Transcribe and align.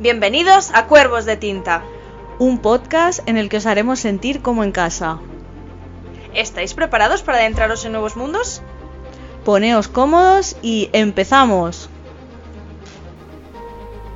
Bienvenidos 0.00 0.70
a 0.74 0.86
Cuervos 0.86 1.26
de 1.26 1.36
Tinta. 1.36 1.84
Un 2.38 2.58
podcast 2.58 3.20
en 3.28 3.36
el 3.36 3.48
que 3.50 3.58
os 3.58 3.66
haremos 3.66 4.00
sentir 4.00 4.40
como 4.40 4.64
en 4.64 4.72
casa. 4.72 5.18
¿Estáis 6.34 6.72
preparados 6.74 7.22
para 7.22 7.36
adentraros 7.38 7.84
en 7.84 7.92
nuevos 7.92 8.16
mundos? 8.16 8.62
Poneos 9.44 9.88
cómodos 9.88 10.56
y 10.62 10.88
empezamos. 10.94 11.90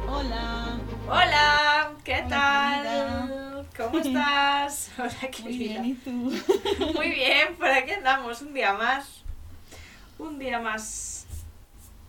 Hola. 0.09 0.79
Hola, 1.07 1.91
¿qué 2.03 2.23
Hola, 2.25 2.29
tal? 2.29 3.67
¿Cómo 3.77 3.99
estás? 4.03 4.91
Hola, 4.99 5.13
Muy 5.21 5.31
querida. 5.31 5.83
bien, 5.83 5.85
¿y 5.85 5.95
tú? 5.95 6.11
Muy 6.95 7.11
bien, 7.11 7.57
por 7.59 7.69
aquí 7.69 7.91
andamos 7.91 8.41
un 8.41 8.55
día 8.55 8.73
más. 8.73 9.23
Un 10.19 10.39
día 10.39 10.59
más. 10.61 11.27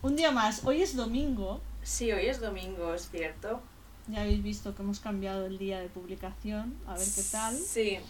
Un 0.00 0.16
día 0.16 0.30
más. 0.30 0.64
Hoy 0.64 0.80
es 0.80 0.96
domingo. 0.96 1.60
Sí, 1.86 2.10
hoy 2.10 2.26
es 2.26 2.40
domingo, 2.40 2.94
es 2.94 3.08
cierto. 3.10 3.60
Ya 4.08 4.22
habéis 4.22 4.42
visto 4.42 4.74
que 4.74 4.82
hemos 4.82 4.98
cambiado 4.98 5.46
el 5.46 5.56
día 5.56 5.78
de 5.78 5.88
publicación. 5.88 6.76
A 6.84 6.94
ver 6.94 7.06
qué 7.14 7.22
tal. 7.30 7.56
Sí. 7.56 8.00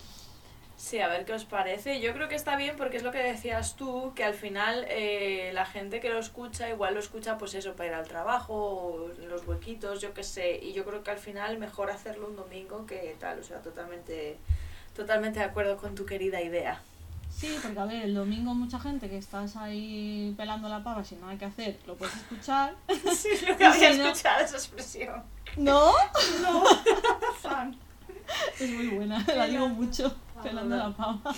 Sí, 0.78 0.98
a 1.00 1.08
ver 1.08 1.26
qué 1.26 1.34
os 1.34 1.44
parece. 1.44 2.00
Yo 2.00 2.14
creo 2.14 2.26
que 2.26 2.36
está 2.36 2.56
bien 2.56 2.76
porque 2.78 2.96
es 2.96 3.02
lo 3.02 3.12
que 3.12 3.18
decías 3.18 3.76
tú, 3.76 4.14
que 4.16 4.24
al 4.24 4.32
final 4.32 4.86
eh, 4.88 5.50
la 5.52 5.66
gente 5.66 6.00
que 6.00 6.08
lo 6.08 6.18
escucha, 6.18 6.70
igual 6.70 6.94
lo 6.94 7.00
escucha 7.00 7.36
pues 7.36 7.52
eso, 7.52 7.76
para 7.76 7.90
ir 7.90 7.94
al 7.94 8.08
trabajo, 8.08 8.54
o 8.54 9.10
en 9.10 9.28
los 9.28 9.46
huequitos, 9.46 10.00
yo 10.00 10.14
qué 10.14 10.24
sé. 10.24 10.58
Y 10.62 10.72
yo 10.72 10.86
creo 10.86 11.02
que 11.02 11.10
al 11.10 11.18
final 11.18 11.58
mejor 11.58 11.90
hacerlo 11.90 12.28
un 12.28 12.36
domingo 12.36 12.86
que 12.86 13.14
tal, 13.20 13.40
o 13.40 13.44
sea, 13.44 13.60
totalmente, 13.60 14.38
totalmente 14.94 15.40
de 15.40 15.44
acuerdo 15.44 15.76
con 15.76 15.94
tu 15.94 16.06
querida 16.06 16.40
idea. 16.40 16.80
Sí, 17.36 17.54
porque 17.62 17.78
a 17.78 17.84
ver, 17.84 18.04
el 18.04 18.14
domingo 18.14 18.54
mucha 18.54 18.78
gente 18.80 19.10
que 19.10 19.18
estás 19.18 19.56
ahí 19.56 20.32
pelando 20.38 20.70
la 20.70 20.82
pava 20.82 21.04
sin 21.04 21.20
nada 21.20 21.36
que 21.36 21.44
hacer, 21.44 21.78
lo 21.86 21.94
puedes 21.96 22.16
escuchar. 22.16 22.74
Sí, 23.14 23.28
lo 23.46 23.56
que 23.58 23.64
había 23.64 23.92
¿no? 23.94 24.06
escuchado 24.06 24.40
esa 24.44 24.56
expresión. 24.56 25.22
¿No? 25.56 25.92
No, 26.40 26.64
Es 28.58 28.70
muy 28.70 28.88
buena, 28.88 29.24
la 29.36 29.46
digo 29.46 29.68
mucho, 29.68 30.14
pelando 30.42 30.76
la 30.76 30.90
pava. 30.90 31.34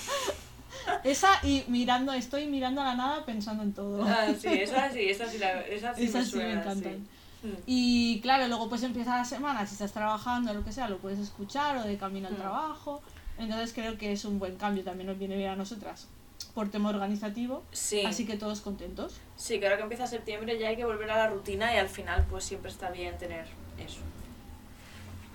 Esa 1.05 1.29
y 1.43 1.65
mirando, 1.69 2.13
estoy 2.13 2.47
mirando 2.47 2.81
a 2.81 2.85
la 2.85 2.95
nada 2.95 3.25
pensando 3.27 3.63
en 3.63 3.73
todo. 3.73 4.05
Ah, 4.05 4.27
sí, 4.39 4.47
esa 4.49 4.91
sí, 4.93 5.01
esa 5.09 5.27
sí, 5.29 5.39
la, 5.39 5.61
esa 5.63 5.95
sí 5.95 6.09
me 6.09 6.25
sí 6.25 6.31
suena, 6.31 6.55
me 6.55 6.61
encantan. 6.61 6.93
sí. 6.95 7.47
Mm. 7.47 7.53
Y 7.67 8.21
claro, 8.21 8.49
luego 8.49 8.69
pues 8.69 8.83
empieza 8.83 9.17
la 9.17 9.25
semana, 9.25 9.67
si 9.67 9.75
estás 9.75 9.93
trabajando 9.93 10.51
o 10.51 10.55
lo 10.55 10.65
que 10.65 10.73
sea, 10.73 10.89
lo 10.89 10.99
puedes 10.99 11.19
escuchar 11.19 11.77
o 11.77 11.83
de 11.83 11.97
camino 11.99 12.29
al 12.29 12.35
Mm. 12.35 12.39
trabajo. 12.39 13.03
Entonces 13.39 13.73
creo 13.73 13.97
que 13.99 14.13
es 14.13 14.25
un 14.25 14.39
buen 14.39 14.57
cambio, 14.57 14.85
también 14.85 15.07
nos 15.07 15.19
viene 15.19 15.37
bien 15.37 15.51
a 15.51 15.57
nosotras 15.57 16.09
por 16.55 16.71
tema 16.71 16.89
organizativo. 16.91 17.65
Sí. 17.73 18.05
Así 18.05 18.27
que 18.27 18.37
todos 18.37 18.61
contentos. 18.61 19.21
Sí, 19.37 19.61
que 19.61 19.67
ahora 19.67 19.77
que 19.77 19.85
empieza 19.85 20.07
septiembre 20.07 20.59
ya 20.59 20.69
hay 20.69 20.77
que 20.77 20.85
volver 20.85 21.11
a 21.11 21.17
la 21.17 21.29
rutina 21.29 21.73
y 21.75 21.79
al 21.79 21.89
final 21.89 22.27
pues 22.29 22.45
siempre 22.45 22.71
está 22.71 22.91
bien 22.91 23.17
tener 23.19 23.47
eso. 23.79 24.01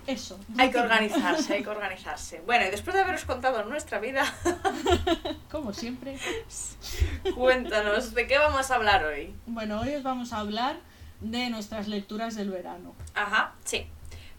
Eso. 0.05 0.37
Hay 0.57 0.69
que 0.69 0.79
organizarse, 0.79 1.53
hay 1.53 1.63
que 1.63 1.69
organizarse. 1.77 2.41
Bueno, 2.45 2.65
y 2.65 2.71
después 2.71 2.93
de 2.93 3.03
haberos 3.03 3.23
contado 3.23 3.63
nuestra 3.63 3.99
vida, 3.99 4.25
Como 5.51 5.71
siempre. 5.71 6.17
cuéntanos, 7.35 8.13
¿de 8.13 8.27
qué 8.27 8.37
vamos 8.37 8.69
a 8.69 8.75
hablar 8.75 9.05
hoy? 9.05 9.33
Bueno, 9.45 9.79
hoy 9.79 9.95
os 9.95 10.03
vamos 10.03 10.33
a 10.33 10.39
hablar 10.39 10.75
de 11.21 11.49
nuestras 11.49 11.87
lecturas 11.87 12.35
del 12.35 12.49
verano. 12.49 12.95
Ajá, 13.15 13.53
sí. 13.63 13.87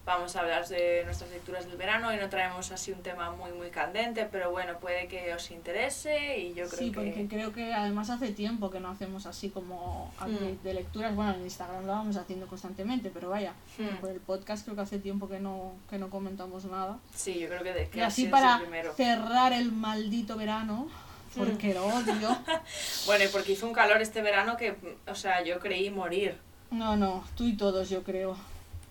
Vamos 0.06 0.36
a 0.36 0.40
hablar 0.40 0.68
de 0.68 1.00
nuestras 1.06 1.30
lecturas 1.30 1.64
del 1.66 1.78
verano 1.78 2.12
y 2.12 2.18
no 2.18 2.28
traemos 2.28 2.70
así 2.72 2.92
un 2.92 3.02
tema 3.02 3.30
muy 3.30 3.52
muy 3.52 3.70
candente, 3.70 4.28
pero 4.30 4.50
bueno, 4.50 4.78
puede 4.78 5.08
que 5.08 5.32
os 5.32 5.50
interese 5.50 6.38
y 6.40 6.52
yo 6.52 6.66
creo 6.68 6.78
Sí, 6.78 6.90
que... 6.90 6.94
porque 7.00 7.26
creo 7.26 7.52
que 7.54 7.72
además 7.72 8.10
hace 8.10 8.30
tiempo 8.32 8.70
que 8.70 8.80
no 8.80 8.90
hacemos 8.90 9.24
así 9.24 9.48
como 9.48 10.12
update 10.20 10.58
Mm. 10.60 10.62
de 10.62 10.74
lecturas. 10.74 11.14
Bueno, 11.14 11.32
en 11.32 11.40
Instagram 11.44 11.86
lo 11.86 11.92
vamos 11.92 12.16
haciendo 12.16 12.46
constantemente, 12.46 13.10
pero 13.14 13.30
vaya, 13.30 13.54
Hmm, 13.78 13.96
por 14.02 14.10
el 14.10 14.20
podcast 14.20 14.64
creo 14.64 14.76
que 14.76 14.82
hace 14.82 14.98
tiempo 14.98 15.26
que 15.26 15.40
no, 15.40 15.72
que 15.88 15.96
no 15.98 16.10
comentamos 16.10 16.66
nada. 16.66 16.98
Sí, 17.14 17.38
yo 17.38 17.48
creo 17.48 17.62
que, 17.62 17.72
de, 17.72 17.88
que 17.88 17.98
Y 17.98 18.02
así 18.02 18.26
para 18.26 18.60
cerrar 18.96 19.54
el 19.54 19.72
maldito 19.72 20.36
verano, 20.36 20.86
porque 21.34 21.72
lo 21.72 21.86
odio. 21.86 22.36
Bueno, 23.06 23.24
y 23.24 23.28
porque 23.28 23.52
hizo 23.52 23.66
un 23.66 23.72
calor 23.72 24.02
este 24.02 24.20
verano 24.20 24.58
que, 24.58 24.76
o 25.06 25.14
sea, 25.14 25.42
yo 25.42 25.58
creí 25.60 25.88
morir. 25.88 26.36
No, 26.70 26.94
no, 26.94 27.24
tú 27.36 27.44
y 27.44 27.56
todos 27.56 27.88
yo 27.88 28.02
creo. 28.02 28.36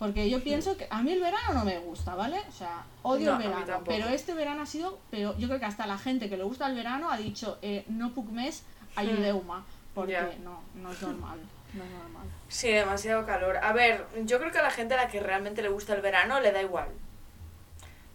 Porque 0.03 0.29
yo 0.29 0.43
pienso 0.43 0.75
que 0.75 0.85
a 0.89 1.01
mí 1.01 1.13
el 1.13 1.21
verano 1.21 1.53
no 1.53 1.63
me 1.63 1.79
gusta, 1.79 2.13
¿vale? 2.13 2.37
O 2.49 2.51
sea, 2.51 2.83
odio 3.03 3.31
No, 3.31 3.39
el 3.41 3.47
verano. 3.47 3.83
Pero 3.85 4.09
este 4.09 4.33
verano 4.33 4.63
ha 4.63 4.65
sido 4.65 4.99
peor. 5.09 5.37
Yo 5.37 5.47
creo 5.47 5.61
que 5.61 5.65
hasta 5.65 5.87
la 5.87 5.97
gente 5.97 6.29
que 6.29 6.35
le 6.35 6.43
gusta 6.43 6.67
el 6.67 6.75
verano 6.75 7.09
ha 7.09 7.15
dicho, 7.15 7.57
eh, 7.61 7.85
no 7.87 8.11
puc 8.13 8.27
més, 8.27 8.63
ayudeuma. 8.97 9.63
Porque 9.95 10.11
Ya. 10.11 10.29
no, 10.43 10.59
no 10.75 10.91
es 10.91 11.01
normal. 11.01 11.39
No 11.73 11.85
es 11.85 11.89
normal. 11.89 12.27
Sí, 12.49 12.67
demasiado 12.69 13.25
calor. 13.25 13.55
A 13.63 13.71
ver, 13.71 14.05
yo 14.25 14.39
creo 14.39 14.51
que 14.51 14.57
a 14.59 14.63
la 14.63 14.71
gente 14.71 14.93
a 14.93 14.97
la 14.97 15.07
que 15.07 15.21
realmente 15.21 15.61
le 15.61 15.69
gusta 15.69 15.93
el 15.93 16.01
verano 16.01 16.41
le 16.41 16.51
da 16.51 16.61
igual. 16.61 16.89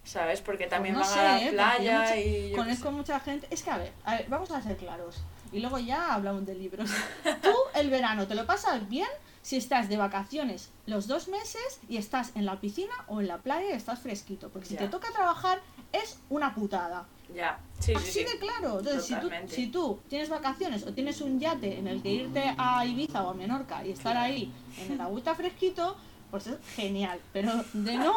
¿Sabes? 0.04 0.42
Porque 0.42 0.66
también 0.66 0.94
Pues 0.94 1.08
no 1.08 1.16
van 1.16 1.24
a 1.26 1.32
la 1.38 1.42
¿eh? 1.42 1.50
playa 1.52 1.98
Porque 2.04 2.48
y... 2.50 2.52
Conozco 2.52 2.90
mucha 2.92 3.18
gente. 3.18 3.46
Es 3.50 3.62
que, 3.62 3.70
a 3.70 3.78
ver, 3.78 3.92
a 4.04 4.16
ver, 4.16 4.26
vamos 4.28 4.50
a 4.50 4.60
ser 4.60 4.76
claros. 4.76 5.22
Y 5.52 5.60
luego 5.60 5.78
ya 5.78 6.12
hablamos 6.12 6.44
de 6.44 6.54
libros. 6.54 6.90
Tú 7.42 7.54
el 7.74 7.88
verano 7.88 8.26
te 8.26 8.34
lo 8.34 8.44
pasas 8.44 8.86
bien 8.90 9.08
si 9.48 9.56
estás 9.56 9.88
de 9.88 9.96
vacaciones 9.96 10.68
los 10.84 11.06
dos 11.06 11.28
meses 11.28 11.80
y 11.88 11.96
estás 11.96 12.32
en 12.34 12.44
la 12.44 12.60
piscina 12.60 12.92
o 13.06 13.22
en 13.22 13.28
la 13.28 13.38
playa 13.38 13.70
y 13.70 13.72
estás 13.72 13.98
fresquito. 13.98 14.50
Porque 14.50 14.68
si 14.68 14.76
te 14.76 14.88
toca 14.88 15.10
trabajar 15.10 15.62
es 15.90 16.18
una 16.28 16.54
putada. 16.54 17.06
Ya, 17.34 17.58
sí, 17.80 17.92
sí, 17.92 17.94
Así 17.94 18.10
sí. 18.10 18.24
de 18.24 18.38
claro. 18.38 18.80
Entonces, 18.80 19.06
si 19.06 19.14
tú, 19.14 19.30
si 19.46 19.66
tú 19.68 20.00
tienes 20.06 20.28
vacaciones 20.28 20.86
o 20.86 20.92
tienes 20.92 21.22
un 21.22 21.40
yate 21.40 21.78
en 21.78 21.88
el 21.88 22.02
que 22.02 22.10
irte 22.10 22.54
a 22.58 22.84
Ibiza 22.84 23.22
o 23.22 23.30
a 23.30 23.34
Menorca 23.34 23.86
y 23.86 23.92
estar 23.92 24.18
ahí 24.18 24.52
en 24.84 24.92
el 24.92 25.00
agüita 25.00 25.34
fresquito, 25.34 25.96
pues 26.30 26.46
es 26.48 26.58
genial. 26.76 27.18
Pero 27.32 27.50
de 27.72 27.96
no, 27.96 28.16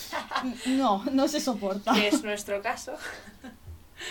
no, 0.66 1.04
no 1.10 1.26
se 1.26 1.40
soporta. 1.40 1.92
Que 1.92 2.06
es 2.06 2.22
nuestro 2.22 2.62
caso. 2.62 2.92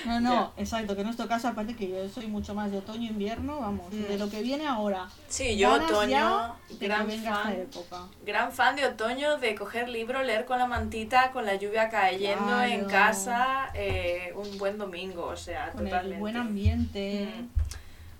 No, 0.05 0.19
no, 0.19 0.53
exacto, 0.57 0.95
que 0.95 1.01
en 1.01 1.07
nuestro 1.07 1.27
caso, 1.27 1.47
aparte 1.47 1.75
que 1.75 1.87
yo 1.89 2.07
soy 2.09 2.27
mucho 2.27 2.53
más 2.55 2.71
de 2.71 2.77
otoño 2.79 3.09
invierno, 3.09 3.59
vamos, 3.59 3.91
Mm. 3.93 4.03
de 4.03 4.17
lo 4.17 4.29
que 4.29 4.41
viene 4.41 4.65
ahora. 4.67 5.07
Sí, 5.27 5.57
yo 5.57 5.71
Ganas 5.71 5.91
otoño, 5.91 6.55
gran 6.79 7.09
fan, 7.09 7.51
época. 7.53 8.07
gran 8.25 8.51
fan 8.51 8.75
de 8.75 8.85
otoño, 8.85 9.37
de 9.37 9.55
coger 9.55 9.89
libro, 9.89 10.23
leer 10.23 10.45
con 10.45 10.59
la 10.59 10.65
mantita, 10.67 11.31
con 11.31 11.45
la 11.45 11.55
lluvia 11.55 11.89
cayendo 11.89 12.45
Claro. 12.45 12.71
en 12.71 12.85
casa, 12.85 13.69
eh, 13.73 14.33
un 14.35 14.57
buen 14.57 14.77
domingo, 14.77 15.25
o 15.25 15.37
sea, 15.37 15.71
Con 15.71 15.83
totalmente. 15.85 16.15
el 16.15 16.19
buen 16.19 16.37
ambiente. 16.37 17.33
Mm. 17.39 17.47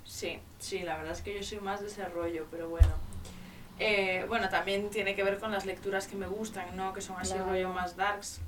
Sí, 0.06 0.40
sí, 0.60 0.80
la 0.80 0.98
verdad 0.98 1.14
es 1.14 1.22
que 1.22 1.34
yo 1.36 1.44
soy 1.44 1.60
más 1.62 1.80
de 1.82 1.88
ese 1.88 2.04
rollo, 2.06 2.46
pero 2.52 2.70
bueno. 2.70 2.90
Eh, 3.80 4.26
bueno, 4.28 4.48
también 4.50 4.90
tiene 4.92 5.16
que 5.16 5.24
ver 5.24 5.40
con 5.40 5.52
las 5.52 5.66
lecturas 5.66 6.06
que 6.08 6.16
me 6.16 6.28
gustan, 6.28 6.76
¿no? 6.76 6.94
Que 6.94 7.02
son 7.02 7.16
así 7.20 7.34
Claro. 7.34 7.48
rollo 7.50 7.70
más 7.70 7.96
darks. 7.96 8.42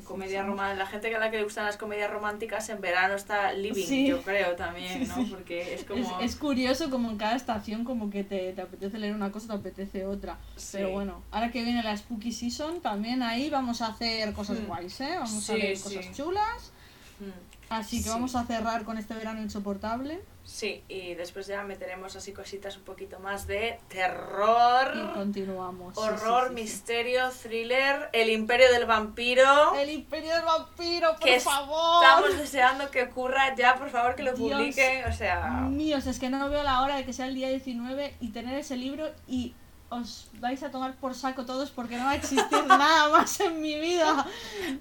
Sí, 0.00 0.06
comedia 0.06 0.40
sí. 0.42 0.46
romántica. 0.48 0.84
La 0.84 0.86
gente 0.90 1.14
a 1.14 1.18
la 1.18 1.30
que 1.30 1.36
le 1.38 1.44
gustan 1.44 1.64
las 1.66 1.76
comedias 1.76 2.10
románticas 2.10 2.68
en 2.68 2.80
verano 2.80 3.14
está 3.14 3.52
living, 3.52 3.84
Sí. 3.86 4.06
yo 4.06 4.22
creo 4.22 4.56
también, 4.56 5.06
¿no? 5.08 5.26
Porque 5.30 5.74
es 5.74 5.80
Es, 5.80 5.86
como... 5.86 6.20
es 6.20 6.36
curioso 6.36 6.90
como 6.90 7.10
en 7.10 7.16
cada 7.18 7.36
estación 7.36 7.84
como 7.84 8.10
que 8.10 8.24
te, 8.24 8.52
te 8.52 8.62
apetece 8.62 8.98
leer 8.98 9.14
una 9.14 9.30
cosa, 9.32 9.48
te 9.48 9.54
apetece 9.54 10.06
otra. 10.06 10.38
Pero 10.72 10.90
bueno, 10.90 11.22
ahora 11.30 11.50
que 11.50 11.62
viene 11.64 11.82
la 11.82 11.96
Spooky 11.96 12.32
Season, 12.32 12.80
también 12.80 13.22
ahí 13.22 13.50
vamos 13.50 13.82
a 13.82 13.88
hacer 13.88 14.32
cosas 14.32 14.58
Mm. 14.60 14.66
guays, 14.66 15.00
¿eh? 15.00 15.14
Vamos 15.18 15.50
a 15.50 15.54
leer 15.54 15.78
cosas 15.80 16.12
chulas. 16.12 16.72
Mm. 17.20 17.61
Así 17.72 17.98
que 17.98 18.04
Sí. 18.04 18.08
vamos 18.10 18.34
a 18.36 18.44
cerrar 18.44 18.84
con 18.84 18.98
este 18.98 19.14
verano 19.14 19.40
insoportable 19.40 20.20
Sí, 20.44 20.82
y 20.88 21.14
después 21.14 21.46
ya 21.46 21.62
meteremos 21.62 22.16
así 22.16 22.32
cositas 22.32 22.76
un 22.76 22.82
poquito 22.82 23.20
más 23.20 23.46
de 23.46 23.78
terror, 23.88 24.92
y 24.94 25.12
continuamos. 25.14 25.96
Horror, 25.96 26.48
sí, 26.48 26.48
sí. 26.48 26.54
misterio, 26.54 27.30
thriller, 27.30 28.10
el 28.12 28.28
imperio 28.28 28.70
del 28.72 28.84
vampiro. 28.86 29.74
El 29.76 29.90
Imperio 29.90 30.34
del 30.34 30.44
Vampiro, 30.44 31.10
por 31.12 31.20
que 31.20 31.40
favor. 31.40 32.04
estamos 32.04 32.36
deseando 32.38 32.90
que 32.90 33.04
ocurra 33.04 33.54
ya, 33.54 33.76
por 33.76 33.88
favor, 33.90 34.14
que 34.16 34.24
lo 34.24 34.32
Dios 34.32 34.58
publiquen, 34.58 35.04
o 35.04 35.12
sea... 35.12 35.48
Míos, 35.70 36.06
es 36.06 36.18
que 36.18 36.28
no 36.28 36.48
veo 36.50 36.62
la 36.64 36.82
hora 36.82 36.96
de 36.96 37.04
que 37.04 37.12
sea 37.12 37.26
el 37.26 37.34
día 37.36 37.48
19 37.48 38.16
y 38.20 38.30
tener 38.32 38.58
ese 38.58 38.76
libro 38.76 39.10
y 39.28 39.54
os 39.92 40.30
vais 40.40 40.62
a 40.62 40.70
tomar 40.70 40.94
por 40.94 41.14
saco 41.14 41.44
todos 41.44 41.70
porque 41.70 41.96
no 41.96 42.04
va 42.04 42.12
a 42.12 42.14
existir 42.16 42.64
nada 42.66 43.08
más 43.10 43.38
en 43.40 43.60
mi 43.60 43.78
vida 43.78 44.26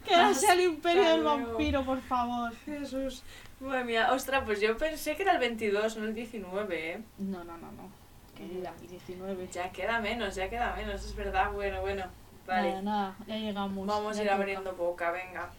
que 0.06 0.16
no 0.16 0.34
sea 0.34 0.54
el 0.54 0.62
Imperio 0.62 1.04
del. 1.04 1.24
Vampiro, 1.24 1.84
por 1.84 2.02
favor. 2.02 2.54
Jesús, 2.66 3.24
madre 3.60 3.84
mía, 3.84 4.14
ostras, 4.14 4.44
pues 4.46 4.62
yo 4.62 4.78
pensé 4.78 5.16
que 5.16 5.24
era 5.24 5.34
el 5.34 5.40
22, 5.40 5.98
no 5.98 6.06
el 6.06 6.14
19, 6.14 6.92
¿eh? 6.94 7.04
No, 7.18 7.44
no, 7.44 7.58
no, 7.58 7.72
no. 7.74 7.90
Querida, 8.36 8.74
el 8.82 8.88
19. 8.88 9.50
Ya 9.52 9.72
queda 9.72 10.00
menos, 10.00 10.36
ya 10.36 10.50
queda 10.50 10.76
menos, 10.76 11.04
es 11.04 11.16
verdad, 11.16 11.52
bueno, 11.52 11.82
bueno, 11.82 12.06
vale. 12.48 12.70
Nada, 12.70 12.82
nada, 12.82 13.16
ya 13.28 13.36
llegamos. 13.36 13.86
Vamos 13.86 14.18
a 14.18 14.22
ir 14.22 14.30
toca. 14.30 14.36
abriendo 14.42 14.74
boca, 14.74 15.12
venga. 15.12 15.50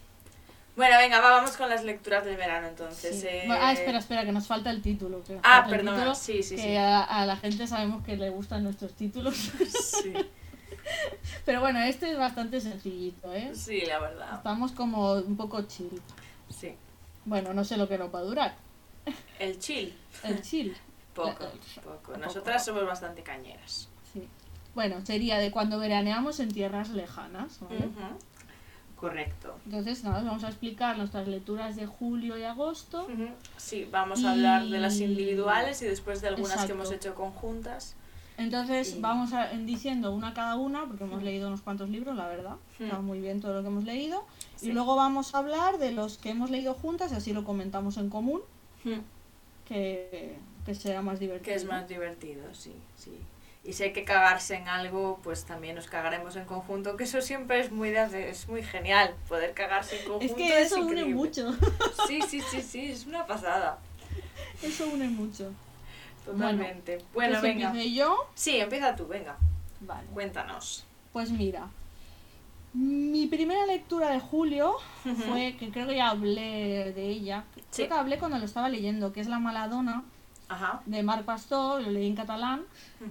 Bueno, 0.75 0.97
venga, 0.97 1.19
va, 1.21 1.29
vamos 1.31 1.55
con 1.55 1.69
las 1.69 1.83
lecturas 1.83 2.25
del 2.25 2.35
verano 2.35 2.67
entonces. 2.67 3.21
Sí. 3.21 3.27
eh. 3.27 3.47
Ah, 3.49 3.71
espera, 3.73 3.99
espera, 3.99 4.25
que 4.25 4.31
nos 4.31 4.47
falta 4.47 4.71
el 4.71 4.81
título. 4.81 5.23
que 5.23 5.39
Ah, 5.43 5.65
título, 5.69 6.15
sí, 6.15 6.41
sí, 6.41 6.55
que 6.55 6.61
sí. 6.61 6.75
A, 6.75 7.03
a 7.03 7.25
la 7.27 7.37
gente 7.37 7.67
sabemos 7.67 8.03
que 8.03 8.17
le 8.17 8.29
gustan 8.31 8.63
nuestros 8.63 8.93
títulos. 8.93 9.35
Sí, 9.35 10.13
Pero 11.45 11.61
bueno, 11.61 11.79
este 11.79 12.11
es 12.11 12.17
bastante 12.17 12.59
sencillito, 12.59 13.31
¿eh? 13.33 13.51
sí, 13.55 13.81
la 13.81 13.99
verdad. 13.99 14.33
Estamos 14.35 14.71
como 14.71 15.13
un 15.13 15.37
poco 15.37 15.61
chill. 15.63 16.01
Sí. 16.49 16.75
Bueno, 17.25 17.53
no 17.53 17.63
sé 17.63 17.77
lo 17.77 17.87
que 17.87 17.97
nos 17.97 18.13
va 18.13 18.19
a 18.19 18.23
durar. 18.23 18.55
El 19.39 19.59
chill, 19.59 19.95
El 20.23 20.41
chill. 20.41 20.75
poco, 21.13 21.45
poco. 21.83 22.17
Nosotras 22.17 22.63
poco. 22.63 22.77
somos 22.77 22.87
bastante 22.89 23.21
cañeras. 23.23 23.89
Sí. 24.11 24.27
Bueno, 24.75 25.05
sería 25.05 25.37
de 25.37 25.51
cuando 25.51 25.77
veraneamos 25.79 26.39
en 26.39 26.51
tierras 26.51 26.89
lejanas, 26.89 27.59
¿vale? 27.61 27.89
Correcto. 29.03 29.53
Entonces, 29.65 30.01
nada, 30.05 30.19
os 30.19 30.25
vamos 30.25 30.43
a 30.45 30.47
explicar 30.47 30.97
nuestras 30.97 31.27
lecturas 31.27 31.75
de 31.75 31.85
julio 31.85 32.37
y 32.37 32.43
agosto. 32.43 33.05
Sí, 33.57 33.85
vamos 33.91 34.23
a 34.23 34.31
hablar 34.31 34.65
de 34.65 34.79
las 34.79 35.01
individuales 35.01 35.81
y 35.81 35.87
después 35.87 36.21
de 36.21 36.29
algunas 36.29 36.65
que 36.65 36.71
hemos 36.71 36.89
hecho 36.89 37.13
conjuntas. 37.13 37.97
Entonces, 38.37 38.95
Y- 38.95 39.01
vamos 39.01 39.33
a, 39.33 39.51
en 39.51 39.65
diciendo 39.65 40.13
una 40.13 40.33
cada 40.33 40.55
una, 40.55 40.85
porque 40.87 41.03
hemos 41.03 41.21
leído 41.21 41.49
unos 41.49 41.61
cuantos 41.61 41.89
libros, 41.89 42.15
la 42.15 42.29
verdad. 42.29 42.55
Mm. 42.79 42.83
Está 42.83 42.99
muy 42.99 43.19
bien 43.19 43.41
todo 43.41 43.55
lo 43.55 43.61
que 43.61 43.67
hemos 43.67 43.83
leído. 43.83 44.23
Sí. 44.55 44.69
Y 44.69 44.71
luego 44.71 44.95
vamos 44.95 45.35
a 45.35 45.39
hablar 45.39 45.79
de 45.79 45.91
los 45.91 46.17
que 46.17 46.29
hemos 46.29 46.49
leído 46.49 46.73
juntas, 46.73 47.11
y 47.11 47.15
así 47.15 47.33
lo 47.33 47.43
comentamos 47.43 47.97
en 47.97 48.09
común, 48.09 48.39
que, 49.67 50.37
que 50.65 50.75
sea 50.75 51.01
más 51.01 51.19
divertido. 51.19 51.43
Que 51.43 51.55
es 51.55 51.65
más 51.65 51.89
divertido, 51.89 52.43
sí, 52.53 52.71
sí. 52.97 53.11
Y 53.65 53.73
si 53.73 53.83
hay 53.83 53.93
que 53.93 54.03
cagarse 54.03 54.55
en 54.55 54.67
algo, 54.67 55.19
pues 55.23 55.45
también 55.45 55.75
nos 55.75 55.87
cagaremos 55.87 56.35
en 56.35 56.43
conjunto, 56.45 56.97
que 56.97 57.05
eso 57.05 57.21
siempre 57.21 57.61
es 57.61 57.71
muy 57.71 57.91
de 57.91 58.29
es 58.29 58.49
muy 58.49 58.61
genial, 58.61 59.15
poder 59.29 59.53
cagarse 59.53 59.99
en 60.01 60.05
conjunto. 60.09 60.25
Es 60.25 60.33
que 60.33 60.61
eso 60.61 60.81
une 60.85 61.05
mucho. 61.05 61.53
Sí, 62.07 62.21
sí, 62.21 62.41
sí, 62.41 62.61
sí, 62.61 62.91
es 62.91 63.05
una 63.05 63.25
pasada. 63.25 63.79
Eso 64.61 64.87
une 64.87 65.07
mucho. 65.07 65.51
Totalmente. 66.25 66.97
Bueno, 67.13 67.31
Pues 67.39 67.41
venga. 67.41 67.67
empiezo 67.67 67.89
yo. 67.89 68.27
Sí, 68.35 68.57
empieza 68.57 68.95
tú, 68.95 69.07
venga. 69.07 69.37
Vale. 69.81 70.07
Cuéntanos. 70.13 70.85
Pues 71.13 71.31
mira, 71.31 71.67
mi 72.73 73.27
primera 73.27 73.65
lectura 73.65 74.09
de 74.09 74.19
julio 74.19 74.75
fue, 75.27 75.55
que 75.57 75.69
creo 75.69 75.87
que 75.87 75.95
ya 75.95 76.09
hablé 76.09 76.91
de 76.93 77.07
ella, 77.07 77.43
Sí. 77.69 77.83
creo 77.83 77.87
que 77.89 77.93
hablé 77.93 78.17
cuando 78.19 78.39
lo 78.39 78.45
estaba 78.45 78.67
leyendo, 78.69 79.13
que 79.13 79.21
es 79.21 79.27
La 79.27 79.39
Maladona, 79.39 80.03
Ajá. 80.53 80.81
de 80.85 81.03
Marc 81.03 81.23
Pastor, 81.25 81.81
lo 81.81 81.89
leí 81.91 82.07
en 82.07 82.15
catalán, 82.15 82.61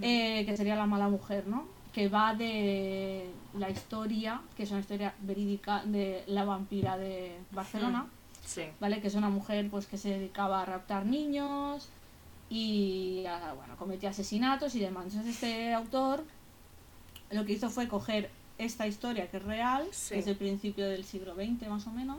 eh, 0.00 0.44
que 0.46 0.56
sería 0.56 0.76
La 0.76 0.86
mala 0.86 1.08
mujer, 1.08 1.46
¿no? 1.46 1.66
Que 1.92 2.08
va 2.08 2.34
de 2.34 3.30
la 3.58 3.68
historia, 3.70 4.40
que 4.56 4.62
es 4.62 4.70
una 4.70 4.80
historia 4.80 5.14
verídica 5.20 5.82
de 5.84 6.22
la 6.26 6.44
vampira 6.44 6.96
de 6.96 7.36
Barcelona, 7.50 8.06
Sí. 8.44 8.62
¿vale? 8.80 9.00
Que 9.00 9.08
es 9.08 9.14
una 9.14 9.28
mujer 9.28 9.68
pues 9.70 9.86
que 9.86 9.96
se 9.98 10.08
dedicaba 10.10 10.62
a 10.62 10.64
raptar 10.64 11.04
niños 11.06 11.88
y 12.50 13.24
a, 13.26 13.52
bueno, 13.54 13.76
cometía 13.76 14.10
asesinatos 14.10 14.74
y 14.74 14.80
demás. 14.80 15.04
Entonces 15.06 15.34
este 15.34 15.72
autor 15.72 16.24
lo 17.30 17.44
que 17.44 17.52
hizo 17.52 17.70
fue 17.70 17.88
coger 17.88 18.30
esta 18.58 18.86
historia 18.86 19.30
que 19.30 19.38
es 19.38 19.42
real, 19.42 19.86
Sí. 19.92 20.14
que 20.14 20.20
es 20.20 20.26
del 20.26 20.36
principio 20.36 20.86
del 20.88 21.04
siglo 21.04 21.34
XX 21.34 21.68
más 21.68 21.86
o 21.86 21.90
menos. 21.90 22.18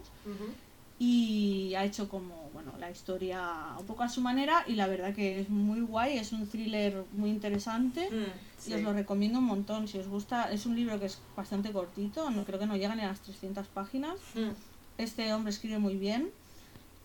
Y 1.00 1.74
ha 1.75 1.84
hecho 1.84 2.07
como, 2.07 2.50
bueno, 2.54 2.72
la 2.80 2.90
historia 2.92 3.42
un 3.80 3.86
poco 3.86 4.04
a 4.04 4.10
su 4.10 4.22
manera 4.22 4.63
y 4.68 4.74
la 4.75 4.88
verdad 4.88 5.13
que 5.13 5.40
es 5.42 5.50
muy 5.50 5.81
guay, 5.81 6.18
es 6.18 6.31
un 6.31 6.48
thriller 6.48 7.04
muy 7.13 7.30
interesante 7.30 8.07
Mm, 8.12 8.69
y 8.72 8.74
os 8.75 8.81
lo 8.84 8.94
recomiendo 8.94 9.40
un 9.40 9.45
montón, 9.45 9.88
si 9.88 9.98
os 9.98 10.07
gusta, 10.07 10.51
es 10.51 10.66
un 10.66 10.75
libro 10.75 11.00
que 11.00 11.07
es 11.07 11.19
bastante 11.36 11.72
cortito, 11.72 12.30
no 12.30 12.45
creo 12.45 12.60
que 12.60 12.66
no 12.68 12.78
llega 12.78 12.95
ni 12.95 13.01
a 13.01 13.07
las 13.07 13.22
300 13.22 13.68
páginas, 13.68 14.13
Mm, 14.36 14.51
este 14.98 15.34
hombre 15.34 15.50
escribe 15.51 15.80
muy 15.80 15.95
bien 15.98 16.30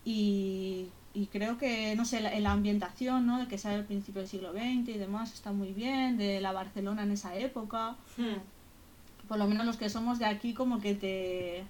y, 0.04 0.86
y 1.14 1.26
creo 1.26 1.58
que, 1.58 1.96
no 1.96 2.04
sé, 2.04 2.20
la, 2.20 2.38
la 2.38 2.52
ambientación, 2.52 3.26
¿no? 3.26 3.38
De 3.38 3.48
que 3.48 3.58
sale 3.58 3.76
al 3.76 3.84
principio 3.86 4.20
del 4.20 4.28
siglo 4.30 4.52
XX 4.52 4.88
y 4.94 4.98
demás 4.98 5.32
está 5.32 5.52
muy 5.52 5.72
bien, 5.72 6.16
de 6.18 6.40
la 6.40 6.52
Barcelona 6.52 7.02
en 7.02 7.12
esa 7.12 7.34
época, 7.36 7.96
mm, 8.16 9.26
por 9.28 9.38
lo 9.38 9.46
menos 9.46 9.66
los 9.66 9.76
que 9.76 9.88
somos 9.90 10.18
de 10.18 10.26
aquí 10.26 10.54
como 10.54 10.80
que 10.80 10.94
te, 10.94 11.64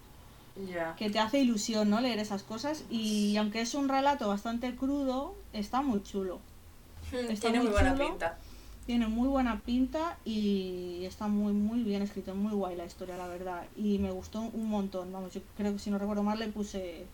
Que 0.96 1.10
te 1.10 1.18
hace 1.18 1.38
ilusión, 1.40 1.90
¿no? 1.90 2.00
Leer 2.00 2.18
esas 2.18 2.42
cosas 2.42 2.84
y 2.90 3.36
aunque 3.36 3.60
es 3.60 3.74
un 3.74 3.88
relato 3.88 4.28
bastante 4.28 4.74
crudo, 4.74 5.34
está 5.52 5.82
muy 5.82 6.02
chulo. 6.02 6.40
Está 7.12 7.48
Tiene 7.48 7.60
muy 7.60 7.68
buena 7.70 7.94
chulo. 7.94 8.08
pinta. 8.08 8.38
Tiene 8.86 9.06
muy 9.06 9.28
buena 9.28 9.60
pinta 9.60 10.16
y 10.24 11.04
está 11.04 11.28
muy 11.28 11.52
muy 11.52 11.82
bien 11.82 12.00
escrito, 12.02 12.34
muy 12.34 12.52
guay 12.52 12.74
la 12.76 12.86
historia, 12.86 13.16
la 13.16 13.28
verdad. 13.28 13.66
Y 13.76 13.98
me 13.98 14.10
gustó 14.10 14.40
un 14.40 14.68
montón, 14.68 15.12
vamos, 15.12 15.32
yo 15.34 15.40
creo 15.56 15.72
que 15.74 15.78
si 15.78 15.90
no 15.90 15.98
recuerdo 15.98 16.22
mal 16.22 16.38
le 16.38 16.48
puse, 16.48 17.04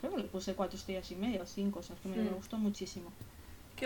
creo 0.00 0.12
que 0.12 0.22
le 0.22 0.28
puse 0.28 0.54
cuatro 0.54 0.78
estrellas 0.78 1.10
y 1.10 1.16
media 1.16 1.42
o 1.42 1.46
cinco, 1.46 1.80
o 1.80 1.82
sea, 1.82 1.96
es 1.96 2.02
que 2.02 2.08
me, 2.08 2.16
me 2.16 2.30
gustó 2.30 2.58
muchísimo. 2.58 3.10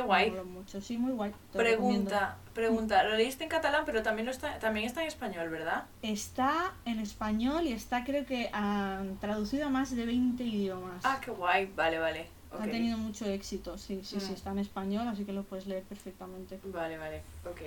Qué 0.03 0.07
guay. 0.07 0.31
moló 0.31 0.45
mucho, 0.45 0.81
sí, 0.81 0.99
muy 0.99 1.13
guay. 1.13 1.33
te 1.53 1.59
lo. 1.59 1.65
Pregunta, 1.65 2.37
pregunta. 2.55 3.03
Lo 3.05 3.17
leíste 3.17 3.45
en 3.45 3.51
catalán, 3.51 3.85
pero 3.87 4.03
también, 4.03 4.27
lo 4.27 4.33
está, 4.33 4.59
también 4.59 4.87
está 4.87 5.03
en 5.03 5.09
español, 5.09 5.49
¿verdad? 5.49 5.85
Está 6.03 6.73
en 6.85 7.01
español 7.01 7.67
y 7.67 7.73
está 7.73 8.05
creo 8.05 8.25
que 8.27 8.51
ah, 8.53 9.03
traducido 9.21 9.67
a 9.67 9.71
más 9.71 9.95
de 9.95 10.05
20 10.07 10.43
idiomas. 10.45 11.03
Ah, 11.05 11.21
qué 11.25 11.31
guay. 11.31 11.71
Vale, 11.77 11.99
vale. 11.99 12.27
Ha 12.51 12.57
ok. 12.57 12.71
tenido 12.71 12.97
mucho 12.97 13.27
éxito, 13.27 13.77
sí, 13.77 14.01
sí, 14.03 14.21
sí, 14.21 14.31
Mm. 14.31 14.35
está 14.35 14.51
en 14.53 14.59
español, 14.61 15.07
así 15.09 15.25
que 15.25 15.33
lo 15.35 15.43
puedes 15.43 15.67
leer 15.67 15.83
perfectamente. 15.83 16.59
Vale, 16.65 16.97
vale. 16.97 17.23
Ok. 17.45 17.61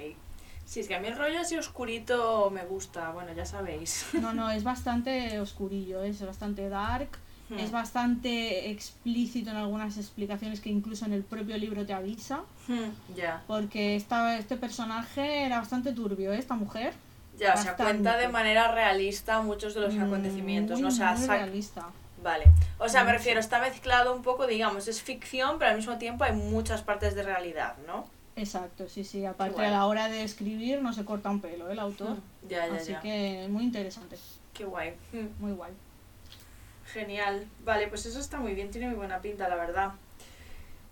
Sí, 0.65 0.79
es 0.79 0.87
que 0.87 0.95
a 0.95 0.99
mí 0.99 1.07
el 1.07 1.17
rollo 1.17 1.39
así 1.39 1.57
oscurito 1.57 2.49
me 2.49 2.63
gusta. 2.65 3.11
Bueno, 3.11 3.33
ya 3.33 3.45
sabéis. 3.45 4.07
No, 4.13 4.33
no, 4.33 4.49
es 4.57 4.63
bastante 4.63 5.39
oscurillo, 5.39 6.01
es 6.03 6.25
bastante 6.25 6.69
dark, 6.69 7.09
Hmm. 7.51 7.59
es 7.59 7.71
bastante 7.71 8.69
explícito 8.71 9.49
en 9.49 9.57
algunas 9.57 9.97
explicaciones 9.97 10.61
que 10.61 10.69
incluso 10.69 11.05
en 11.05 11.11
el 11.11 11.23
propio 11.23 11.57
libro 11.57 11.85
te 11.85 11.91
avisa, 11.93 12.41
Hmm, 12.67 12.91
Ya. 13.15 13.43
porque 13.45 13.97
esta, 13.97 14.37
este 14.37 14.55
personaje 14.55 15.43
era 15.45 15.59
bastante 15.59 15.91
turbio, 15.91 16.31
¿eh? 16.31 16.37
esta 16.39 16.55
mujer. 16.55 16.93
Ya, 17.37 17.53
o 17.53 17.57
sea, 17.57 17.75
cuenta 17.75 18.15
de 18.17 18.29
manera 18.29 18.71
realista 18.71 19.41
muchos 19.41 19.73
de 19.73 19.81
los 19.81 19.93
Mm, 19.95 20.03
acontecimientos, 20.03 20.75
muy, 20.79 20.83
¿no? 20.83 20.87
O 20.87 20.91
sea, 20.91 21.13
muy 21.13 21.27
realista. 21.27 21.87
Vale. 22.23 22.45
O 22.77 22.87
sea, 22.87 23.03
me 23.03 23.11
refiero, 23.11 23.39
está 23.39 23.59
mezclado 23.59 24.15
un 24.15 24.21
poco, 24.21 24.47
digamos, 24.47 24.87
es 24.87 25.01
ficción, 25.01 25.57
pero 25.59 25.71
al 25.71 25.77
mismo 25.77 25.97
tiempo 25.97 26.23
hay 26.23 26.33
muchas 26.33 26.83
partes 26.83 27.15
de 27.15 27.23
realidad, 27.23 27.75
¿no? 27.87 28.05
Exacto, 28.37 28.87
sí, 28.87 29.03
sí, 29.03 29.25
aparte 29.25 29.65
a 29.65 29.71
la 29.71 29.85
hora 29.87 30.07
de 30.07 30.23
escribir 30.23 30.81
no 30.81 30.93
se 30.93 31.03
corta 31.03 31.29
un 31.29 31.41
pelo 31.41 31.67
¿eh? 31.69 31.73
el 31.73 31.79
autor, 31.79 32.15
Ya, 32.47 32.67
ya, 32.67 32.75
así 32.75 32.91
ya. 32.93 33.01
que 33.01 33.47
muy 33.49 33.63
interesante, 33.63 34.17
Qué 34.53 34.63
guay. 34.63 34.93
Hmm. 35.11 35.27
muy 35.43 35.51
guay. 35.51 35.71
Genial. 36.93 37.47
Vale, 37.63 37.87
pues 37.87 38.05
eso 38.05 38.19
está 38.19 38.37
muy 38.37 38.53
bien, 38.53 38.69
tiene 38.71 38.87
muy 38.87 38.95
buena 38.95 39.21
pinta, 39.21 39.47
la 39.47 39.55
verdad. 39.55 39.91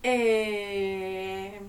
Eh, 0.01 1.59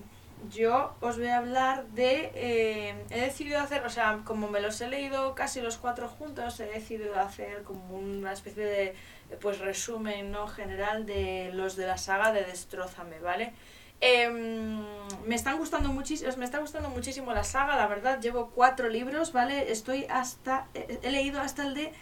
yo 0.49 0.95
os 1.01 1.17
voy 1.17 1.27
a 1.27 1.37
hablar 1.37 1.85
de... 1.87 2.31
eh, 2.33 2.95
he 3.09 3.21
decidido 3.21 3.59
hacer, 3.59 3.85
o 3.85 3.89
sea, 3.89 4.21
como 4.23 4.47
me 4.47 4.61
los 4.61 4.79
he 4.81 4.87
leído 4.87 5.35
casi 5.35 5.61
los 5.61 5.77
cuatro 5.77 6.07
juntos, 6.07 6.59
he 6.59 6.65
decidido 6.65 7.19
hacer 7.19 7.63
como 7.63 7.97
una 7.97 8.31
especie 8.33 8.65
de 8.65 8.95
pues 9.39 9.59
resumen 9.59 10.31
no 10.31 10.47
general 10.47 11.05
de 11.05 11.51
los 11.53 11.75
de 11.75 11.87
la 11.87 11.97
saga 11.97 12.33
de 12.33 12.43
Destrózame, 12.43 13.19
¿vale? 13.19 13.53
Em, 14.01 14.81
me 15.25 15.35
están 15.35 15.57
gustando 15.57 15.89
muchísimo, 15.89 16.31
me 16.37 16.45
está 16.45 16.57
gustando 16.59 16.89
muchísimo 16.89 17.33
la 17.33 17.43
saga, 17.43 17.75
la 17.75 17.87
verdad, 17.87 18.19
llevo 18.19 18.49
cuatro 18.49 18.89
libros, 18.89 19.31
¿vale? 19.31 19.71
Estoy 19.71 20.05
hasta, 20.09 20.67
he 20.73 21.11
leído 21.11 21.39
hasta 21.39 21.63
el 21.63 21.75
de 21.75 21.93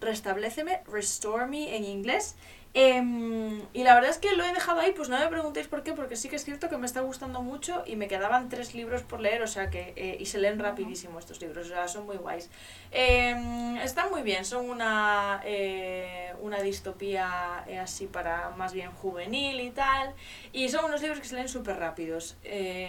Restableceme, 0.00 0.82
Restore 0.86 1.46
Me 1.46 1.76
en 1.76 1.84
inglés. 1.84 2.36
Em, 2.74 3.62
y 3.72 3.82
la 3.82 3.94
verdad 3.94 4.10
es 4.10 4.18
que 4.18 4.32
lo 4.36 4.44
he 4.44 4.52
dejado 4.52 4.80
ahí, 4.80 4.92
pues 4.92 5.08
no 5.08 5.18
me 5.18 5.26
preguntéis 5.28 5.68
por 5.68 5.82
qué, 5.82 5.94
porque 5.94 6.16
sí 6.16 6.28
que 6.28 6.36
es 6.36 6.44
cierto 6.44 6.68
que 6.68 6.76
me 6.76 6.86
está 6.86 7.00
gustando 7.00 7.42
mucho 7.42 7.82
y 7.86 7.96
me 7.96 8.08
quedaban 8.08 8.48
tres 8.48 8.74
libros 8.74 9.02
por 9.02 9.20
leer, 9.20 9.42
o 9.42 9.46
sea 9.46 9.70
que, 9.70 9.94
eh, 9.96 10.16
y 10.20 10.26
se 10.26 10.38
leen 10.38 10.58
rapidísimo 10.58 11.18
estos 11.18 11.40
libros, 11.40 11.66
o 11.66 11.70
sea, 11.70 11.88
son 11.88 12.04
muy 12.04 12.16
guays. 12.16 12.50
Em, 12.90 13.76
están 13.78 14.10
muy 14.10 14.22
bien, 14.22 14.44
son 14.44 14.68
una, 14.68 15.40
eh, 15.44 16.34
una 16.40 16.60
distopía 16.60 17.64
eh, 17.66 17.78
así 17.78 18.06
para 18.06 18.50
más 18.50 18.72
bien 18.74 18.90
juvenil 18.92 19.60
y 19.60 19.70
tal, 19.70 20.14
y 20.52 20.68
son 20.68 20.84
unos 20.84 21.00
libros 21.00 21.20
que 21.20 21.26
se 21.26 21.34
leen 21.36 21.48
súper 21.48 21.78
rápidos. 21.78 22.36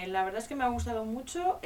La 0.07 0.23
verdad 0.23 0.41
es 0.41 0.47
que 0.47 0.55
me 0.55 0.63
ha 0.63 0.69
gustado 0.69 1.05
mucho, 1.05 1.59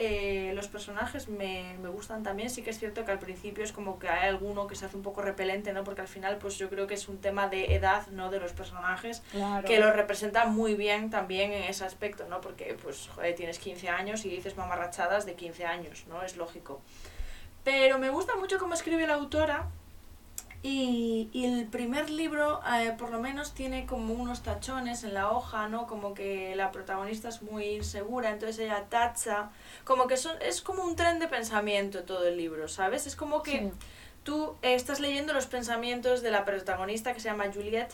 los 0.53 0.67
personajes 0.67 1.29
me, 1.29 1.77
me 1.81 1.89
gustan 1.89 2.23
también, 2.23 2.49
sí 2.49 2.61
que 2.61 2.69
es 2.69 2.79
cierto 2.79 3.05
que 3.05 3.11
al 3.11 3.19
principio 3.19 3.63
es 3.63 3.71
como 3.71 3.99
que 3.99 4.07
hay 4.09 4.29
alguno 4.29 4.67
que 4.67 4.75
se 4.75 4.85
hace 4.85 4.95
un 4.97 5.03
poco 5.03 5.21
repelente, 5.21 5.73
¿no? 5.73 5.83
Porque 5.83 6.01
al 6.01 6.07
final 6.07 6.37
pues 6.37 6.57
yo 6.57 6.69
creo 6.69 6.87
que 6.87 6.93
es 6.93 7.07
un 7.07 7.19
tema 7.19 7.47
de 7.47 7.75
edad, 7.75 8.07
¿no? 8.13 8.29
De 8.31 8.39
los 8.39 8.53
personajes, 8.53 9.21
Claro. 9.31 9.67
que 9.67 9.79
lo 9.79 9.91
representa 9.91 10.45
muy 10.45 10.75
bien 10.75 11.09
también 11.09 11.51
en 11.51 11.63
ese 11.63 11.83
aspecto, 11.85 12.25
¿no? 12.29 12.39
Porque 12.41 12.77
pues 12.81 13.09
joder, 13.13 13.35
tienes 13.35 13.59
15 13.59 13.89
años 13.89 14.23
y 14.25 14.29
dices 14.29 14.55
mamarrachadas 14.57 15.25
de 15.25 15.33
15 15.35 15.65
años, 15.65 16.05
¿no? 16.07 16.21
Es 16.23 16.37
lógico. 16.37 16.81
Pero 17.63 17.97
me 17.99 18.09
gusta 18.09 18.35
mucho 18.35 18.59
cómo 18.59 18.73
escribe 18.73 19.07
la 19.07 19.13
autora 19.15 19.67
y, 20.65 21.29
y 21.33 21.45
el 21.45 21.65
primer 21.67 22.09
libro, 22.09 22.61
eh, 22.77 22.93
por 22.97 23.09
lo 23.11 23.19
menos, 23.19 23.53
tiene 23.53 23.85
como 23.85 24.13
unos 24.13 24.43
tachones 24.43 25.03
en 25.03 25.13
la 25.13 25.29
hoja, 25.31 25.67
¿no? 25.67 25.87
Como 25.87 26.13
que 26.13 26.55
la 26.55 26.71
protagonista 26.71 27.27
es 27.27 27.41
muy 27.41 27.65
insegura, 27.65 28.29
entonces 28.29 28.59
ella 28.59 28.85
tacha. 28.89 29.49
Como 29.83 30.07
que 30.07 30.15
son, 30.15 30.41
es 30.41 30.61
como 30.61 30.83
un 30.85 30.95
tren 30.95 31.19
de 31.19 31.27
pensamiento 31.27 32.03
todo 32.03 32.25
el 32.27 32.37
libro, 32.37 32.69
¿sabes? 32.69 33.07
Es 33.07 33.17
como 33.17 33.43
que 33.43 33.51
Sí. 33.59 33.71
tú 34.23 34.55
estás 34.61 35.01
leyendo 35.01 35.33
los 35.33 35.47
pensamientos 35.47 36.21
de 36.21 36.31
la 36.31 36.45
protagonista 36.45 37.13
que 37.13 37.19
se 37.19 37.27
llama 37.27 37.45
Juliette 37.53 37.93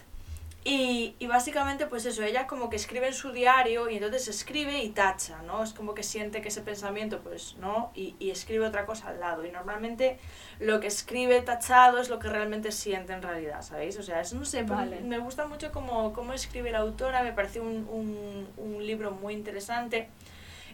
y, 0.66 1.16
y 1.20 1.28
básicamente 1.28 1.86
pues 1.86 2.06
eso, 2.06 2.22
ella 2.22 2.46
como 2.46 2.70
que 2.70 2.76
escribe 2.76 3.08
en 3.08 3.14
su 3.14 3.32
diario 3.32 3.90
y 3.90 3.96
entonces 3.96 4.28
escribe 4.28 4.84
y 4.84 4.90
tacha, 4.90 5.42
¿no? 5.44 5.64
Es 5.64 5.74
como 5.74 5.94
que 5.96 6.04
siente 6.04 6.42
que 6.42 6.50
ese 6.50 6.62
pensamiento 6.62 7.20
pues 7.22 7.56
no 7.60 7.92
y, 7.96 8.16
y 8.20 8.30
escribe 8.32 8.66
otra 8.68 8.86
cosa 8.86 9.08
al 9.08 9.22
lado 9.22 9.46
y 9.46 9.52
normalmente 9.52 10.20
lo 10.60 10.82
que 10.82 10.88
escribe 10.88 11.42
tachado 11.42 11.98
es 11.98 12.10
lo 12.10 12.20
que 12.20 12.28
realmente 12.30 12.74
siente 12.74 13.14
en 13.14 13.22
realidad, 13.22 13.62
¿sabéis? 13.62 13.98
O 13.98 14.04
sea, 14.04 14.20
es, 14.20 14.34
no 14.34 14.44
sé, 14.44 14.64
pero 14.64 14.76
Vale. 14.76 15.00
me 15.00 15.18
gusta 15.18 15.48
mucho 15.48 15.72
cómo, 15.72 16.12
cómo 16.12 16.34
escribe 16.34 16.72
la 16.72 16.80
autora, 16.80 17.24
me 17.24 17.32
parece 17.32 17.62
un, 17.62 17.88
un, 17.90 18.48
un 18.58 18.86
libro 18.86 19.12
muy 19.12 19.34
interesante. 19.34 20.10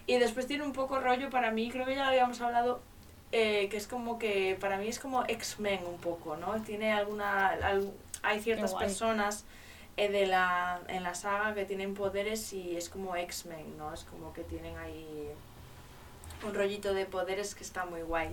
Y 0.08 0.18
después 0.18 0.46
tiene 0.46 0.64
un 0.64 0.72
poco 0.72 1.00
rollo 1.00 1.30
para 1.30 1.50
mí, 1.50 1.70
creo 1.70 1.84
que 1.86 1.94
ya 1.94 2.02
lo 2.02 2.08
habíamos 2.10 2.40
hablado, 2.40 2.80
eh, 3.32 3.68
que 3.70 3.76
es 3.76 3.86
como 3.86 4.18
que 4.18 4.56
para 4.60 4.78
mí 4.78 4.88
es 4.88 4.98
como 5.00 5.24
X-Men 5.26 5.80
un 5.86 5.98
poco, 5.98 6.36
¿no? 6.36 6.60
Tiene 6.62 6.92
alguna... 6.92 7.48
al- 7.50 7.92
hay 8.22 8.40
ciertas 8.40 8.72
personas 8.74 9.44
de 9.96 10.26
la, 10.26 10.80
en 10.88 11.02
la 11.02 11.14
saga 11.14 11.54
que 11.54 11.64
tienen 11.64 11.94
poderes 11.94 12.52
y 12.52 12.76
es 12.76 12.88
como 12.88 13.16
X-Men, 13.16 13.78
¿no? 13.78 13.92
Es 13.94 14.04
como 14.04 14.32
que 14.32 14.42
tienen 14.42 14.76
ahí 14.76 15.28
un 16.46 16.54
rollito 16.54 16.92
de 16.92 17.06
poderes 17.06 17.54
que 17.54 17.64
está 17.64 17.86
muy 17.86 18.02
guay. 18.02 18.28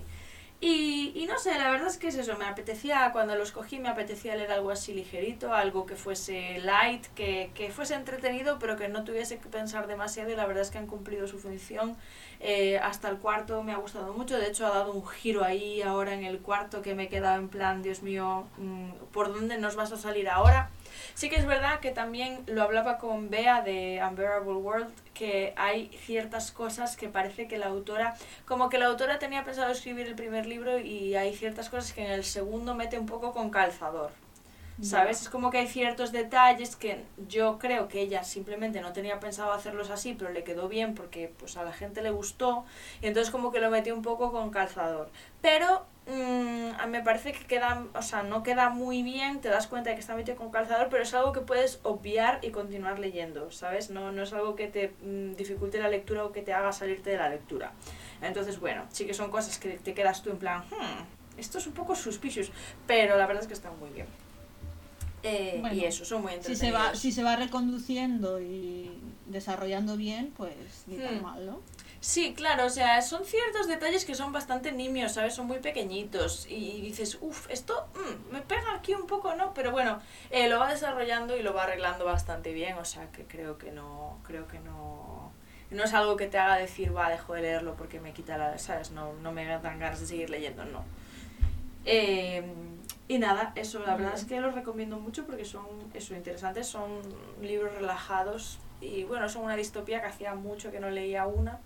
Y, 0.65 1.11
y 1.13 1.25
no 1.25 1.37
sé, 1.39 1.57
la 1.59 1.71
verdad 1.71 1.89
es 1.89 1.97
que 1.97 2.07
es 2.07 2.15
eso, 2.15 2.37
me 2.37 2.45
apetecía, 2.45 3.09
cuando 3.11 3.35
los 3.35 3.51
cogí 3.51 3.79
me 3.79 3.89
apetecía 3.89 4.33
leer 4.37 4.49
algo 4.53 4.71
así 4.71 4.93
ligerito, 4.93 5.53
algo 5.53 5.85
que 5.85 5.97
fuese 5.97 6.57
light, 6.59 7.05
que, 7.15 7.51
que 7.53 7.69
fuese 7.69 7.95
entretenido, 7.95 8.59
pero 8.59 8.77
que 8.77 8.87
no 8.87 9.03
tuviese 9.03 9.39
que 9.39 9.49
pensar 9.49 9.87
demasiado 9.87 10.31
y 10.31 10.37
la 10.37 10.45
verdad 10.45 10.63
es 10.63 10.71
que 10.71 10.77
han 10.77 10.87
cumplido 10.87 11.27
su 11.27 11.37
función. 11.37 11.97
Eh, 12.39 12.79
hasta 12.79 13.09
el 13.09 13.17
cuarto 13.17 13.61
me 13.61 13.73
ha 13.73 13.77
gustado 13.77 14.13
mucho, 14.13 14.37
de 14.37 14.47
hecho 14.47 14.65
ha 14.65 14.69
dado 14.69 14.93
un 14.93 15.05
giro 15.05 15.43
ahí 15.43 15.81
ahora 15.81 16.13
en 16.13 16.23
el 16.23 16.39
cuarto 16.39 16.81
que 16.81 16.95
me 16.95 17.03
he 17.03 17.09
quedado 17.09 17.39
en 17.39 17.49
plan, 17.49 17.83
Dios 17.83 18.01
mío, 18.01 18.47
mm, 18.57 18.91
¿por 19.11 19.33
dónde 19.33 19.57
nos 19.57 19.75
vas 19.75 19.91
a 19.91 19.97
salir 19.97 20.29
ahora? 20.29 20.69
Sí 21.15 21.29
que 21.29 21.35
es 21.35 21.45
verdad 21.45 21.79
que 21.79 21.91
también 21.91 22.43
lo 22.47 22.63
hablaba 22.63 22.97
con 22.97 23.29
Bea 23.29 23.61
de 23.61 24.01
Unbearable 24.07 24.53
World, 24.53 24.93
que 25.13 25.53
hay 25.55 25.89
ciertas 26.05 26.51
cosas 26.51 26.97
que 26.97 27.07
parece 27.07 27.47
que 27.47 27.57
la 27.57 27.67
autora, 27.67 28.15
como 28.45 28.69
que 28.69 28.79
la 28.79 28.87
autora 28.87 29.19
tenía 29.19 29.43
pensado 29.43 29.71
escribir 29.71 30.07
el 30.07 30.15
primer 30.15 30.47
libro 30.47 30.79
y 30.79 31.15
hay 31.15 31.35
ciertas 31.35 31.69
cosas 31.69 31.93
que 31.93 32.03
en 32.03 32.11
el 32.11 32.23
segundo 32.23 32.73
mete 32.73 32.97
un 32.97 33.05
poco 33.05 33.31
con 33.31 33.51
calzador. 33.51 34.11
¿Sabes? 34.81 35.21
Es 35.21 35.29
como 35.29 35.51
que 35.51 35.59
hay 35.59 35.67
ciertos 35.67 36.11
detalles 36.11 36.75
que 36.75 37.03
yo 37.27 37.59
creo 37.59 37.87
que 37.87 38.01
ella 38.01 38.23
simplemente 38.23 38.81
no 38.81 38.91
tenía 38.91 39.19
pensado 39.19 39.51
hacerlos 39.51 39.91
así, 39.91 40.15
pero 40.17 40.31
le 40.31 40.43
quedó 40.43 40.67
bien 40.67 40.95
porque 40.95 41.31
pues 41.37 41.57
a 41.57 41.63
la 41.63 41.71
gente 41.71 42.01
le 42.01 42.09
gustó 42.09 42.65
y 42.99 43.05
entonces 43.05 43.31
como 43.31 43.51
que 43.51 43.59
lo 43.59 43.69
metió 43.69 43.93
un 43.93 44.01
poco 44.01 44.31
con 44.31 44.49
calzador. 44.49 45.11
Pero 45.41 45.85
mm, 46.07 46.87
me 46.89 47.01
parece 47.01 47.31
que 47.31 47.45
queda, 47.45 47.85
o 47.93 48.01
sea, 48.01 48.23
no 48.23 48.43
queda 48.43 48.69
muy 48.69 49.03
bien, 49.03 49.39
te 49.41 49.49
das 49.49 49.67
cuenta 49.67 49.89
de 49.89 49.95
que 49.95 50.01
está 50.01 50.15
metido 50.15 50.37
con 50.37 50.51
calzador, 50.51 50.87
pero 50.89 51.03
es 51.03 51.13
algo 51.13 51.31
que 51.31 51.41
puedes 51.41 51.79
obviar 51.83 52.39
y 52.41 52.49
continuar 52.51 52.99
leyendo, 52.99 53.51
¿sabes? 53.51 53.89
No, 53.89 54.11
no 54.11 54.23
es 54.23 54.33
algo 54.33 54.55
que 54.55 54.67
te 54.67 54.93
mm, 55.01 55.35
dificulte 55.35 55.79
la 55.79 55.87
lectura 55.89 56.25
o 56.25 56.31
que 56.31 56.41
te 56.41 56.53
haga 56.53 56.71
salirte 56.73 57.09
de 57.11 57.17
la 57.17 57.29
lectura. 57.29 57.71
Entonces, 58.21 58.59
bueno, 58.59 58.85
sí 58.91 59.05
que 59.05 59.13
son 59.13 59.31
cosas 59.31 59.57
que 59.57 59.71
te 59.79 59.93
quedas 59.93 60.21
tú 60.23 60.29
en 60.31 60.37
plan, 60.39 60.61
"Hmm, 60.69 61.39
esto 61.39 61.57
es 61.57 61.67
un 61.67 61.73
poco 61.73 61.95
suspicious, 61.95 62.51
pero 62.87 63.17
la 63.17 63.25
verdad 63.25 63.41
es 63.43 63.47
que 63.47 63.53
está 63.53 63.71
muy 63.71 63.89
bien. 63.89 64.07
Eh, 65.25 65.59
Bueno, 65.61 65.75
y 65.75 65.85
eso, 65.85 66.03
son 66.03 66.21
muy 66.21 66.31
Si 66.33 66.37
entretenidos. 66.51 66.59
se, 66.59 66.71
va, 66.89 66.95
si 66.95 67.11
se 67.13 67.23
va 67.23 67.35
reconduciendo 67.37 68.41
y 68.41 68.91
desarrollando 69.27 69.95
bien, 69.95 70.33
pues 70.35 70.53
ni 70.87 70.97
tan 70.97 71.19
Hmm. 71.19 71.23
mal, 71.23 71.45
¿no? 71.45 71.61
Sí, 72.03 72.33
claro, 72.33 72.65
o 72.65 72.69
sea, 72.69 73.01
son 73.01 73.23
ciertos 73.23 73.65
detalles 73.65 74.03
que 74.03 74.13
son 74.13 74.33
bastante 74.33 74.73
nimios, 74.73 75.13
¿sabes? 75.13 75.35
Son 75.35 75.47
muy 75.47 75.59
pequeñitos 75.59 76.45
y 76.49 76.81
dices, 76.81 77.17
uff, 77.21 77.49
esto 77.49 77.87
mm, 77.95 78.33
me 78.33 78.41
pega 78.41 78.75
aquí 78.75 78.93
un 78.93 79.07
poco, 79.07 79.35
¿no? 79.35 79.53
Pero 79.53 79.71
bueno, 79.71 80.01
eh, 80.29 80.49
lo 80.49 80.59
va 80.59 80.69
desarrollando 80.69 81.37
y 81.37 81.41
lo 81.41 81.53
va 81.53 81.63
arreglando 81.63 82.03
bastante 82.03 82.51
bien, 82.51 82.77
o 82.77 82.83
sea, 82.83 83.09
que 83.13 83.23
creo 83.23 83.57
que 83.57 83.71
no, 83.71 84.19
creo 84.23 84.49
que 84.49 84.59
no, 84.59 85.31
no 85.71 85.83
es 85.85 85.93
algo 85.93 86.17
que 86.17 86.27
te 86.27 86.37
haga 86.37 86.57
decir, 86.57 86.93
va, 86.93 87.09
dejo 87.09 87.35
de 87.35 87.43
leerlo 87.43 87.75
porque 87.77 88.01
me 88.01 88.11
quita 88.11 88.37
la, 88.37 88.57
¿sabes? 88.57 88.91
No, 88.91 89.13
no 89.13 89.31
me 89.31 89.45
dan 89.45 89.79
ganas 89.79 90.01
de 90.01 90.05
seguir 90.05 90.29
leyendo, 90.29 90.65
no. 90.65 90.83
Eh, 91.85 92.43
y 93.07 93.17
nada, 93.17 93.53
eso, 93.55 93.79
la 93.79 93.95
verdad 93.95 94.15
es 94.15 94.25
que 94.25 94.41
los 94.41 94.53
recomiendo 94.53 94.99
mucho 94.99 95.25
porque 95.25 95.45
son, 95.45 95.67
eso, 95.93 96.15
interesantes, 96.15 96.67
son 96.67 96.99
libros 97.41 97.73
relajados 97.75 98.59
y 98.81 99.05
bueno, 99.05 99.29
son 99.29 99.45
una 99.45 99.55
distopía 99.55 100.01
que 100.01 100.07
hacía 100.07 100.35
mucho 100.35 100.69
que 100.69 100.81
no 100.81 100.89
leía 100.89 101.27
una 101.27 101.61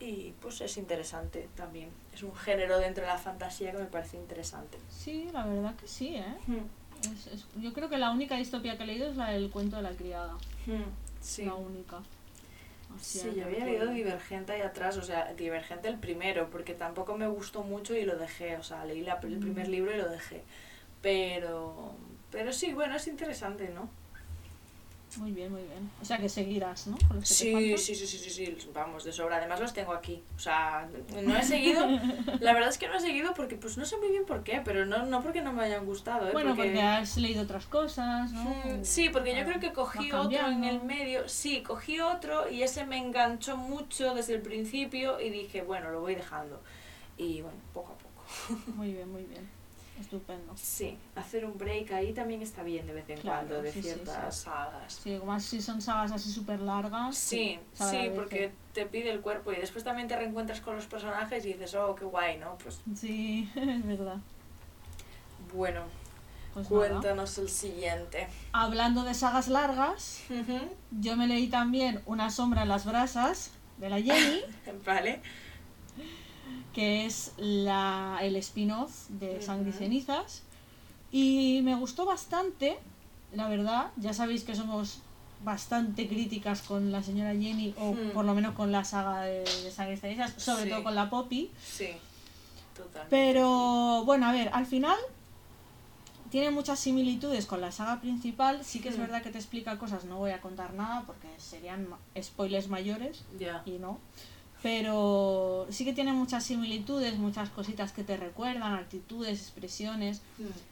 y 0.00 0.32
pues 0.40 0.60
es 0.62 0.76
interesante 0.78 1.48
también. 1.54 1.90
Es 2.14 2.22
un 2.22 2.34
género 2.34 2.78
dentro 2.78 3.02
de 3.04 3.08
la 3.10 3.18
fantasía 3.18 3.72
que 3.72 3.78
me 3.78 3.84
parece 3.84 4.16
interesante. 4.16 4.78
Sí, 4.88 5.28
la 5.32 5.44
verdad 5.46 5.74
que 5.76 5.86
sí, 5.86 6.16
¿eh? 6.16 6.24
Es- 7.02 7.26
es- 7.28 7.46
yo 7.60 7.72
creo 7.72 7.88
que 7.88 7.98
la 7.98 8.10
única 8.10 8.36
distopía 8.36 8.76
que 8.76 8.82
he 8.84 8.86
leído 8.86 9.08
es 9.10 9.16
la 9.16 9.30
del 9.30 9.50
cuento 9.50 9.76
de 9.76 9.82
la 9.82 9.90
criada. 9.92 10.36
Sí. 11.20 11.44
La 11.44 11.54
única. 11.54 12.00
Sí, 13.00 13.32
yo 13.36 13.44
había 13.46 13.64
leído 13.64 13.86
Divergente 13.92 14.52
ahí 14.52 14.62
atrás, 14.62 14.96
o 14.96 15.02
sea, 15.02 15.32
Divergente 15.34 15.86
el 15.88 15.98
primero, 15.98 16.50
porque 16.50 16.74
tampoco 16.74 17.16
me 17.16 17.28
gustó 17.28 17.62
mucho 17.62 17.94
y 17.94 18.04
lo 18.04 18.16
dejé, 18.16 18.56
o 18.56 18.62
sea, 18.64 18.84
leí 18.84 19.02
la- 19.02 19.20
el 19.22 19.38
primer 19.38 19.68
Mm. 19.68 19.70
libro 19.70 19.94
y 19.94 19.98
lo 19.98 20.08
dejé. 20.08 20.42
Pero, 21.00 21.94
pero 22.30 22.52
sí, 22.52 22.72
bueno, 22.72 22.96
es 22.96 23.06
interesante, 23.06 23.68
¿no? 23.70 23.88
Muy 25.16 25.32
bien, 25.32 25.50
muy 25.50 25.62
bien. 25.62 25.90
O 26.00 26.04
sea 26.04 26.18
que 26.18 26.28
seguirás, 26.28 26.86
¿no? 26.86 26.96
Con 27.08 27.16
los 27.18 27.28
que 27.28 27.34
te 27.34 27.76
Sí, 27.78 27.78
sí, 27.78 27.94
sí, 27.94 28.06
sí, 28.06 28.18
sí, 28.18 28.30
sí, 28.30 28.68
vamos, 28.72 29.02
de 29.04 29.12
sobra. 29.12 29.36
Además 29.38 29.58
los 29.58 29.72
tengo 29.72 29.92
aquí. 29.92 30.22
O 30.36 30.38
sea, 30.38 30.88
no 31.22 31.36
he 31.36 31.42
seguido, 31.42 31.84
la 32.40 32.52
verdad 32.52 32.68
es 32.68 32.78
que 32.78 32.86
no 32.86 32.94
he 32.96 33.00
seguido 33.00 33.34
porque, 33.34 33.56
pues 33.56 33.76
no 33.76 33.84
sé 33.84 33.96
muy 33.96 34.08
bien 34.08 34.24
por 34.24 34.44
qué, 34.44 34.62
pero 34.64 34.86
no, 34.86 35.04
no 35.06 35.22
porque 35.22 35.42
no 35.42 35.52
me 35.52 35.64
hayan 35.64 35.84
gustado, 35.84 36.28
¿eh? 36.28 36.32
Bueno, 36.32 36.54
porque... 36.54 36.80
has 36.80 37.16
leído 37.16 37.42
otras 37.42 37.66
cosas, 37.66 38.32
¿no? 38.32 38.44
Mm, 38.44 38.84
Sí, 38.84 39.08
porque 39.08 39.34
yo 39.34 39.40
Ah, 39.42 39.44
creo 39.46 39.60
que 39.60 39.72
cogí 39.72 40.12
otro 40.12 40.46
en 40.48 40.64
el 40.64 40.82
medio. 40.82 41.28
Sí, 41.28 41.62
cogí 41.62 42.00
otro 42.00 42.48
y 42.48 42.62
ese 42.62 42.86
me 42.86 42.96
enganchó 42.98 43.56
mucho 43.56 44.14
desde 44.14 44.34
el 44.34 44.42
principio 44.42 45.20
y 45.20 45.30
dije, 45.30 45.62
bueno, 45.62 45.90
lo 45.90 46.00
voy 46.00 46.14
dejando. 46.14 46.60
Y 47.16 47.42
bueno, 47.42 47.58
poco 47.74 47.92
a 47.92 47.98
poco. 47.98 48.60
Muy 48.76 48.92
bien, 48.92 49.10
muy 49.10 49.24
bien. 49.24 49.48
Estupendo. 50.00 50.52
Sí, 50.56 50.96
hacer 51.14 51.44
un 51.44 51.58
break 51.58 51.92
ahí 51.92 52.12
también 52.12 52.40
está 52.42 52.62
bien 52.62 52.86
de 52.86 52.94
vez 52.94 53.08
en 53.10 53.18
Claro, 53.20 53.46
cuando 53.48 53.62
de 53.62 53.70
sí, 53.72 53.82
ciertas 53.82 54.36
sí. 54.36 54.44
sagas. 54.44 55.00
Sí, 55.02 55.20
más 55.24 55.44
si 55.44 55.60
son 55.60 55.80
sagas 55.82 56.10
así 56.12 56.30
súper 56.32 56.60
largas. 56.60 57.16
Sí, 57.16 57.58
sí, 57.74 58.10
porque 58.14 58.52
te 58.72 58.86
pide 58.86 59.10
el 59.10 59.20
cuerpo 59.20 59.52
y 59.52 59.56
después 59.56 59.84
también 59.84 60.08
te 60.08 60.16
reencuentras 60.16 60.60
con 60.60 60.74
los 60.76 60.86
personajes 60.86 61.44
y 61.44 61.52
dices, 61.52 61.74
oh, 61.74 61.94
qué 61.94 62.04
guay, 62.04 62.38
¿no? 62.38 62.56
Pues 62.62 62.80
Sí, 62.96 63.50
es 63.56 63.86
verdad. 63.86 64.16
bueno, 65.54 65.82
Pues 66.54 66.70
nada. 66.70 66.88
cuéntanos 66.88 67.38
el 67.38 67.48
siguiente. 67.48 68.28
Hablando 68.52 69.04
de 69.04 69.14
sagas 69.14 69.48
largas, 69.48 70.22
yo 70.90 71.16
me 71.16 71.26
leí 71.26 71.48
también 71.48 72.00
Una 72.06 72.30
sombra 72.30 72.62
en 72.62 72.68
las 72.68 72.84
brasas 72.86 73.50
de 73.78 73.90
la 73.90 74.00
Jenny, 74.00 74.40
Vale. 74.84 75.20
Que 76.72 77.06
es 77.06 77.32
la, 77.36 78.18
el 78.22 78.36
spin-off 78.36 79.08
de 79.08 79.40
Sangre 79.42 79.70
y. 79.70 79.72
Cenizas. 79.72 80.42
Y 81.12 81.60
me 81.64 81.74
gustó 81.74 82.04
bastante, 82.06 82.78
la 83.32 83.48
verdad. 83.48 83.90
Ya 83.96 84.12
sabéis 84.12 84.44
que 84.44 84.54
somos 84.54 84.98
bastante 85.42 86.06
críticas 86.06 86.62
con 86.62 86.92
la 86.92 87.02
señora 87.02 87.32
Jenny, 87.32 87.74
o 87.78 87.92
Hmm. 87.92 88.10
por 88.12 88.24
lo 88.24 88.34
menos 88.34 88.54
con 88.54 88.70
la 88.70 88.84
saga 88.84 89.22
de, 89.22 89.40
de 89.40 89.70
Sangre 89.70 89.94
y 89.94 89.96
Cenizas, 89.96 90.34
sobre 90.36 90.64
Sí. 90.64 90.68
todo 90.70 90.84
con 90.84 90.94
la 90.94 91.08
Poppy. 91.10 91.50
Sí, 91.64 91.88
total. 92.76 93.06
Pero 93.10 94.04
bueno, 94.04 94.26
a 94.26 94.32
ver, 94.32 94.50
al 94.52 94.66
final 94.66 94.96
tiene 96.30 96.50
muchas 96.50 96.78
similitudes 96.78 97.46
con 97.46 97.60
la 97.60 97.72
saga 97.72 98.00
principal. 98.00 98.62
Sí 98.64 98.80
que 98.80 98.90
es 98.90 98.96
Hmm. 98.98 99.00
verdad 99.00 99.22
que 99.22 99.30
te 99.30 99.38
explica 99.38 99.78
cosas, 99.78 100.04
no 100.04 100.18
voy 100.18 100.30
a 100.30 100.40
contar 100.40 100.74
nada 100.74 101.02
porque 101.06 101.26
serían 101.38 101.88
spoilers 102.22 102.68
mayores 102.68 103.24
Ya. 103.38 103.62
y 103.66 103.72
no. 103.78 103.98
Pero 104.62 105.66
sí 105.70 105.84
que 105.86 105.92
tiene 105.94 106.12
muchas 106.12 106.44
similitudes, 106.44 107.16
muchas 107.18 107.48
cositas 107.48 107.92
que 107.92 108.04
te 108.04 108.16
recuerdan, 108.18 108.74
actitudes, 108.74 109.40
expresiones. 109.40 110.20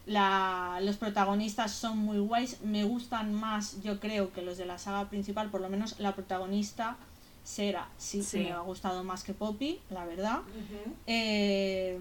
La, 0.07 0.79
los 0.83 0.97
protagonistas 0.97 1.73
son 1.73 1.97
muy 1.99 2.19
guays, 2.19 2.61
me 2.63 2.85
gustan 2.85 3.33
más, 3.33 3.83
yo 3.83 3.99
creo, 3.99 4.33
que 4.33 4.43
los 4.43 4.59
de 4.59 4.67
la 4.67 4.77
saga 4.79 5.09
principal, 5.09 5.49
por 5.51 5.63
lo 5.63 5.71
menos 5.71 5.99
la 5.99 6.15
protagonista, 6.15 6.97
Sera, 7.45 7.89
sí, 7.97 8.23
Sí. 8.23 8.41
me 8.41 8.53
ha 8.53 8.59
gustado 8.61 9.03
más 9.05 9.25
que 9.25 9.33
Poppy, 9.33 9.81
la 9.89 10.05
verdad. 10.05 10.41
Eh, 11.07 11.99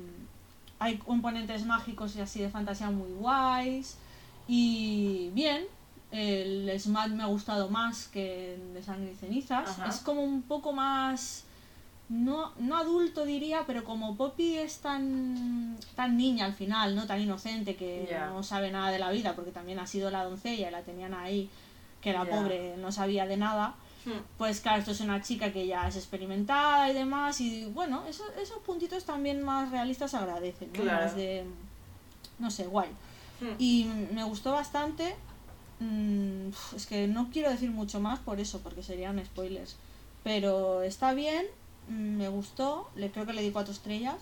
hay 0.79 0.98
componentes 0.98 1.65
mágicos 1.65 2.17
y 2.17 2.20
así 2.22 2.41
de 2.41 2.50
fantasía 2.50 2.89
muy 2.91 3.12
guays. 3.13 3.96
Y 4.50 5.29
bien, 5.34 5.63
el 6.12 6.77
Smart 6.77 7.12
me 7.13 7.24
ha 7.24 7.27
gustado 7.27 7.70
más 7.70 8.10
que 8.10 8.56
el 8.56 8.74
de 8.74 8.84
Sangre 8.84 9.12
y 9.13 9.15
Cenizas. 9.15 9.70
Ajá. 9.70 9.88
Es 9.88 9.98
como 10.00 10.22
un 10.22 10.41
poco 10.41 10.74
más. 10.74 11.46
No, 12.10 12.54
no 12.58 12.78
adulto 12.78 13.26
diría, 13.26 13.64
pero 13.68 13.84
como 13.84 14.16
Poppy 14.16 14.56
es 14.58 14.78
tan, 14.78 15.78
tan 15.96 16.16
niña 16.18 16.46
al 16.46 16.54
final, 16.54 16.96
no 16.96 17.06
tan 17.06 17.20
inocente 17.22 17.76
que 17.76 18.08
Ya. 18.10 18.28
no 18.28 18.44
sabe 18.44 18.72
nada 18.72 18.92
de 18.92 19.00
la 19.00 19.12
vida, 19.12 19.36
porque 19.36 19.52
también 19.52 19.78
ha 19.80 19.88
sido 19.88 20.10
la 20.10 20.24
doncella 20.24 20.70
y 20.70 20.72
la 20.72 20.84
tenían 20.84 21.14
ahí, 21.14 21.50
que 22.02 22.14
la 22.14 22.24
Ya. 22.24 22.30
pobre 22.32 22.78
no 22.78 22.92
sabía 22.92 23.26
de 23.26 23.38
nada 23.38 23.76
Hmm. 24.06 24.22
pues 24.38 24.62
claro, 24.62 24.80
esto 24.80 24.92
es 24.92 25.02
una 25.02 25.22
chica 25.22 25.52
que 25.52 25.68
ya 25.68 25.86
es 25.86 25.98
experimentada 25.98 26.90
y 26.90 26.94
demás, 26.94 27.42
y 27.42 27.66
bueno, 27.66 28.06
eso, 28.08 28.24
esos 28.42 28.60
puntitos 28.60 29.04
también 29.04 29.44
más 29.44 29.70
realistas 29.70 30.14
agradecen, 30.14 30.70
¿no? 30.72 30.82
Claro. 30.84 31.04
Más 31.08 31.16
de, 31.18 31.44
no 32.40 32.50
sé, 32.50 32.68
guay. 32.68 32.88
Hmm. 33.42 33.56
Y 33.60 33.84
me 34.14 34.24
gustó 34.24 34.54
bastante, 34.54 35.14
mm, 35.82 36.48
es 36.78 36.86
que 36.86 37.08
no 37.08 37.30
quiero 37.34 37.50
decir 37.50 37.70
mucho 37.70 38.00
más 38.00 38.20
por 38.20 38.40
eso, 38.40 38.62
porque 38.62 38.82
serían 38.82 39.22
spoilers, 39.26 39.76
pero 40.24 40.84
está 40.84 41.14
bien, 41.14 41.46
me 41.89 42.27
gustó, 42.29 42.89
le 42.96 43.12
creo 43.12 43.25
que 43.25 43.34
le 43.34 43.41
di 43.41 43.51
cuatro 43.51 43.74
estrellas, 43.74 44.15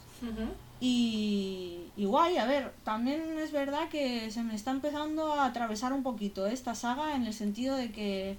y, 0.79 1.87
y 1.95 2.05
guay, 2.05 2.37
a 2.37 2.45
ver, 2.45 2.73
también 2.83 3.39
es 3.39 3.51
verdad 3.51 3.89
que 3.89 4.29
se 4.31 4.43
me 4.43 4.55
está 4.55 4.71
empezando 4.71 5.33
a 5.33 5.45
atravesar 5.45 5.93
un 5.93 6.03
poquito 6.03 6.45
esta 6.47 6.75
saga 6.75 7.15
en 7.15 7.25
el 7.25 7.33
sentido 7.33 7.75
de 7.75 7.91
que 7.91 8.37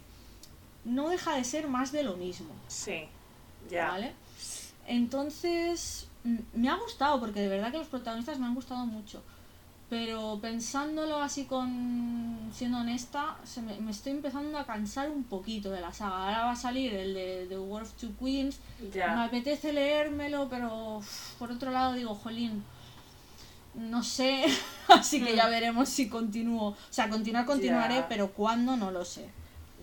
no 0.85 1.09
deja 1.09 1.35
de 1.35 1.45
ser 1.45 1.68
más 1.68 1.92
de 1.92 2.02
lo 2.02 2.16
mismo. 2.16 2.49
Sí. 2.68 3.04
Ya. 3.71 3.88
¿Vale? 3.88 4.12
Entonces, 4.87 6.06
mm, 6.25 6.37
me 6.54 6.68
ha 6.68 6.76
gustado, 6.76 7.18
porque 7.21 7.40
de 7.40 7.49
verdad 7.49 7.73
que 7.73 7.78
los 7.78 7.88
protagonistas 7.88 8.38
me 8.38 8.47
han 8.47 8.54
gustado 8.54 8.87
mucho. 8.87 9.23
Pero 9.88 10.38
pensándolo 10.43 11.21
así 11.23 11.45
con. 11.45 12.50
siendo 12.52 12.78
honesta, 12.78 13.37
se 13.45 13.62
me, 13.62 13.78
me 13.81 13.93
estoy 13.93 14.12
empezando 14.12 14.59
a 14.59 14.66
cansar 14.66 15.09
un 15.11 15.23
poquito 15.23 15.71
de 15.71 15.81
la 15.81 15.93
saga. 15.93 16.25
Ahora 16.26 16.45
va 16.47 16.50
a 16.52 16.57
salir 16.57 16.93
el 16.93 17.14
de 17.14 17.47
The 17.49 17.59
War 17.59 17.83
of 17.85 17.93
Two 17.93 18.11
Queens. 18.19 18.59
Me 18.93 19.00
apetece 19.02 19.73
leérmelo, 19.73 20.49
pero 20.49 21.00
por 21.38 21.52
otro 21.52 21.71
lado 21.71 21.93
digo, 21.95 22.16
jolín, 22.16 22.64
no 23.75 24.02
sé, 24.02 24.45
así 24.88 25.23
que 25.23 25.37
ya 25.37 25.47
Hmm. 25.47 25.50
veremos 25.50 25.88
si 25.88 26.09
continúo. 26.09 26.71
O 26.71 26.76
sea, 26.90 27.09
continuar 27.09 27.45
continuaré, 27.47 27.97
Ya. 27.97 28.09
pero 28.09 28.33
cuándo 28.33 28.76
no 28.76 28.90
lo 28.90 29.05
sé. 29.05 29.28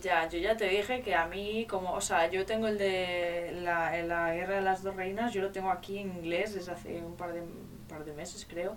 Ya, 0.01 0.27
yo 0.27 0.37
ya 0.37 0.57
te 0.57 0.67
dije 0.67 1.01
que 1.01 1.15
a 1.15 1.27
mí, 1.27 1.65
como, 1.69 1.93
o 1.93 2.01
sea, 2.01 2.29
yo 2.29 2.45
tengo 2.45 2.67
el 2.67 2.77
de 2.77 3.57
la, 3.63 3.95
la 4.03 4.33
Guerra 4.33 4.55
de 4.55 4.61
las 4.61 4.83
Dos 4.83 4.97
Reinas, 4.97 5.31
yo 5.31 5.41
lo 5.41 5.51
tengo 5.51 5.71
aquí 5.71 5.97
en 5.99 6.09
inglés 6.17 6.53
desde 6.55 6.73
hace 6.73 7.01
un 7.01 7.15
par 7.15 7.31
de, 7.31 7.39
un 7.41 7.85
par 7.87 8.03
de 8.03 8.11
meses, 8.11 8.45
creo. 8.49 8.75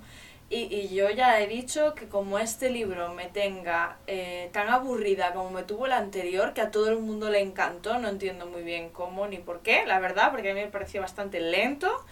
Y, 0.48 0.72
y 0.72 0.94
yo 0.94 1.10
ya 1.10 1.40
he 1.40 1.48
dicho 1.48 1.94
que 1.94 2.08
como 2.08 2.38
este 2.38 2.70
libro 2.70 3.12
me 3.14 3.26
tenga 3.26 3.96
eh, 4.06 4.48
tan 4.52 4.68
aburrida 4.68 5.32
como 5.34 5.50
me 5.50 5.64
tuvo 5.64 5.86
el 5.86 5.92
anterior, 5.92 6.54
que 6.54 6.60
a 6.60 6.70
todo 6.70 6.88
el 6.88 6.98
mundo 6.98 7.30
le 7.30 7.40
encantó, 7.40 7.98
no 7.98 8.08
entiendo 8.08 8.46
muy 8.46 8.62
bien 8.62 8.90
cómo 8.90 9.26
ni 9.26 9.38
por 9.38 9.60
qué, 9.62 9.84
la 9.86 9.98
verdad, 9.98 10.30
porque 10.30 10.52
a 10.52 10.54
mí 10.54 10.60
me 10.60 10.68
pareció 10.68 11.00
bastante 11.00 11.40
lento. 11.40 12.04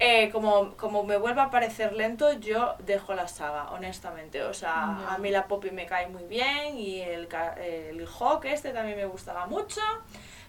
Eh, 0.00 0.30
como, 0.30 0.76
como 0.76 1.04
me 1.04 1.16
vuelva 1.18 1.44
a 1.44 1.50
parecer 1.50 1.92
lento, 1.92 2.32
yo 2.32 2.74
dejo 2.80 3.14
la 3.14 3.28
saga, 3.28 3.70
honestamente. 3.70 4.42
O 4.42 4.54
sea, 4.54 5.06
a 5.08 5.18
mí 5.18 5.30
la 5.30 5.46
Poppy 5.46 5.70
me 5.70 5.86
cae 5.86 6.08
muy 6.08 6.24
bien 6.24 6.76
y 6.76 7.00
el, 7.00 7.28
el 7.58 8.06
Hawk 8.06 8.44
este 8.46 8.70
también 8.70 8.96
me 8.96 9.06
gustaba 9.06 9.46
mucho. 9.46 9.80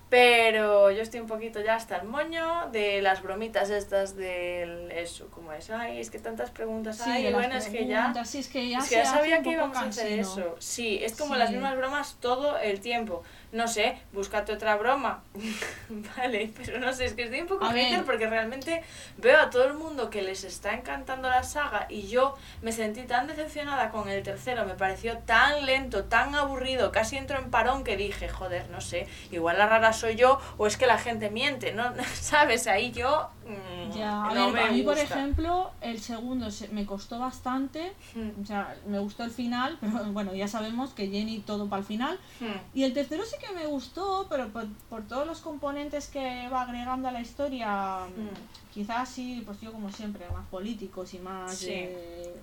Pero 0.09 0.91
yo 0.91 1.01
estoy 1.01 1.19
un 1.19 1.25
poquito 1.27 1.62
ya 1.62 1.75
hasta 1.75 1.97
el 1.97 2.07
moño 2.07 2.69
de 2.71 3.01
las 3.01 3.24
bromitas 3.24 3.71
estas 3.71 4.15
del 4.15 4.91
eso, 4.91 5.27
como 5.31 5.51
es, 5.51 5.69
ay, 5.71 6.00
es 6.00 6.12
que 6.12 6.19
tantas 6.19 6.51
preguntas 6.51 6.97
Sí, 6.97 7.09
hay, 7.09 7.33
bueno, 7.33 7.55
es 7.55 7.67
que 7.67 7.88
ya, 7.88 8.13
sí, 8.24 8.38
es 8.39 8.47
que 8.47 8.69
ya, 8.69 8.77
es 8.77 8.83
se 8.85 8.89
que 8.91 8.95
ya 8.97 9.01
hace 9.01 9.12
sabía 9.17 9.41
que 9.41 9.50
íbamos 9.50 9.75
a 9.77 9.81
hacer 9.81 10.19
eso. 10.19 10.55
Sí, 10.59 11.00
es 11.03 11.15
como 11.15 11.33
Sí. 11.33 11.39
las 11.39 11.51
mismas 11.51 11.75
bromas 11.75 12.17
todo 12.19 12.57
el 12.59 12.79
tiempo. 12.81 13.24
No 13.55 13.67
sé, 13.69 13.97
búscate 14.12 14.51
otra 14.51 14.75
broma. 14.75 15.24
vale, 16.17 16.51
pero 16.57 16.79
no 16.79 16.91
sé, 16.93 17.05
es 17.05 17.13
que 17.13 17.24
estoy 17.24 17.41
un 17.41 17.47
poco 17.47 17.65
hater 17.85 18.03
porque 18.05 18.27
realmente 18.27 18.83
veo 19.17 19.39
a 19.39 19.50
todo 19.50 19.65
el 19.65 19.74
mundo 19.75 20.09
que 20.09 20.21
les 20.21 20.43
está 20.43 20.74
encantando 20.74 21.29
la 21.29 21.43
saga 21.43 21.85
y 21.89 22.07
yo 22.07 22.35
me 22.62 22.71
sentí 22.71 23.03
tan 23.03 23.27
decepcionada 23.27 23.91
con 23.91 24.09
el 24.09 24.24
tercero, 24.24 24.65
me 24.65 24.74
pareció 24.74 25.19
tan 25.19 25.65
lento, 25.65 26.03
tan 26.05 26.35
aburrido, 26.35 26.91
casi 26.91 27.17
entro 27.17 27.38
en 27.39 27.50
parón 27.50 27.83
que 27.83 27.95
dije, 27.97 28.27
joder, 28.27 28.69
no 28.69 28.81
sé, 28.81 29.07
igual 29.31 29.57
la 29.57 29.67
rara 29.67 29.93
soy 29.93 30.15
yo 30.15 30.39
o 30.57 30.67
es 30.67 30.75
que 30.77 30.85
la 30.88 30.97
gente 30.97 31.29
miente, 31.29 31.71
¿no? 31.74 31.93
¿Sabes? 32.13 32.67
Ahí 32.67 32.91
yo... 32.91 33.29
mm, 33.47 33.91
Ya, 33.97 34.25
a, 34.25 34.33
no 34.33 34.51
ver, 34.51 34.53
me 34.53 34.62
a 34.69 34.71
mí, 34.71 34.81
por 34.81 34.97
ejemplo, 34.97 35.71
el 35.81 36.01
segundo 36.01 36.51
se- 36.51 36.67
me 36.69 36.85
costó 36.85 37.19
bastante. 37.19 37.93
Mm, 38.15 38.41
O 38.41 38.45
sea, 38.45 38.75
me 38.88 39.00
gustó 39.00 39.24
el 39.24 39.31
final, 39.31 39.77
pero 39.81 40.03
bueno, 40.12 40.33
ya 40.35 40.47
sabemos 40.47 40.93
que 40.93 41.07
Jenny 41.07 41.39
todo 41.39 41.69
para 41.69 41.79
el 41.81 41.85
final. 41.85 42.19
mm, 42.41 42.45
Y 42.77 42.83
el 42.83 42.93
tercero 42.93 43.24
sí 43.25 43.38
que 43.39 43.45
me 43.54 43.66
gustó, 43.68 44.28
pero 44.30 44.48
por, 44.50 44.68
por 44.90 45.04
todos 45.08 45.25
los 45.28 45.40
componentes 45.42 46.08
que 46.08 46.48
va 46.50 46.62
agregando 46.64 47.08
a 47.08 47.12
la 47.12 47.22
historia, 47.22 48.06
Mm. 48.08 48.74
quizás 48.74 49.10
sí, 49.10 49.44
pues 49.46 49.60
yo 49.62 49.72
como 49.72 49.92
siempre, 49.92 50.25
más 50.30 50.48
políticos 50.48 51.14
y 51.14 51.20
más 51.20 51.56
Sí. 51.58 51.70
eh, 51.72 52.34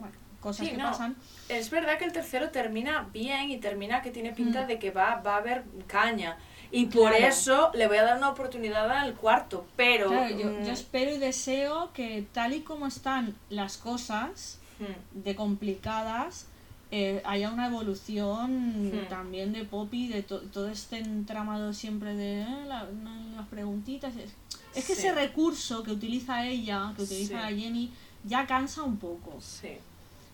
bueno, 0.00 0.14
cosas 0.40 0.66
Sí, 0.66 0.72
que 0.72 0.78
no. 0.78 0.84
pasan. 0.90 1.16
Es 1.48 1.70
verdad 1.70 1.98
que 1.98 2.04
el 2.04 2.12
tercero 2.12 2.50
termina 2.50 3.08
bien 3.12 3.50
y 3.50 3.58
termina 3.58 4.02
que 4.02 4.10
tiene 4.10 4.32
pinta 4.32 4.64
Mm. 4.64 4.66
de 4.66 4.78
que 4.78 4.90
va, 4.90 5.16
va 5.22 5.34
a 5.34 5.38
haber 5.38 5.64
caña. 5.86 6.36
Y 6.70 6.84
por 6.86 7.10
Claro. 7.12 7.26
eso 7.26 7.70
le 7.74 7.86
voy 7.88 7.96
a 7.96 8.02
dar 8.02 8.18
una 8.18 8.28
oportunidad 8.28 8.90
al 8.90 9.14
cuarto. 9.14 9.66
Pero. 9.76 10.08
Claro, 10.10 10.36
yo, 10.36 10.50
mm, 10.50 10.64
yo 10.64 10.72
espero 10.72 11.10
y 11.14 11.18
deseo 11.18 11.92
que 11.94 12.26
tal 12.32 12.52
y 12.52 12.60
como 12.60 12.86
están 12.86 13.34
las 13.48 13.78
cosas 13.78 14.58
mm, 14.78 15.22
de 15.24 15.34
complicadas, 15.34 16.46
eh, 16.90 17.20
haya 17.26 17.50
una 17.50 17.66
evolución 17.66 18.88
Hmm. 18.90 19.08
también 19.08 19.52
de 19.52 19.64
Poppy, 19.64 20.08
de 20.08 20.22
to- 20.22 20.40
todo 20.40 20.68
este 20.68 20.98
entramado 20.98 21.72
siempre 21.74 22.14
de 22.14 22.42
eh, 22.42 22.64
la- 22.66 22.88
las 23.36 23.46
preguntitas. 23.48 24.14
Es, 24.16 24.30
es 24.74 24.84
que 24.86 24.94
Sí. 24.94 25.00
ese 25.06 25.14
recurso 25.14 25.82
que 25.82 25.92
utiliza 25.92 26.46
ella, 26.46 26.92
que 26.96 27.02
utiliza 27.02 27.48
Sí. 27.48 27.60
Jenny, 27.60 27.92
ya 28.24 28.46
cansa 28.46 28.82
un 28.84 28.96
poco, 28.96 29.36
sí. 29.40 29.72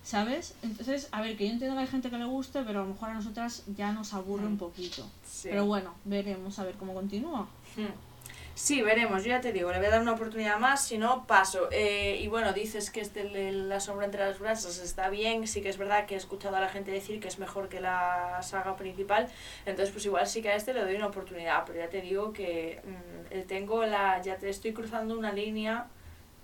¿sabes? 0.05 0.55
Entonces, 0.63 1.09
a 1.13 1.23
ver, 1.23 1.37
que 1.37 1.47
yo 1.47 1.53
entiendo 1.53 1.77
que 1.77 1.83
hay 1.83 1.89
gente 1.89 2.11
que 2.11 2.19
le 2.19 2.25
guste, 2.27 2.63
pero 2.63 2.81
a 2.81 2.85
lo 2.85 2.91
mejor 2.91 3.09
a 3.11 3.15
nosotras 3.15 3.63
ya 3.77 3.91
nos 3.93 4.13
aburre 4.15 4.45
Hmm. 4.45 4.53
un 4.53 4.59
poquito. 4.59 5.09
Pero 5.43 5.67
bueno, 5.67 5.95
veremos 6.05 6.59
a 6.59 6.65
ver 6.65 6.75
cómo 6.77 6.95
continúa. 6.95 7.49
Sí, 8.57 8.83
veremos, 8.83 9.25
yo 9.25 9.31
ya 9.31 9.41
te 9.41 9.53
digo, 9.53 9.73
le 9.73 9.79
voy 9.79 9.87
a 9.89 9.91
dar 9.91 10.01
una 10.01 10.13
oportunidad 10.13 10.61
más, 10.61 10.87
si 10.87 10.97
no, 10.97 11.27
paso. 11.27 11.69
Eh, 11.73 12.21
y 12.23 12.29
bueno, 12.29 12.53
dices 12.53 12.91
que 12.93 13.01
este, 13.01 13.25
de 13.25 13.51
La 13.51 13.81
sombra 13.81 14.05
entre 14.07 14.25
las 14.25 14.39
brasas 14.39 14.79
está 14.79 15.09
bien, 15.09 15.49
sí 15.49 15.61
que 15.61 15.69
es 15.69 15.77
verdad 15.77 16.07
que 16.07 16.15
he 16.15 16.17
escuchado 16.17 16.55
a 16.57 16.61
la 16.61 16.69
gente 16.69 16.93
decir 16.93 17.19
que 17.19 17.27
es 17.27 17.41
mejor 17.41 17.69
que 17.69 17.81
la 17.81 18.41
saga 18.43 18.77
principal, 18.77 19.29
entonces 19.67 19.93
pues 19.93 20.07
igual 20.07 20.29
sí 20.29 20.41
que 20.41 20.51
a 20.51 20.55
este 20.55 20.73
le 20.73 20.83
doy 20.83 20.95
una 20.95 21.09
oportunidad, 21.09 21.65
pero 21.67 21.81
ya 21.81 21.89
te 21.89 22.01
digo 22.01 22.33
que 22.33 22.81
mm, 22.85 23.41
tengo 23.49 23.85
la, 23.87 24.23
ya 24.23 24.37
te 24.39 24.49
estoy 24.49 24.73
cruzando 24.73 25.19
una 25.19 25.33
línea 25.33 25.89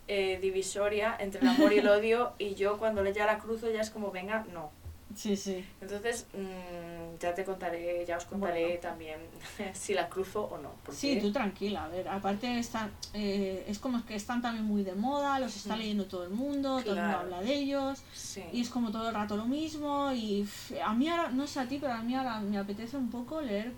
eh, 0.09 0.39
divisoria 0.43 1.15
entre 1.21 1.41
el 1.41 1.49
amor 1.49 1.73
y 1.73 1.79
el 1.79 1.89
odio, 1.97 2.33
y 2.39 2.57
yo 2.57 2.77
cuando 2.79 3.09
ya 3.09 3.25
la 3.27 3.39
cruzo 3.39 3.71
ya 3.71 3.83
es 3.83 3.91
como, 3.91 4.11
venga, 4.11 4.45
no. 4.53 4.73
Sí, 5.17 5.37
sí. 5.37 5.65
Entonces, 5.81 6.27
mm, 6.35 7.19
ya 7.19 7.35
te 7.35 7.45
contaré, 7.45 8.05
ya 8.07 8.17
os 8.17 8.25
contaré 8.25 8.65
Bueno. 8.65 8.81
también 8.81 9.19
si 9.75 9.93
la 9.95 10.09
cruzo 10.09 10.45
o 10.45 10.59
no. 10.59 10.71
Porque... 10.85 11.01
Sí, 11.01 11.19
tú 11.21 11.33
tranquila, 11.33 11.85
a 11.85 11.89
ver, 11.89 12.09
aparte 12.09 12.59
están, 12.59 12.91
eh, 13.13 13.65
es 13.67 13.79
como 13.79 14.05
que 14.07 14.15
están 14.15 14.41
también 14.41 14.65
muy 14.65 14.83
de 14.85 14.95
moda, 14.95 15.39
los 15.41 15.57
está 15.57 15.77
leyendo 15.77 16.07
todo 16.07 16.25
el 16.25 16.31
mundo, 16.31 16.81
todo 16.83 16.95
el 16.95 17.01
mundo 17.01 17.19
habla 17.19 17.43
de 17.43 17.55
ellos, 17.55 18.03
Sí. 18.15 18.43
y 18.53 18.61
es 18.61 18.69
como 18.71 18.91
todo 18.93 19.09
el 19.09 19.15
rato 19.15 19.37
lo 19.37 19.47
mismo, 19.47 20.13
y 20.13 20.47
a 20.85 20.95
mí 20.95 21.09
ahora, 21.09 21.31
no 21.31 21.47
sé 21.47 21.61
a 21.61 21.67
ti, 21.67 21.79
pero 21.81 21.93
a 21.95 22.03
mí 22.03 22.15
ahora 22.15 22.41
me 22.41 22.59
apetece 22.59 22.97
un 22.97 23.11
poco 23.11 23.41
leer 23.41 23.73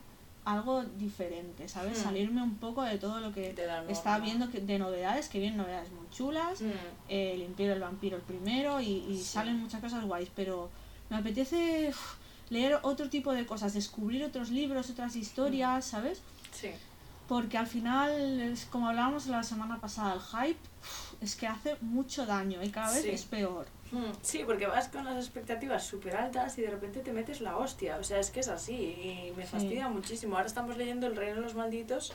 algo 0.44 0.82
diferente, 0.82 1.68
¿sabes? 1.68 2.00
Mm. 2.00 2.02
Salirme 2.02 2.42
un 2.42 2.56
poco 2.56 2.82
de 2.82 2.98
todo 2.98 3.20
lo 3.20 3.32
que 3.32 3.54
está 3.88 4.18
viendo 4.18 4.50
que- 4.50 4.60
de 4.60 4.78
novedades, 4.78 5.28
que 5.28 5.38
vienen 5.38 5.56
novedades 5.56 5.90
muy 5.92 6.08
chulas, 6.10 6.60
Mm, 6.60 6.70
eh, 7.08 7.32
el 7.34 7.42
Imperio 7.42 7.72
del 7.72 7.80
Vampiro 7.80 8.16
el 8.16 8.22
primero, 8.22 8.80
y, 8.80 9.04
y 9.08 9.18
Sí. 9.18 9.24
salen 9.24 9.56
muchas 9.60 9.80
cosas 9.80 10.04
guays, 10.04 10.28
pero 10.34 10.68
me 11.12 11.18
apetece 11.18 11.92
leer 12.48 12.78
otro 12.82 13.10
tipo 13.10 13.32
de 13.34 13.44
cosas, 13.44 13.74
descubrir 13.74 14.24
otros 14.24 14.48
libros, 14.50 14.88
otras 14.88 15.14
historias, 15.14 15.84
¿sabes? 15.84 16.22
sí. 16.52 16.70
Porque 17.28 17.56
al 17.56 17.66
final, 17.66 18.40
es 18.40 18.64
como 18.66 18.88
hablábamos 18.88 19.26
la 19.26 19.42
semana 19.42 19.78
pasada, 19.80 20.14
el 20.14 20.20
hype 20.20 20.58
es 21.22 21.34
que 21.36 21.46
hace 21.46 21.76
mucho 21.80 22.26
daño 22.26 22.62
y 22.62 22.68
cada 22.70 22.92
vez 22.92 23.02
Sí. 23.02 23.10
es 23.10 23.24
peor. 23.24 23.66
Mm, 23.90 24.10
Sí, 24.22 24.42
porque 24.44 24.66
vas 24.66 24.88
con 24.88 25.04
las 25.04 25.16
expectativas 25.16 25.86
súper 25.86 26.16
altas 26.16 26.58
y 26.58 26.62
de 26.62 26.70
repente 26.70 27.00
te 27.00 27.12
metes 27.12 27.40
la 27.40 27.56
hostia. 27.56 27.96
O 27.96 28.04
sea, 28.04 28.18
es 28.18 28.30
que 28.30 28.40
es 28.40 28.48
así 28.48 28.74
y 28.74 29.32
me 29.36 29.44
Sí. 29.44 29.50
fastidia 29.52 29.88
muchísimo. 29.88 30.34
Ahora 30.36 30.46
estamos 30.48 30.76
leyendo 30.76 31.06
El 31.06 31.16
Reino 31.16 31.36
de 31.36 31.40
los 31.42 31.54
Malditos 31.54 32.12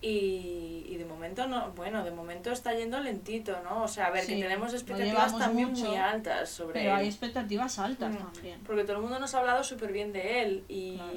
y, 0.00 0.84
y 0.88 0.96
de 0.96 1.04
momento 1.04 1.46
no, 1.48 1.72
bueno, 1.72 2.04
de 2.04 2.10
momento 2.12 2.52
está 2.52 2.72
yendo 2.74 3.00
lentito, 3.00 3.60
¿no? 3.64 3.82
O 3.82 3.88
sea, 3.88 4.06
a 4.06 4.10
ver, 4.10 4.24
Sí, 4.24 4.36
que 4.36 4.42
tenemos 4.42 4.72
expectativas 4.72 5.36
también 5.36 5.70
mucho, 5.70 5.86
muy 5.86 5.96
altas 5.96 6.48
sobre 6.50 6.80
Pero 6.80 6.94
hay 6.94 7.02
él. 7.02 7.08
expectativas 7.08 7.78
altas 7.78 8.14
Mm. 8.14 8.18
también. 8.18 8.60
Porque 8.66 8.84
todo 8.84 8.96
el 8.96 9.02
mundo 9.02 9.18
nos 9.18 9.34
ha 9.34 9.38
hablado 9.40 9.64
súper 9.64 9.92
bien 9.92 10.12
de 10.12 10.42
él 10.42 10.64
y, 10.68 10.96
Claro. 10.96 11.12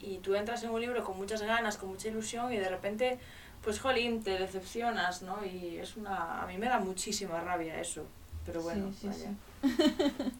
y 0.00 0.18
tú 0.22 0.34
entras 0.34 0.62
en 0.64 0.70
un 0.70 0.80
libro 0.80 1.02
con 1.04 1.16
muchas 1.16 1.42
ganas, 1.42 1.76
con 1.76 1.90
mucha 1.90 2.08
ilusión 2.08 2.52
y 2.52 2.56
de 2.56 2.68
repente, 2.68 3.18
pues 3.62 3.78
jolín, 3.80 4.22
te 4.22 4.38
decepcionas, 4.38 5.22
¿no? 5.22 5.44
Y 5.44 5.76
es 5.78 5.96
una... 5.96 6.42
A 6.42 6.46
mí 6.46 6.58
me 6.58 6.66
da 6.68 6.80
muchísima 6.80 7.40
rabia 7.40 7.80
eso. 7.80 8.04
Pero 8.44 8.62
bueno, 8.62 8.92
sí, 8.92 9.08
sí, 9.12 9.26
vaya. 9.62 9.74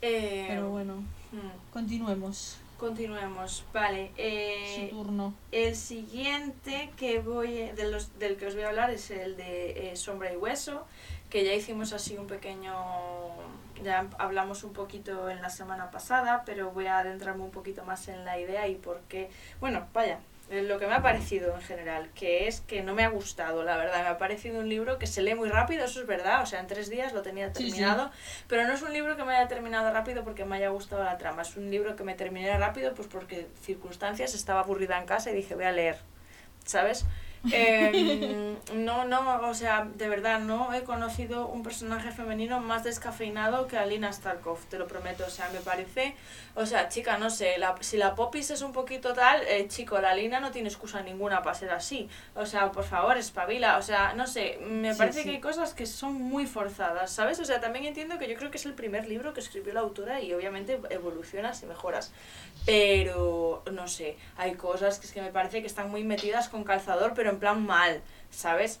Eh, 0.00 0.44
Pero 0.48 0.70
bueno, 0.70 0.94
mm, 1.32 1.72
continuemos. 1.72 2.58
Continuemos. 2.78 3.64
Vale. 3.72 4.12
eh, 4.16 4.88
Su 4.90 4.96
turno. 4.96 5.34
el 5.52 5.76
siguiente 5.76 6.90
que 6.96 7.18
voy 7.20 7.70
de 7.72 7.90
los, 7.90 8.18
del 8.18 8.36
que 8.36 8.46
os 8.46 8.54
voy 8.54 8.64
a 8.64 8.68
hablar 8.68 8.90
es 8.90 9.10
el 9.10 9.36
de 9.36 9.92
eh, 9.92 9.96
Sombra 9.96 10.32
y 10.32 10.36
Hueso, 10.36 10.86
que 11.28 11.44
ya 11.44 11.52
hicimos 11.52 11.92
así 11.92 12.16
un 12.16 12.26
pequeño... 12.26 12.74
Ya 13.82 14.08
hablamos 14.18 14.64
un 14.64 14.72
poquito 14.72 15.30
en 15.30 15.40
la 15.40 15.50
semana 15.50 15.90
pasada, 15.92 16.42
pero 16.44 16.72
voy 16.72 16.86
a 16.86 16.98
adentrarme 16.98 17.44
un 17.44 17.52
poquito 17.52 17.84
más 17.84 18.08
en 18.08 18.24
la 18.24 18.38
idea 18.40 18.66
y 18.66 18.74
por 18.74 19.00
qué... 19.02 19.30
Bueno, 19.60 19.86
vaya, 19.92 20.18
lo 20.50 20.78
que 20.78 20.86
me 20.86 20.94
ha 20.94 21.02
parecido 21.02 21.54
en 21.54 21.60
general, 21.60 22.08
que 22.14 22.48
es 22.48 22.60
que 22.62 22.82
no 22.82 22.94
me 22.94 23.04
ha 23.04 23.08
gustado, 23.08 23.62
la 23.64 23.76
verdad. 23.76 24.02
Me 24.02 24.08
ha 24.08 24.18
parecido 24.18 24.58
un 24.60 24.68
libro 24.68 24.98
que 24.98 25.06
se 25.06 25.20
lee 25.22 25.34
muy 25.34 25.48
rápido, 25.50 25.84
eso 25.84 26.00
es 26.00 26.06
verdad, 26.06 26.42
o 26.42 26.46
sea, 26.46 26.60
en 26.60 26.66
tres 26.66 26.88
días 26.88 27.12
lo 27.12 27.22
tenía 27.22 27.48
Sí, 27.52 27.64
sí. 27.64 27.70
terminado, 27.70 28.10
pero 28.46 28.66
no 28.66 28.72
es 28.72 28.82
un 28.82 28.92
libro 28.92 29.16
que 29.16 29.24
me 29.24 29.36
haya 29.36 29.46
terminado 29.48 29.92
rápido 29.92 30.24
porque 30.24 30.44
me 30.44 30.56
haya 30.56 30.70
gustado 30.70 31.04
la 31.04 31.18
trama, 31.18 31.42
es 31.42 31.56
un 31.56 31.70
libro 31.70 31.96
que 31.96 32.04
me 32.04 32.14
terminé 32.14 32.56
rápido 32.56 32.94
pues 32.94 33.08
porque 33.08 33.46
circunstancias, 33.62 34.34
estaba 34.34 34.60
aburrida 34.60 34.98
en 34.98 35.06
casa 35.06 35.30
y 35.30 35.34
dije 35.34 35.54
voy 35.54 35.64
a 35.64 35.72
leer, 35.72 35.98
¿sabes? 36.64 37.04
Eh, 37.52 38.56
no, 38.74 39.04
no, 39.04 39.40
o 39.48 39.54
sea, 39.54 39.88
de 39.94 40.08
verdad, 40.08 40.40
no 40.40 40.72
he 40.74 40.82
conocido 40.84 41.46
un 41.48 41.62
personaje 41.62 42.10
femenino 42.10 42.60
más 42.60 42.84
descafeinado 42.84 43.66
que 43.66 43.78
Alina 43.78 44.12
Starkov, 44.12 44.58
te 44.68 44.78
lo 44.78 44.86
prometo. 44.86 45.24
O 45.26 45.30
sea, 45.30 45.48
me 45.52 45.60
parece, 45.60 46.14
o 46.54 46.66
sea, 46.66 46.88
chica, 46.88 47.16
no 47.18 47.30
sé, 47.30 47.58
la, 47.58 47.74
si 47.80 47.96
la 47.96 48.14
Popis 48.14 48.50
es 48.50 48.62
un 48.62 48.72
poquito 48.72 49.12
tal, 49.14 49.42
eh, 49.46 49.66
chico, 49.68 49.98
la 50.00 50.10
Alina 50.10 50.40
no 50.40 50.50
tiene 50.50 50.68
excusa 50.68 51.00
ninguna 51.02 51.42
para 51.42 51.54
ser 51.54 51.70
así. 51.70 52.08
O 52.34 52.44
sea, 52.46 52.72
por 52.72 52.84
favor, 52.84 53.16
espabila. 53.16 53.78
O 53.78 53.82
sea, 53.82 54.14
no 54.14 54.26
sé, 54.26 54.58
me 54.68 54.92
Sí, 54.92 54.98
parece 54.98 55.18
sí. 55.20 55.24
que 55.24 55.30
hay 55.36 55.40
cosas 55.40 55.74
que 55.74 55.86
son 55.86 56.14
muy 56.14 56.46
forzadas, 56.46 57.10
¿sabes? 57.12 57.38
O 57.40 57.44
sea, 57.44 57.60
también 57.60 57.84
entiendo 57.84 58.18
que 58.18 58.28
yo 58.28 58.36
creo 58.36 58.50
que 58.50 58.58
es 58.58 58.66
el 58.66 58.74
primer 58.74 59.06
libro 59.08 59.32
que 59.32 59.40
escribió 59.40 59.72
la 59.74 59.80
autora 59.80 60.20
y 60.20 60.32
obviamente 60.34 60.80
evolucionas 60.90 61.62
y 61.62 61.66
mejoras. 61.66 62.12
Pero, 62.66 63.62
no 63.72 63.88
sé, 63.88 64.16
hay 64.36 64.54
cosas 64.54 64.98
que 64.98 65.06
es 65.06 65.12
que 65.12 65.22
me 65.22 65.30
parece 65.30 65.60
que 65.60 65.66
están 65.66 65.90
muy 65.90 66.04
metidas 66.04 66.48
con 66.48 66.64
calzador, 66.64 67.12
pero 67.14 67.27
en 67.28 67.38
plan 67.38 67.64
mal, 67.64 68.02
¿sabes? 68.30 68.80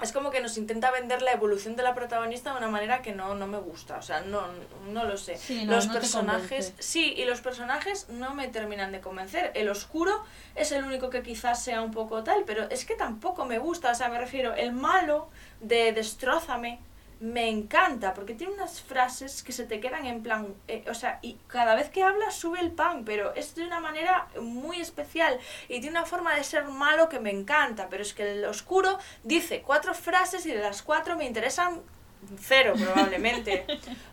Es 0.00 0.12
como 0.12 0.30
que 0.30 0.40
nos 0.40 0.56
intenta 0.56 0.90
vender 0.90 1.20
la 1.20 1.32
evolución 1.32 1.76
de 1.76 1.82
la 1.82 1.94
protagonista 1.94 2.52
de 2.52 2.58
una 2.58 2.68
manera 2.68 3.02
que 3.02 3.14
no, 3.14 3.34
no 3.34 3.46
me 3.46 3.58
gusta, 3.58 3.98
o 3.98 4.02
sea, 4.02 4.20
no, 4.20 4.42
no 4.90 5.04
lo 5.04 5.18
sé. 5.18 5.36
Sí, 5.36 5.64
no, 5.66 5.74
los 5.74 5.88
no 5.88 5.92
personajes, 5.92 6.72
sí, 6.78 7.12
y 7.16 7.24
los 7.26 7.42
personajes 7.42 8.08
no 8.08 8.34
me 8.34 8.48
terminan 8.48 8.92
de 8.92 9.00
convencer. 9.00 9.52
El 9.54 9.68
oscuro 9.68 10.24
es 10.54 10.72
el 10.72 10.84
único 10.84 11.10
que 11.10 11.22
quizás 11.22 11.62
sea 11.62 11.82
un 11.82 11.90
poco 11.90 12.24
tal, 12.24 12.44
pero 12.46 12.70
es 12.70 12.86
que 12.86 12.94
tampoco 12.94 13.44
me 13.44 13.58
gusta, 13.58 13.90
o 13.90 13.94
sea, 13.94 14.08
me 14.08 14.18
refiero, 14.18 14.54
el 14.54 14.72
malo 14.72 15.28
de 15.60 15.92
Destrózame 15.92 16.78
me 17.20 17.48
encanta, 17.48 18.14
porque 18.14 18.34
tiene 18.34 18.52
unas 18.52 18.80
frases 18.80 19.42
que 19.42 19.52
se 19.52 19.64
te 19.64 19.80
quedan 19.80 20.06
en 20.06 20.22
plan, 20.22 20.54
eh, 20.68 20.84
o 20.88 20.94
sea, 20.94 21.18
y 21.20 21.36
cada 21.48 21.74
vez 21.74 21.90
que 21.90 22.02
habla 22.02 22.30
sube 22.30 22.60
el 22.60 22.70
pan, 22.70 23.04
pero 23.04 23.34
es 23.34 23.54
de 23.54 23.64
una 23.64 23.80
manera 23.80 24.28
muy 24.40 24.80
especial 24.80 25.38
y 25.68 25.80
tiene 25.80 25.90
una 25.90 26.06
forma 26.06 26.34
de 26.34 26.44
ser 26.44 26.64
malo 26.66 27.08
que 27.08 27.18
me 27.18 27.30
encanta, 27.30 27.88
pero 27.88 28.02
es 28.02 28.14
que 28.14 28.30
el 28.32 28.44
oscuro 28.44 28.98
dice 29.24 29.62
cuatro 29.62 29.94
frases 29.94 30.46
y 30.46 30.52
de 30.52 30.60
las 30.60 30.82
cuatro 30.82 31.16
me 31.16 31.26
interesan 31.26 31.82
cero 32.40 32.74
probablemente. 32.76 33.64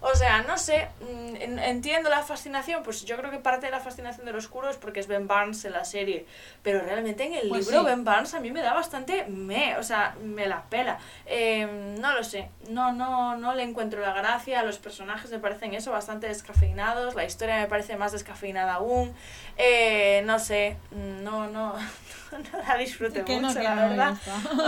O 0.01 0.13
sea, 0.15 0.41
no 0.43 0.57
sé, 0.57 0.87
mm, 1.01 1.35
en- 1.37 1.59
entiendo 1.59 2.09
la 2.09 2.21
fascinación, 2.23 2.83
pues 2.83 3.03
yo 3.05 3.17
creo 3.17 3.31
que 3.31 3.39
parte 3.39 3.65
de 3.65 3.71
la 3.71 3.79
fascinación 3.79 4.25
del 4.25 4.35
oscuro 4.35 4.69
es 4.69 4.77
porque 4.77 4.99
es 4.99 5.07
Ben 5.07 5.27
Barnes 5.27 5.65
en 5.65 5.73
la 5.73 5.83
serie, 5.85 6.25
pero 6.63 6.81
realmente 6.81 7.23
en 7.25 7.33
el 7.33 7.49
Pues 7.49 7.65
libro 7.67 7.81
sí. 7.81 7.85
Ben 7.87 8.03
Barnes 8.03 8.33
a 8.33 8.39
mí 8.39 8.51
me 8.51 8.61
da 8.61 8.73
bastante 8.73 9.25
me, 9.25 9.77
o 9.77 9.83
sea, 9.83 10.15
me 10.21 10.47
la 10.47 10.63
pela. 10.63 10.99
Eh, 11.25 11.95
no 11.99 12.13
lo 12.13 12.23
sé, 12.23 12.49
no, 12.69 12.91
no, 12.93 13.35
no 13.37 13.53
le 13.55 13.63
encuentro 13.63 13.99
la 14.01 14.13
gracia, 14.13 14.63
los 14.63 14.77
personajes 14.77 15.31
me 15.31 15.39
parecen 15.39 15.73
eso, 15.73 15.91
bastante 15.91 16.27
descafeinados, 16.27 17.15
la 17.15 17.25
historia 17.25 17.57
me 17.57 17.67
parece 17.67 17.97
más 17.97 18.11
descafeinada 18.11 18.75
aún, 18.75 19.13
eh, 19.57 20.21
no 20.25 20.39
sé, 20.39 20.77
no, 20.91 21.47
no, 21.47 21.73
no 22.31 22.59
la 22.67 22.77
disfruté 22.77 23.23
no, 23.23 23.39
mucho, 23.41 23.59
la 23.61 23.75
verdad. 23.75 24.13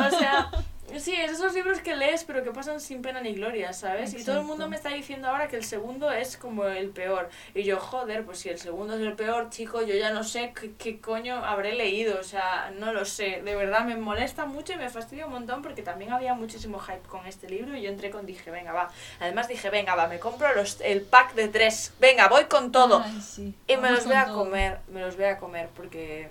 O 0.05 0.09
sea, 0.17 0.49
sí, 0.97 1.13
es 1.13 1.31
esos 1.31 1.53
libros 1.53 1.79
que 1.79 1.95
lees 1.95 2.23
pero 2.23 2.43
que 2.43 2.51
pasan 2.51 2.79
sin 2.79 3.01
pena 3.01 3.21
ni 3.21 3.33
gloria, 3.33 3.73
¿sabes? 3.73 4.13
Y 4.13 4.23
todo 4.23 4.39
el 4.39 4.45
mundo 4.45 4.67
me 4.69 4.75
está 4.75 4.89
diciendo 4.89 5.27
ahora 5.27 5.47
que 5.47 5.55
el 5.57 5.63
segundo 5.63 6.11
es 6.11 6.37
como 6.37 6.65
el 6.65 6.89
peor. 6.89 7.29
Y 7.53 7.63
yo, 7.63 7.79
joder, 7.79 8.23
pues 8.25 8.39
si 8.39 8.49
el 8.49 8.59
segundo 8.59 8.95
es 8.95 9.01
el 9.01 9.13
peor, 9.13 9.49
chico, 9.49 9.81
yo 9.81 9.95
ya 9.95 10.11
no 10.11 10.23
sé 10.23 10.53
qué, 10.59 10.73
qué 10.77 10.99
coño 10.99 11.35
habré 11.45 11.73
leído, 11.73 12.19
o 12.19 12.23
sea, 12.23 12.71
no 12.77 12.93
lo 12.93 13.05
sé. 13.05 13.41
De 13.43 13.55
verdad 13.55 13.83
me 13.85 13.95
molesta 13.97 14.45
mucho 14.45 14.73
y 14.73 14.77
me 14.77 14.89
fastidia 14.89 15.25
un 15.25 15.33
montón 15.33 15.61
porque 15.61 15.81
también 15.81 16.11
había 16.13 16.33
muchísimo 16.33 16.79
hype 16.79 17.07
con 17.07 17.25
este 17.27 17.49
libro 17.49 17.75
y 17.75 17.81
yo 17.81 17.89
entré 17.89 18.09
con, 18.09 18.25
dije, 18.25 18.49
venga, 18.51 18.71
va. 18.73 18.89
Además 19.19 19.47
dije, 19.47 19.69
venga, 19.69 19.95
va, 19.95 20.07
me 20.07 20.19
compro 20.19 20.53
los, 20.55 20.79
el 20.81 21.01
pack 21.01 21.33
de 21.35 21.47
tres, 21.49 21.93
venga, 21.99 22.27
voy 22.27 22.45
con 22.45 22.71
todo. 22.71 23.01
Ay, 23.03 23.21
sí. 23.21 23.53
Y 23.67 23.75
me 23.75 23.83
Vamos 23.83 23.97
los 23.97 24.05
voy 24.05 24.15
a 24.15 24.25
todo. 24.25 24.37
comer, 24.45 24.79
me 24.87 25.01
los 25.01 25.15
voy 25.15 25.25
a 25.25 25.37
comer 25.37 25.69
porque 25.75 26.29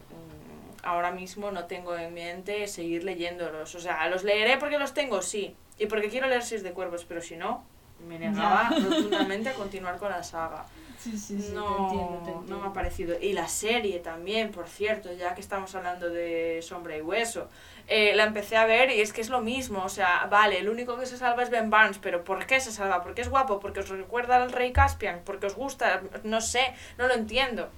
ahora 0.87 1.11
mismo 1.11 1.51
no 1.51 1.65
tengo 1.67 1.97
en 1.97 2.15
mente 2.15 2.67
seguir 2.69 3.05
leyéndolos. 3.05 3.75
O 3.75 3.81
sea, 3.81 4.09
los 4.09 4.25
leeré 4.25 4.57
porque 4.59 4.79
los 4.79 4.95
tengo, 4.95 5.21
sí. 5.21 5.55
Y 5.79 5.87
porque 5.87 6.09
quiero 6.09 6.27
leer 6.29 6.43
Seis 6.43 6.63
de 6.63 6.73
Cuervos, 6.73 7.05
pero 7.05 7.21
si 7.21 7.37
no, 7.37 7.65
me 8.09 8.19
negaba 8.19 8.71
rotundamente 8.83 9.51
a 9.51 9.55
continuar 9.55 9.99
con 9.99 10.11
la 10.11 10.23
saga. 10.23 10.65
Sí, 10.99 11.17
sí, 11.19 11.41
sí, 11.41 11.53
no, 11.53 11.89
te 11.89 11.95
entiendo, 11.95 12.43
te 12.45 12.51
no 12.51 12.59
me 12.59 12.69
ha 12.69 12.73
parecido. 12.73 13.17
Y 13.21 13.33
la 13.33 13.47
serie 13.49 14.01
también, 14.01 14.51
por 14.51 14.67
cierto, 14.67 15.13
ya 15.13 15.35
que 15.35 15.41
estamos 15.41 15.75
hablando 15.75 16.09
de 16.09 16.61
Sombra 16.63 16.97
y 16.97 17.03
Hueso. 17.03 17.49
eh, 17.87 18.17
la 18.17 18.25
empecé 18.25 18.57
a 18.57 18.65
ver 18.67 18.91
y 18.91 19.01
es 19.01 19.13
que 19.13 19.21
es 19.21 19.29
lo 19.29 19.41
mismo. 19.41 19.85
O 19.85 19.89
sea, 19.89 20.27
vale, 20.31 20.59
el 20.59 20.69
único 20.69 20.99
que 20.99 21.07
se 21.07 21.17
salva 21.17 21.43
es 21.43 21.51
Ben 21.51 21.71
Barnes, 21.71 21.99
pero 21.99 22.25
¿por 22.25 22.47
qué 22.47 22.61
se 22.61 22.73
salva? 22.73 23.03
¿Porque 23.03 23.23
es 23.23 23.29
guapo? 23.29 23.61
¿Porque 23.61 23.81
os 23.81 23.89
recuerda 23.89 24.37
al 24.37 24.51
rey 24.53 24.73
Caspian? 24.73 25.21
¿Porque 25.25 25.47
os 25.47 25.55
gusta? 25.55 26.03
No 26.25 26.41
sé, 26.41 26.75
no 26.99 27.07
lo 27.07 27.15
entiendo. 27.15 27.69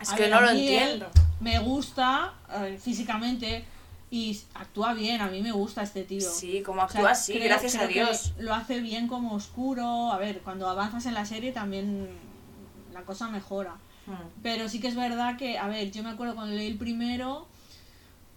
Es 0.00 0.12
A 0.12 0.16
que 0.16 0.22
ver, 0.22 0.30
no 0.30 0.40
lo 0.40 0.50
él 0.50 0.58
entiendo. 0.58 1.06
Me 1.40 1.58
gusta 1.58 2.34
eh, 2.52 2.78
físicamente 2.82 3.64
y 4.10 4.38
actúa 4.54 4.94
bien. 4.94 5.20
A 5.20 5.28
mí 5.28 5.42
me 5.42 5.52
gusta 5.52 5.82
este 5.82 6.04
tío. 6.04 6.20
Sí, 6.30 6.62
como 6.62 6.82
O 6.82 6.88
sea, 6.88 7.00
actúa 7.00 7.10
así, 7.12 7.32
creo- 7.34 7.44
gracias 7.44 7.74
a 7.76 7.86
creo 7.86 8.06
Dios. 8.06 8.32
Lo 8.38 8.54
hace 8.54 8.80
bien 8.80 9.08
como 9.08 9.34
oscuro. 9.34 10.12
A 10.12 10.18
ver, 10.18 10.40
cuando 10.40 10.68
avanzas 10.68 11.06
en 11.06 11.14
la 11.14 11.24
serie 11.24 11.52
también 11.52 12.08
la 12.92 13.02
cosa 13.02 13.28
mejora. 13.28 13.74
Hmm. 14.06 14.12
Pero 14.42 14.68
sí 14.68 14.80
que 14.80 14.88
es 14.88 14.94
verdad 14.96 15.36
que, 15.36 15.58
a 15.58 15.66
ver, 15.68 15.90
yo 15.90 16.02
me 16.02 16.10
acuerdo 16.10 16.34
cuando 16.34 16.54
leí 16.54 16.68
el 16.68 16.78
primero, 16.78 17.46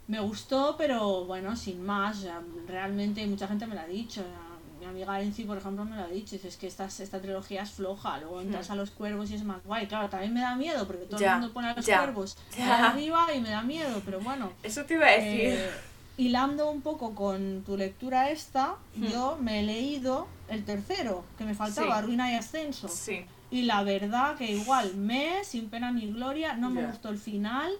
me 0.07 0.19
gustó, 0.19 0.75
pero 0.77 1.25
bueno, 1.25 1.55
sin 1.55 1.85
más. 1.85 2.17
o 2.17 2.21
sea, 2.21 2.41
realmente 2.67 3.25
mucha 3.27 3.47
gente 3.47 3.67
me 3.67 3.75
lo 3.75 3.81
ha 3.81 3.85
dicho. 3.87 4.21
o 4.21 4.23
sea, 4.23 4.48
amiga 4.89 5.21
Enzi, 5.21 5.43
por 5.45 5.57
ejemplo, 5.57 5.85
me 5.85 5.95
lo 5.95 6.03
ha 6.03 6.07
dicho. 6.07 6.31
Dice, 6.35 6.47
es 6.49 6.57
que 6.57 6.67
esta, 6.67 6.85
esta 6.85 7.19
trilogía 7.21 7.63
es 7.63 7.71
floja. 7.71 8.19
Luego 8.19 8.41
entras 8.41 8.69
Hmm. 8.69 8.73
a 8.73 8.75
los 8.75 8.91
cuervos 8.91 9.31
y 9.31 9.35
es 9.35 9.43
más 9.43 9.63
guay. 9.63 9.87
Claro, 9.87 10.09
también 10.09 10.33
me 10.33 10.41
da 10.41 10.55
miedo 10.55 10.85
porque 10.87 11.05
todo 11.05 11.19
Ya, 11.19 11.33
el 11.35 11.39
mundo 11.39 11.53
pone 11.53 11.69
a 11.69 11.73
los 11.75 11.85
ya, 11.85 11.99
cuervos 12.03 12.37
ya. 12.57 12.89
arriba 12.89 13.27
y 13.33 13.41
me 13.41 13.49
da 13.49 13.61
miedo. 13.63 14.01
Pero 14.05 14.19
bueno, 14.19 14.51
Eso 14.63 14.83
te 14.85 14.95
iba 14.95 15.07
a 15.07 15.11
decir. 15.11 15.39
eh, 15.53 15.69
hilando 16.17 16.69
un 16.69 16.81
poco 16.81 17.15
con 17.15 17.63
tu 17.65 17.77
lectura 17.77 18.29
esta, 18.29 18.75
Hmm. 18.95 19.05
yo 19.07 19.37
me 19.41 19.61
he 19.61 19.63
leído 19.63 20.27
el 20.49 20.65
tercero, 20.65 21.23
que 21.37 21.45
me 21.45 21.53
faltaba, 21.55 21.99
Sí. 22.01 22.05
Ruina 22.07 22.31
y 22.31 22.35
Ascenso. 22.35 22.87
sí, 22.87 23.23
Y 23.51 23.63
la 23.63 23.81
verdad 23.83 24.35
que 24.37 24.51
igual, 24.51 24.95
me, 24.95 25.43
sin 25.43 25.69
pena 25.69 25.91
ni 25.91 26.11
gloria, 26.11 26.53
no 26.53 26.69
me 26.69 26.85
gustó 26.85 27.09
el 27.09 27.17
final. 27.17 27.71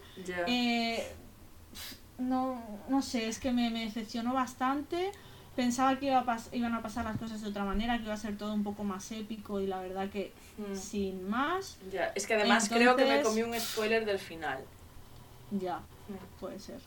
Eh, 0.46 1.06
no, 2.18 2.62
no 2.88 3.02
sé, 3.02 3.28
es 3.28 3.38
que 3.38 3.52
me, 3.52 3.70
me 3.70 3.84
decepcionó 3.84 4.34
bastante. 4.34 5.12
Pensaba 5.60 5.98
que 5.98 6.06
iba 6.06 6.18
a 6.20 6.24
pas- 6.24 6.48
iban 6.52 6.72
a 6.74 6.80
pasar 6.80 7.04
las 7.04 7.18
cosas 7.18 7.42
de 7.42 7.48
otra 7.48 7.64
manera, 7.64 7.98
que 7.98 8.04
iba 8.04 8.14
a 8.14 8.16
ser 8.16 8.38
todo 8.38 8.54
un 8.54 8.64
poco 8.64 8.82
más 8.82 9.12
épico 9.12 9.60
y 9.60 9.66
la 9.66 9.78
verdad 9.80 10.08
que 10.08 10.32
Hmm. 10.56 10.74
sin 10.74 11.28
más, 11.28 11.76
Ya, 11.92 12.12
Es 12.14 12.26
que 12.26 12.34
además 12.34 12.68
creo 12.70 12.96
que 12.96 13.04
me 13.04 13.20
comí 13.22 13.42
un 13.42 13.58
spoiler 13.60 14.04
del 14.06 14.18
final. 14.18 14.60
ya, 15.50 15.78
Hmm. 16.08 16.40
puede 16.40 16.58
ser. 16.58 16.80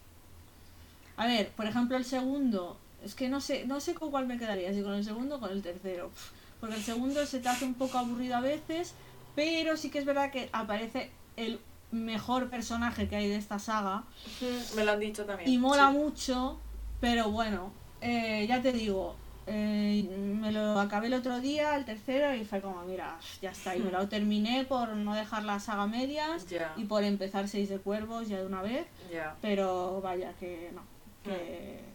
A 1.18 1.28
ver, 1.28 1.50
por 1.50 1.66
ejemplo, 1.68 1.98
el 1.98 2.06
segundo, 2.06 2.78
es 3.06 3.14
que 3.14 3.30
no 3.30 3.40
sé, 3.42 3.66
no 3.68 3.80
sé 3.80 3.94
con 3.94 4.10
cuál 4.10 4.26
me 4.26 4.40
quedaría, 4.40 4.74
si 4.74 4.82
con 4.82 4.94
el 4.94 5.04
segundo 5.04 5.36
o 5.36 5.40
con 5.40 5.52
el 5.52 5.62
tercero. 5.62 6.10
Porque 6.60 6.76
el 6.78 6.84
segundo 6.84 7.26
se 7.28 7.40
te 7.42 7.50
hace 7.50 7.66
un 7.66 7.76
poco 7.76 7.98
aburrido 8.00 8.38
a 8.38 8.42
veces, 8.42 8.94
pero 9.36 9.78
sí 9.78 9.90
que 9.92 10.00
es 10.00 10.06
verdad 10.06 10.32
que 10.32 10.50
aparece 10.52 11.12
el 11.38 11.60
mejor 11.92 12.50
personaje 12.50 13.08
que 13.08 13.16
hay 13.18 13.28
de 13.30 13.36
esta 13.36 13.60
saga 13.60 14.04
Hmm, 14.42 14.76
Me 14.78 14.84
lo 14.86 14.94
han 14.94 15.00
dicho 15.00 15.26
también. 15.26 15.48
y 15.52 15.58
mola 15.60 15.90
sí. 15.92 15.98
mucho, 15.98 16.58
pero 17.02 17.30
bueno, 17.30 17.72
eh, 18.04 18.46
ya 18.48 18.62
te 18.62 18.72
digo, 18.72 19.16
eh, 19.48 20.08
me 20.40 20.52
lo 20.52 20.80
acabé 20.80 21.08
el 21.08 21.14
otro 21.14 21.40
día, 21.40 21.76
el 21.76 21.86
tercero, 21.86 22.34
y 22.34 22.46
fue 22.46 22.62
como, 22.62 22.82
mira, 22.84 23.18
ya 23.42 23.52
está, 23.52 23.76
y 23.76 23.80
me 23.80 23.92
lo 23.92 24.08
terminé 24.10 24.66
por 24.66 24.90
no 24.90 25.14
dejar 25.16 25.44
la 25.44 25.60
saga 25.60 25.88
medias 25.88 26.46
y 26.78 26.86
por 26.86 27.04
empezar 27.04 27.48
Seis 27.48 27.70
de 27.70 27.80
Cuervos 27.80 28.28
ya 28.28 28.40
de 28.40 28.46
una 28.46 28.62
vez, 28.62 28.86
pero 29.42 30.02
vaya, 30.02 30.34
que 30.40 30.72
no, 30.74 30.82
que, 31.24 31.93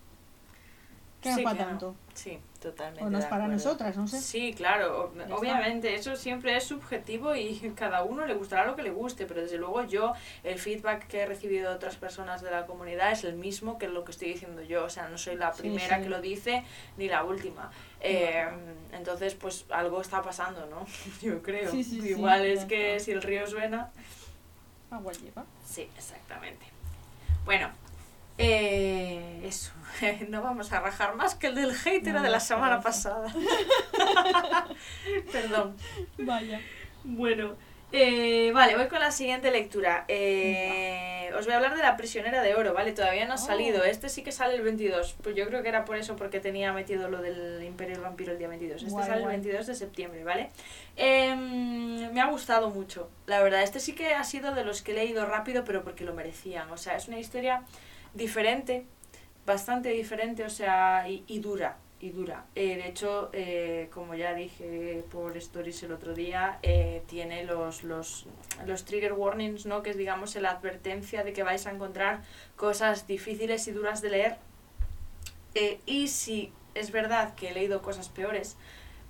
que 1.21 1.33
Sí, 1.33 1.39
no 1.39 1.45
para 1.45 1.57
que 1.57 1.63
no. 1.65 1.69
tanto, 1.71 1.97
Sí, 2.15 2.39
totalmente. 2.63 3.05
o 3.05 3.11
no 3.11 3.19
es 3.19 3.25
para 3.25 3.45
acuerdo. 3.47 3.55
nosotras, 3.65 3.97
no 3.97 4.07
sé. 4.07 4.21
Sí, 4.21 4.55
claro, 4.55 5.13
obviamente 5.31 5.95
eso 5.97 6.15
siempre 6.15 6.57
es 6.57 6.63
subjetivo 6.65 7.35
y 7.35 7.59
cada 7.77 8.05
uno 8.05 8.25
le 8.25 8.35
gustará 8.35 8.67
lo 8.67 8.77
que 8.77 8.83
le 8.85 8.91
guste, 8.91 9.27
pero 9.27 9.41
desde 9.43 9.59
luego 9.59 9.83
yo 9.85 10.13
el 10.45 10.61
feedback 10.61 11.09
que 11.09 11.21
he 11.23 11.27
recibido 11.27 11.71
de 11.71 11.77
otras 11.77 11.97
personas 11.97 12.41
de 12.41 12.53
la 12.53 12.67
comunidad 12.67 13.11
es 13.11 13.25
el 13.25 13.35
mismo 13.35 13.79
que 13.79 13.89
lo 13.89 14.05
que 14.05 14.13
estoy 14.13 14.29
diciendo 14.33 14.63
yo, 14.63 14.85
o 14.85 14.91
sea, 14.91 15.09
no 15.09 15.19
soy 15.19 15.35
la 15.35 15.53
Sí, 15.53 15.63
primera 15.63 15.97
sí. 15.97 16.03
que 16.05 16.09
lo 16.09 16.21
dice 16.21 16.63
ni 16.97 17.09
la 17.09 17.25
última. 17.25 17.71
Eh, 18.01 18.47
entonces, 18.93 19.35
pues 19.35 19.65
algo 19.71 20.01
está 20.01 20.23
pasando, 20.23 20.67
¿no? 20.67 20.87
Yo 21.21 21.43
creo. 21.43 21.69
Sí, 21.73 21.83
sí, 21.83 22.01
sí, 22.01 22.09
Igual 22.11 22.47
es 22.47 22.65
que 22.65 23.01
si 23.01 23.11
el 23.11 23.23
río 23.23 23.45
suena, 23.49 23.91
Agua 24.91 25.13
lleva. 25.15 25.45
Sí, 25.67 25.89
exactamente. 25.97 26.65
Bueno, 27.45 27.71
eh, 28.39 29.41
eso. 29.45 29.73
No 30.29 30.43
vamos 30.43 30.73
a 30.73 30.79
rajar 30.81 31.17
más 31.17 31.35
que 31.35 31.49
el 31.49 31.55
del 31.57 31.73
hater 31.75 32.15
No, 32.15 32.23
de 32.23 32.31
la 32.31 32.39
semana 32.41 32.77
no. 32.77 32.83
pasada. 32.83 33.35
Perdón. 35.33 35.77
Vaya. 36.19 36.61
Bueno, 37.05 37.57
eh, 37.93 38.51
vale, 38.53 38.77
voy 38.77 38.87
con 38.89 39.01
la 39.01 39.11
siguiente 39.11 39.51
lectura. 39.51 40.05
Eh, 40.09 41.31
os 41.37 41.45
voy 41.47 41.55
a 41.55 41.57
hablar 41.57 41.75
de 41.77 41.83
La 41.83 41.97
prisionera 41.97 42.43
de 42.43 42.55
oro, 42.55 42.75
¿vale? 42.75 42.93
Todavía 42.93 43.25
no 43.27 43.33
ha 43.33 43.37
Oh. 43.37 43.39
salido. 43.39 43.85
Este 43.85 44.09
sí 44.09 44.23
que 44.23 44.31
sale 44.33 44.55
el 44.55 44.63
22. 44.63 45.17
Pues 45.23 45.35
yo 45.35 45.47
creo 45.47 45.63
que 45.63 45.69
era 45.69 45.85
por 45.85 45.97
eso, 45.97 46.17
porque 46.17 46.39
tenía 46.41 46.73
metido 46.73 47.09
lo 47.09 47.21
del 47.23 47.63
Imperio 47.65 47.95
del 47.95 48.03
Vampiro 48.05 48.33
el 48.33 48.39
día 48.39 48.49
22. 48.49 48.83
Este 48.83 48.91
Guay, 48.93 49.07
sale 49.07 49.21
guay. 49.23 49.35
el 49.37 49.41
22 49.43 49.67
de 49.67 49.75
septiembre, 49.75 50.23
¿vale? 50.25 50.51
Em, 50.97 52.13
me 52.13 52.21
ha 52.21 52.27
gustado 52.27 52.71
mucho, 52.71 53.11
la 53.27 53.43
verdad. 53.43 53.63
Este 53.63 53.81
sí 53.81 53.95
que 53.95 54.15
ha 54.15 54.25
sido 54.25 54.55
de 54.55 54.65
los 54.65 54.83
que 54.83 54.93
he 54.93 54.95
leído 54.95 55.25
rápido, 55.27 55.65
pero 55.65 55.83
porque 55.83 56.05
lo 56.05 56.13
merecían. 56.15 56.71
O 56.71 56.77
sea, 56.77 56.97
es 56.97 57.09
una 57.09 57.19
historia 57.19 57.63
diferente 58.15 58.87
bastante 59.49 59.89
diferente, 59.89 60.45
o 60.45 60.51
sea, 60.51 61.09
y, 61.09 61.25
y 61.27 61.39
dura, 61.41 61.79
y 62.01 62.11
dura. 62.11 62.45
Eh, 62.55 62.77
de 62.77 62.87
hecho, 62.87 63.31
eh, 63.33 63.89
como 63.93 64.15
ya 64.15 64.35
dije 64.35 65.03
por 65.11 65.37
Stories 65.39 65.83
el 65.85 65.93
otro 65.93 66.15
día, 66.15 66.59
eh, 66.63 67.03
tiene 67.07 67.45
los, 67.45 67.83
los, 67.83 68.27
los 68.67 68.85
trigger 68.85 69.15
warnings, 69.15 69.65
¿no? 69.65 69.83
Que 69.83 69.91
es, 69.91 69.97
digamos, 69.97 70.37
la 70.37 70.51
advertencia 70.51 71.25
de 71.25 71.33
que 71.33 71.43
vais 71.43 71.67
a 71.67 71.71
encontrar 71.71 72.23
cosas 72.57 73.07
difíciles 73.07 73.67
y 73.69 73.73
duras 73.73 74.03
de 74.03 74.11
leer. 74.11 74.37
Eh, 75.55 75.81
y 75.87 76.09
si 76.09 76.53
es 76.75 76.93
verdad 76.93 77.35
que 77.35 77.49
he 77.49 77.55
leído 77.55 77.81
cosas 77.81 78.11
peores, 78.11 78.59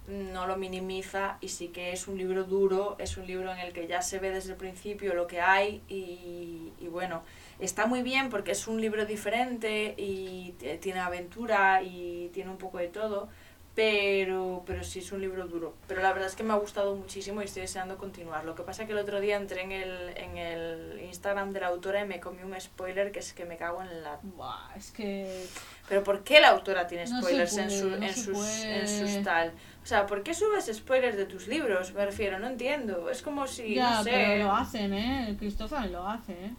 no 0.06 0.46
lo 0.46 0.56
minimiza 0.56 1.36
y 1.40 1.48
sí 1.48 1.68
que 1.68 1.92
es 1.92 2.08
un 2.08 2.16
libro 2.16 2.44
duro, 2.44 2.96
es 3.00 3.16
un 3.18 3.26
libro 3.26 3.52
en 3.52 3.58
el 3.58 3.72
que 3.72 3.88
ya 3.88 4.00
se 4.02 4.20
ve 4.20 4.30
desde 4.30 4.52
el 4.52 4.56
principio 4.56 5.14
lo 5.14 5.26
que 5.26 5.40
hay 5.40 5.82
y, 5.88 6.72
y 6.80 6.86
bueno, 6.86 7.24
está 7.60 7.86
muy 7.86 8.02
bien 8.02 8.30
porque 8.30 8.52
es 8.52 8.66
un 8.68 8.80
libro 8.80 9.04
diferente 9.06 9.94
y 9.96 10.52
t- 10.58 10.78
tiene 10.78 11.00
aventura 11.00 11.82
y 11.82 12.30
tiene 12.32 12.50
un 12.50 12.58
poco 12.58 12.78
de 12.78 12.88
todo, 12.88 13.28
pero, 13.74 14.64
pero 14.66 14.82
sí 14.82 14.98
es 14.98 15.12
un 15.12 15.20
libro 15.20 15.46
duro. 15.46 15.74
Pero 15.86 16.02
la 16.02 16.12
verdad 16.12 16.28
es 16.28 16.34
que 16.34 16.42
me 16.42 16.52
ha 16.52 16.56
gustado 16.56 16.96
muchísimo 16.96 17.40
y 17.40 17.44
estoy 17.44 17.62
deseando 17.62 17.96
continuar. 17.96 18.44
Lo 18.44 18.54
que 18.56 18.62
pasa 18.64 18.86
que 18.86 18.92
el 18.92 18.98
otro 18.98 19.20
día 19.20 19.36
entré 19.36 19.62
en 19.62 19.70
el, 19.72 20.16
en 20.16 20.36
el 20.36 21.00
Instagram 21.04 21.52
de 21.52 21.60
la 21.60 21.68
autora 21.68 22.02
y 22.04 22.06
me 22.08 22.18
comí 22.18 22.42
un 22.42 22.60
spoiler 22.60 23.12
que 23.12 23.20
es 23.20 23.32
que 23.32 23.44
me 23.44 23.56
cago 23.56 23.80
en 23.82 24.02
la... 24.02 24.18
Buah, 24.22 24.74
es 24.76 24.90
que. 24.90 25.46
Pero 25.88 26.04
¿por 26.04 26.22
qué 26.22 26.40
la 26.40 26.48
autora 26.48 26.86
tiene 26.86 27.06
No 27.06 27.20
spoilers 27.22 27.56
en, 27.56 27.70
su- 27.70 27.88
no 27.90 27.96
en, 27.96 28.14
sus, 28.14 28.64
en 28.64 28.88
sus 28.88 29.24
tal? 29.24 29.52
O 29.82 29.86
sea, 29.86 30.06
¿por 30.06 30.22
qué 30.22 30.34
subes 30.34 30.66
spoilers 30.72 31.16
de 31.16 31.24
tus 31.24 31.46
libros? 31.48 31.94
Me 31.94 32.04
refiero, 32.04 32.38
no 32.38 32.46
entiendo. 32.46 33.08
Es 33.10 33.22
como 33.22 33.46
si, 33.46 33.74
ya, 33.74 33.90
no 33.98 34.04
sé... 34.04 34.10
pero 34.10 34.44
lo 34.44 34.52
hacen, 34.52 34.92
¿eh? 34.92 35.36
Christopher 35.38 35.90
lo 35.90 36.06
hace, 36.06 36.32
¿eh? 36.32 36.50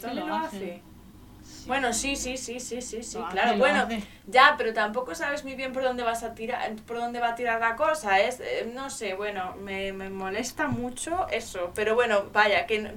También 0.00 0.26
lo 0.26 0.26
lo 0.26 0.34
hace. 0.34 0.58
Sí. 1.42 1.66
Bueno, 1.66 1.92
sí, 1.92 2.16
sí, 2.16 2.36
sí, 2.36 2.60
sí, 2.60 2.80
sí, 2.80 3.02
sí, 3.02 3.18
hace, 3.18 3.32
claro. 3.32 3.58
bueno, 3.58 3.80
hace. 3.80 4.02
ya, 4.26 4.54
pero 4.56 4.72
tampoco 4.72 5.14
sabes 5.14 5.42
muy 5.44 5.54
bien 5.54 5.72
por 5.72 5.82
dónde 5.82 6.02
vas 6.02 6.22
a 6.22 6.34
tirar, 6.34 6.74
por 6.86 6.98
dónde 6.98 7.18
va 7.18 7.30
a 7.30 7.34
tirar 7.34 7.60
la 7.60 7.76
cosa. 7.76 8.20
Es, 8.20 8.40
eh, 8.40 8.70
no 8.72 8.88
sé, 8.90 9.14
bueno, 9.14 9.56
me, 9.56 9.92
me 9.92 10.10
molesta 10.10 10.68
mucho 10.68 11.26
eso. 11.30 11.72
Pero 11.74 11.94
bueno, 11.94 12.26
vaya, 12.32 12.66
que 12.66 12.78
no- 12.80 12.90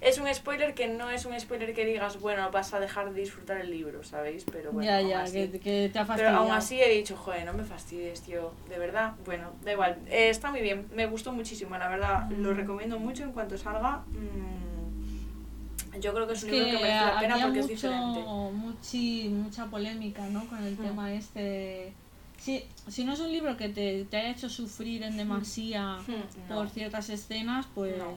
es 0.00 0.18
un 0.18 0.32
spoiler 0.34 0.74
que 0.74 0.86
no 0.88 1.10
es 1.10 1.24
un 1.24 1.38
spoiler 1.38 1.74
que 1.74 1.84
digas, 1.84 2.20
bueno, 2.20 2.50
vas 2.50 2.72
a 2.74 2.80
dejar 2.80 3.12
de 3.12 3.20
disfrutar 3.20 3.58
el 3.60 3.70
libro, 3.70 4.02
¿sabéis? 4.04 4.44
Pero 4.50 4.72
bueno, 4.72 4.86
ya, 4.90 4.98
aún 4.98 5.08
ya, 5.08 5.22
así. 5.22 5.48
que, 5.48 5.60
que 5.60 5.90
te 5.92 5.98
ha 5.98 6.06
Pero 6.06 6.30
aún 6.30 6.52
así 6.52 6.80
he 6.80 6.88
dicho, 6.88 7.16
joder, 7.16 7.44
no 7.44 7.52
me 7.52 7.64
fastidies, 7.64 8.22
tío. 8.22 8.52
De 8.68 8.78
verdad, 8.78 9.14
bueno, 9.24 9.52
da 9.64 9.72
igual. 9.72 9.98
Eh, 10.08 10.30
está 10.30 10.50
muy 10.50 10.60
bien, 10.60 10.86
me 10.94 11.06
gustó 11.06 11.32
muchísimo, 11.32 11.76
la 11.78 11.88
verdad. 11.88 12.30
Lo 12.30 12.52
Mm. 12.52 12.56
recomiendo 12.56 12.98
mucho 12.98 13.24
en 13.24 13.32
cuanto 13.32 13.56
salga. 13.58 14.04
mm, 14.12 16.00
yo 16.00 16.12
creo 16.14 16.26
que 16.26 16.34
es 16.34 16.42
un 16.44 16.50
libro 16.50 16.66
que 16.66 16.72
que 16.76 16.82
merece 16.82 17.04
la 17.06 17.18
pena 17.18 17.34
porque 17.42 17.48
mucho, 17.48 17.60
es 17.60 17.68
diferente. 17.68 18.20
muchi- 18.20 19.28
mucha 19.30 19.66
polémica, 19.66 20.28
¿no? 20.28 20.46
Con 20.46 20.62
el 20.62 20.74
Mm. 20.74 20.82
tema 20.82 21.12
este 21.12 21.40
de... 21.40 21.92
Si, 22.38 22.64
si 22.88 23.04
no 23.04 23.14
es 23.14 23.20
un 23.20 23.32
libro 23.32 23.56
que 23.56 23.68
te, 23.68 24.04
te 24.04 24.16
haya 24.16 24.30
hecho 24.30 24.48
sufrir 24.48 25.02
en 25.02 25.16
demasía 25.16 25.96
Hmm, 26.06 26.48
no. 26.48 26.54
por 26.54 26.68
ciertas 26.68 27.08
escenas, 27.10 27.66
pues... 27.74 27.96
No, 27.98 28.14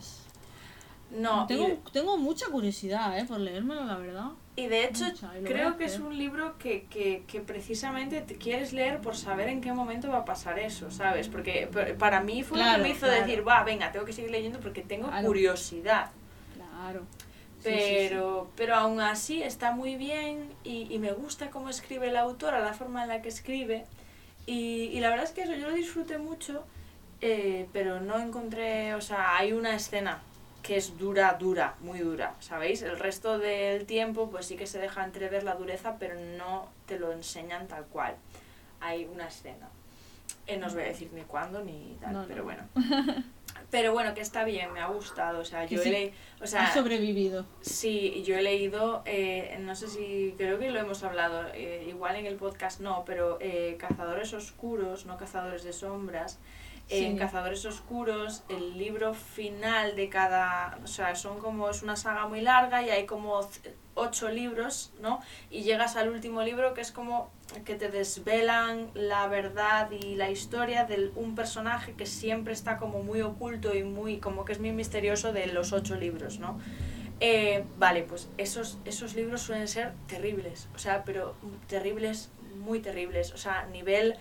tengo, 1.47 1.67
y, 1.67 1.80
tengo 1.91 2.17
mucha 2.17 2.47
curiosidad, 2.47 3.17
¿eh? 3.19 3.26
Por 3.26 3.39
leérmelo, 3.39 3.84
la 3.86 3.97
verdad. 3.97 4.26
y 4.56 4.67
de 4.67 4.86
hecho 4.86 5.06
mucha, 5.06 5.38
y 5.38 5.41
lo 5.41 5.47
creo 5.50 5.78
que 5.78 5.86
es 5.86 6.00
un 6.00 6.17
libro 6.17 6.58
que, 6.58 6.84
que, 6.89 7.24
que 7.28 7.41
precisamente 7.41 8.21
te 8.21 8.36
quieres 8.36 8.71
leer 8.74 9.02
por 9.02 9.15
saber 9.15 9.50
en 9.50 9.62
qué 9.62 9.74
momento 9.74 10.10
va 10.10 10.19
a 10.19 10.26
pasar 10.26 10.58
eso, 10.60 10.89
¿sabes? 10.91 11.28
Porque 11.28 11.69
para 12.00 12.21
mí 12.21 12.43
fue 12.43 12.58
lo 12.58 12.63
Claro, 12.63 12.78
que 12.84 12.89
me 12.89 12.95
hizo 12.95 13.06
claro. 13.08 13.21
decir, 13.21 13.47
va, 13.47 13.63
venga, 13.63 13.91
tengo 13.91 14.06
que 14.06 14.13
seguir 14.13 14.32
leyendo 14.32 14.60
porque 14.60 14.82
tengo 14.82 15.08
Claro. 15.10 15.28
curiosidad. 15.28 16.12
Claro. 16.56 17.02
Sí, 17.62 17.69
sí, 17.69 17.78
sí. 17.78 17.95
Pero, 18.10 18.50
pero 18.56 18.76
aún 18.76 19.00
así 19.02 19.43
está 19.43 19.71
muy 19.71 19.95
bien 19.95 20.50
y, 20.63 20.88
y 20.89 20.97
me 20.97 21.12
gusta 21.12 21.50
cómo 21.52 21.69
escribe 21.69 22.12
la 22.12 22.21
autora, 22.21 22.60
la 22.60 22.74
forma 22.74 23.04
en 23.04 23.10
la 23.10 23.21
que 23.21 23.30
escribe. 23.30 23.86
Y, 24.47 24.86
y 24.93 25.00
la 25.00 25.10
verdad 25.10 25.26
es 25.26 25.32
que 25.32 25.43
eso 25.43 25.54
yo 25.54 25.69
lo 25.69 25.76
disfruté 25.76 26.17
mucho, 26.17 26.63
eh, 27.21 27.67
pero 27.71 28.00
no 28.02 28.17
encontré, 28.17 28.95
o 28.95 29.02
sea, 29.02 29.38
hay 29.38 29.54
una 29.54 29.76
escena 29.76 30.24
que 30.62 30.78
es 30.78 30.97
dura, 30.97 31.36
dura, 31.39 31.76
muy 31.80 32.00
dura, 32.00 32.36
¿sabéis? 32.39 32.82
El 32.82 33.00
resto 33.00 33.39
del 33.39 33.86
tiempo 33.86 34.30
pues 34.30 34.45
sí 34.45 34.56
que 34.56 34.67
se 34.67 34.80
deja 34.80 35.04
entrever 35.04 35.43
la 35.43 35.56
dureza, 35.56 35.97
pero 36.00 36.15
no 36.38 36.69
te 36.86 37.00
lo 37.00 37.12
enseñan 37.12 37.67
tal 37.67 37.86
cual. 37.86 38.15
Hay 38.80 39.06
una 39.06 39.28
escena. 39.28 39.69
Eh, 40.47 40.58
no 40.58 40.67
os 40.67 40.74
voy 40.74 40.84
a 40.84 40.88
decir 40.88 41.10
ni 41.13 41.21
cuándo 41.21 41.63
ni 41.63 41.97
tal, 42.02 42.13
No, 42.13 42.26
pero 42.28 42.39
no. 42.39 42.43
bueno. 42.43 42.63
Pero 43.69 43.93
bueno, 43.93 44.13
que 44.13 44.19
está 44.21 44.43
bien, 44.43 44.74
me 44.74 44.82
ha 44.82 44.88
gustado, 44.88 45.39
o 45.39 45.45
sea, 45.45 45.65
yo 45.65 45.82
sí. 45.82 45.88
he 45.88 45.91
leído, 45.91 46.13
o 46.41 46.47
sea, 46.47 46.67
ha 46.67 46.74
sobrevivido. 46.74 47.45
Sí, 47.62 48.21
yo 48.26 48.36
he 48.38 48.41
leído, 48.41 49.02
eh, 49.06 49.58
no 49.62 49.76
sé 49.76 49.88
si, 49.88 50.36
creo 50.38 50.60
que 50.60 50.71
lo 50.71 50.80
hemos 50.80 51.04
hablado, 51.04 51.47
eh, 51.54 51.86
igual 51.88 52.17
en 52.17 52.26
el 52.26 52.36
podcast 52.36 52.82
no, 52.82 53.04
pero 53.06 53.38
eh, 53.39 53.78
Cazadores 53.80 54.34
Oscuros, 54.34 55.06
no 55.06 55.17
Cazadores 55.17 55.63
de 55.63 55.71
Sombras. 55.71 56.38
En 56.89 57.17
Cazadores 57.17 57.65
Oscuros, 57.65 58.44
el 58.50 58.78
libro 58.78 59.13
final 59.13 59.96
de 59.96 60.10
cada, 60.10 60.78
o 60.84 60.88
sea, 60.88 61.15
son 61.15 61.39
como, 61.39 61.70
es 61.70 61.84
una 61.84 61.96
saga 61.96 62.28
muy 62.28 62.41
larga 62.41 62.84
y 62.84 62.89
hay 62.89 63.06
como 63.06 63.39
ocho 63.94 64.30
libros, 64.30 64.91
¿no? 65.02 65.22
Y 65.50 65.63
llegas 65.63 65.96
al 65.96 66.10
último 66.10 66.41
libro 66.44 66.74
que 66.74 66.82
es 66.82 66.91
como 66.91 67.30
que 67.65 67.76
te 67.76 67.89
desvelan 67.89 68.89
la 68.94 69.28
verdad 69.28 69.89
y 69.91 70.15
la 70.15 70.30
historia 70.30 70.86
de 70.86 71.12
un 71.15 71.36
personaje 71.36 71.94
que 71.94 72.06
siempre 72.06 72.54
está 72.54 72.78
como 72.78 73.04
muy 73.04 73.22
oculto 73.22 73.74
y 73.74 73.84
muy, 73.84 74.17
como 74.17 74.46
que 74.46 74.54
es 74.54 74.60
muy 74.60 74.72
misterioso 74.72 75.34
de 75.34 75.48
los 75.48 75.74
ocho 75.74 75.96
libros, 75.96 76.39
¿no? 76.39 76.60
Eh, 77.20 77.63
vale, 77.78 78.04
pues 78.04 78.30
esos, 78.38 78.80
esos 78.84 79.13
libros 79.13 79.41
suelen 79.41 79.67
ser 79.67 79.94
terribles, 80.08 80.67
o 80.74 80.80
sea, 80.80 81.04
pero 81.04 81.36
terribles, 81.67 82.32
muy 82.58 82.80
terribles, 82.80 83.32
o 83.34 83.38
sea, 83.38 83.67
nivel 83.72 84.15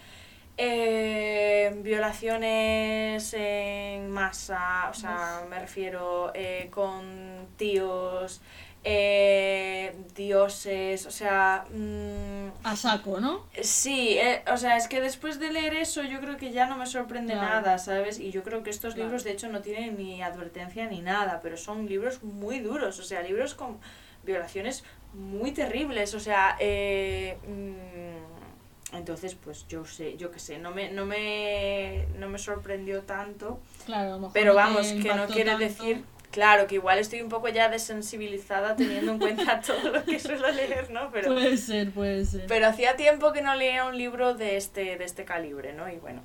eh, 0.56 1.72
violaciones 1.82 3.32
en 3.34 4.10
masa, 4.10 4.88
o 4.90 4.94
sea, 4.94 5.42
me 5.48 5.58
refiero 5.58 6.30
eh, 6.34 6.68
con 6.70 7.46
tíos, 7.56 8.40
eh, 8.84 9.94
dioses, 10.14 11.04
o 11.06 11.10
sea... 11.10 11.64
mm, 11.70 12.48
A 12.64 12.76
saco, 12.76 13.20
¿no? 13.20 13.46
Sí, 13.62 14.16
eh, 14.18 14.42
o 14.52 14.56
sea, 14.56 14.76
es 14.76 14.88
que 14.88 15.00
después 15.00 15.38
de 15.38 15.52
leer 15.52 15.74
eso 15.74 16.02
yo 16.02 16.20
creo 16.20 16.36
que 16.36 16.50
ya 16.52 16.66
no 16.66 16.76
me 16.76 16.86
sorprende 16.86 17.32
Claro. 17.34 17.48
nada, 17.60 17.78
¿sabes? 17.78 18.18
Y 18.18 18.30
yo 18.30 18.42
creo 18.42 18.62
que 18.62 18.70
estos 18.70 18.94
Claro. 18.94 19.08
libros 19.08 19.24
de 19.24 19.32
hecho 19.32 19.48
no 19.48 19.60
tienen 19.60 19.96
ni 19.98 20.22
advertencia 20.22 20.86
ni 20.86 21.00
nada, 21.02 21.40
pero 21.42 21.56
son 21.56 21.86
libros 21.86 22.22
muy 22.22 22.60
duros, 22.60 22.98
o 22.98 23.02
sea, 23.02 23.22
libros 23.22 23.54
con 23.54 23.78
violaciones 24.22 24.84
muy 25.12 25.52
terribles, 25.52 26.14
o 26.14 26.20
sea, 26.20 26.56
eh, 26.60 27.36
mm, 27.46 28.39
entonces 28.92 29.34
pues 29.34 29.66
yo 29.68 29.84
sé, 29.84 30.16
yo 30.16 30.30
qué 30.30 30.38
sé, 30.40 30.58
no 30.58 30.70
me, 30.72 30.90
no 30.90 31.06
me, 31.06 32.06
no 32.18 32.28
me 32.28 32.38
sorprendió 32.38 33.02
tanto, 33.02 33.60
Claro, 33.86 34.08
a 34.08 34.12
lo 34.12 34.18
mejor 34.18 34.32
pero 34.32 34.54
vamos, 34.54 34.88
que 34.88 35.14
no 35.14 35.26
quiere 35.26 35.50
tanto. 35.52 35.64
decir... 35.64 36.04
Claro, 36.30 36.68
que 36.68 36.76
igual 36.76 37.00
estoy 37.00 37.22
un 37.22 37.28
poco 37.28 37.48
ya 37.48 37.68
desensibilizada 37.68 38.76
teniendo 38.76 39.10
en 39.10 39.18
cuenta 39.18 39.60
todo 39.66 39.90
lo 39.90 40.04
que 40.04 40.20
suelo 40.20 40.48
leer, 40.52 40.88
¿no? 40.92 41.10
Pero, 41.10 41.32
Puede 41.32 41.56
ser, 41.56 41.90
puede 41.90 42.24
ser. 42.24 42.46
pero 42.46 42.68
hacía 42.68 42.94
tiempo 42.94 43.32
que 43.32 43.42
no 43.42 43.56
leía 43.56 43.84
un 43.84 43.98
libro 43.98 44.34
de 44.34 44.56
este, 44.56 44.96
de 44.96 45.04
este 45.04 45.24
calibre, 45.24 45.72
¿no? 45.72 45.88
Y 45.90 45.96
bueno, 45.96 46.22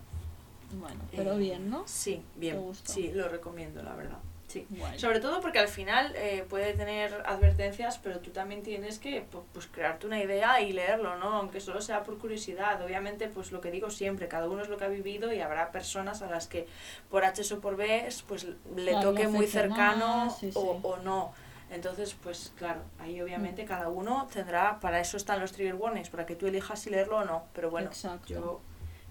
Bueno, 0.73 1.01
pero 1.15 1.33
Eh, 1.33 1.37
bien, 1.39 1.71
¿no? 1.71 1.83
sí, 1.87 2.21
bien. 2.35 2.61
Sí, 2.83 3.11
lo 3.15 3.27
recomiendo, 3.29 3.81
la 3.81 3.95
verdad. 3.95 4.19
Sí. 4.55 4.65
Guay. 4.69 4.97
Sobre 4.97 5.19
todo 5.19 5.41
porque 5.41 5.59
al 5.59 5.67
final 5.67 6.13
eh, 6.15 6.45
puede 6.49 6.73
tener 6.73 7.13
advertencias, 7.25 7.97
pero 7.99 8.19
tú 8.19 8.31
también 8.31 8.63
tienes 8.63 8.99
que 8.99 9.21
pu- 9.29 9.43
pues, 9.51 9.67
crearte 9.67 10.07
una 10.07 10.21
idea 10.23 10.61
y 10.61 10.71
leerlo, 10.71 11.17
¿no? 11.17 11.33
Aunque 11.33 11.59
solo 11.59 11.81
sea 11.81 12.03
por 12.03 12.17
curiosidad. 12.17 12.81
Obviamente, 12.81 13.27
pues 13.27 13.51
lo 13.51 13.59
que 13.59 13.69
digo 13.69 13.89
siempre, 13.89 14.29
cada 14.29 14.47
uno 14.49 14.61
es 14.61 14.69
lo 14.69 14.77
que 14.77 14.85
ha 14.85 14.87
vivido 14.87 15.33
y 15.33 15.41
habrá 15.41 15.71
personas 15.71 16.21
a 16.21 16.27
las 16.29 16.47
que 16.47 16.67
por 17.09 17.25
H 17.25 17.53
o 17.53 17.59
por 17.59 17.75
B, 17.75 18.07
pues 18.27 18.45
le 18.45 18.91
Claro, 18.91 19.09
toque 19.09 19.27
muy 19.27 19.45
cercano 19.47 20.07
más, 20.25 20.37
sí, 20.39 20.51
o, 20.53 20.79
o 20.83 20.97
no. 20.97 21.33
Entonces, 21.69 22.15
pues 22.23 22.53
claro, 22.55 22.81
ahí 22.99 23.19
obviamente 23.21 23.63
Mm. 23.63 23.67
cada 23.67 23.89
uno 23.89 24.27
tendrá, 24.31 24.79
para 24.79 24.99
eso 25.01 25.17
están 25.17 25.41
los 25.41 25.51
trigger 25.51 25.75
warnings, 25.75 26.09
para 26.09 26.25
que 26.25 26.35
tú 26.35 26.47
elijas 26.47 26.79
si 26.79 26.89
leerlo 26.91 27.17
o 27.17 27.25
no. 27.25 27.43
Pero 27.53 27.69
bueno, 27.71 27.87
Exacto. 27.87 28.27
yo 28.27 28.61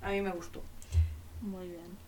a 0.01 0.11
mí 0.11 0.23
me 0.23 0.31
gustó. 0.31 0.63
Muy 1.43 1.69
bien. 1.69 2.04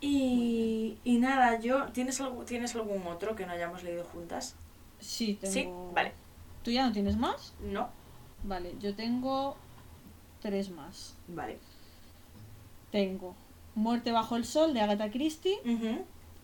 Y, 0.00 0.96
y 1.04 1.18
nada, 1.18 1.58
yo 1.60 1.86
¿tienes, 1.92 2.20
algo, 2.20 2.44
¿tienes 2.44 2.74
algún 2.74 3.06
otro 3.06 3.36
que 3.36 3.44
no 3.46 3.52
hayamos 3.52 3.82
leído 3.82 4.04
juntas? 4.04 4.54
Sí, 4.98 5.36
tengo... 5.40 5.52
Sí, 5.52 5.68
vale. 5.94 6.12
¿Tú 6.62 6.70
ya 6.70 6.86
no 6.86 6.92
tienes 6.92 7.16
más? 7.16 7.54
No, 7.60 7.88
Vale, 8.42 8.74
yo 8.80 8.94
tengo 8.94 9.56
tres 10.40 10.70
más. 10.70 11.14
vale. 11.28 11.58
Tengo 12.90 13.34
Muerte 13.74 14.10
bajo 14.12 14.36
el 14.36 14.44
sol 14.44 14.74
de 14.74 14.80
Agatha 14.80 15.10
Christie, 15.10 15.56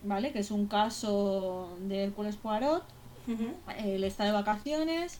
¿vale? 0.03 0.31
Que 0.31 0.39
es 0.39 0.49
un 0.51 0.67
caso 0.67 1.75
de 1.81 2.03
Hércules 2.03 2.37
Poirot. 2.37 2.83
ujú, 3.27 3.49
Él 3.79 4.03
está 4.05 4.23
de 4.23 4.31
vacaciones, 4.31 5.19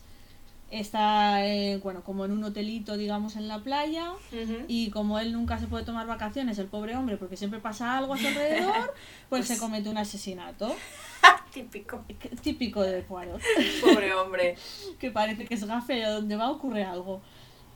está, 0.70 1.46
eh, 1.46 1.78
bueno, 1.82 2.02
como 2.04 2.24
en 2.24 2.32
un 2.32 2.44
hotelito, 2.44 2.96
digamos, 2.96 3.36
en 3.36 3.48
la 3.48 3.60
playa. 3.62 4.12
Y 4.68 4.90
como 4.90 5.18
él 5.18 5.32
nunca 5.32 5.58
se 5.58 5.66
puede 5.66 5.84
tomar 5.84 6.06
vacaciones, 6.06 6.58
el 6.58 6.66
pobre 6.66 6.96
hombre, 6.96 7.16
porque 7.16 7.36
siempre 7.36 7.60
pasa 7.60 7.96
algo 7.96 8.14
a 8.14 8.18
su 8.18 8.26
alrededor, 8.26 8.94
pues, 9.28 9.46
Pues- 9.46 9.48
se 9.48 9.58
comete 9.58 9.88
un 9.88 9.98
asesinato. 9.98 10.74
Típico. 11.52 12.04
Típico 12.42 12.82
de 12.82 13.02
Poirot. 13.02 13.40
Pobre 13.80 14.12
hombre. 14.12 14.56
que 15.00 15.10
parece 15.10 15.46
que 15.46 15.54
es 15.54 15.64
gafe 15.64 15.98
y 15.98 16.02
a 16.02 16.10
donde 16.10 16.36
va 16.36 16.50
ocurre 16.50 16.84
algo. 16.84 17.22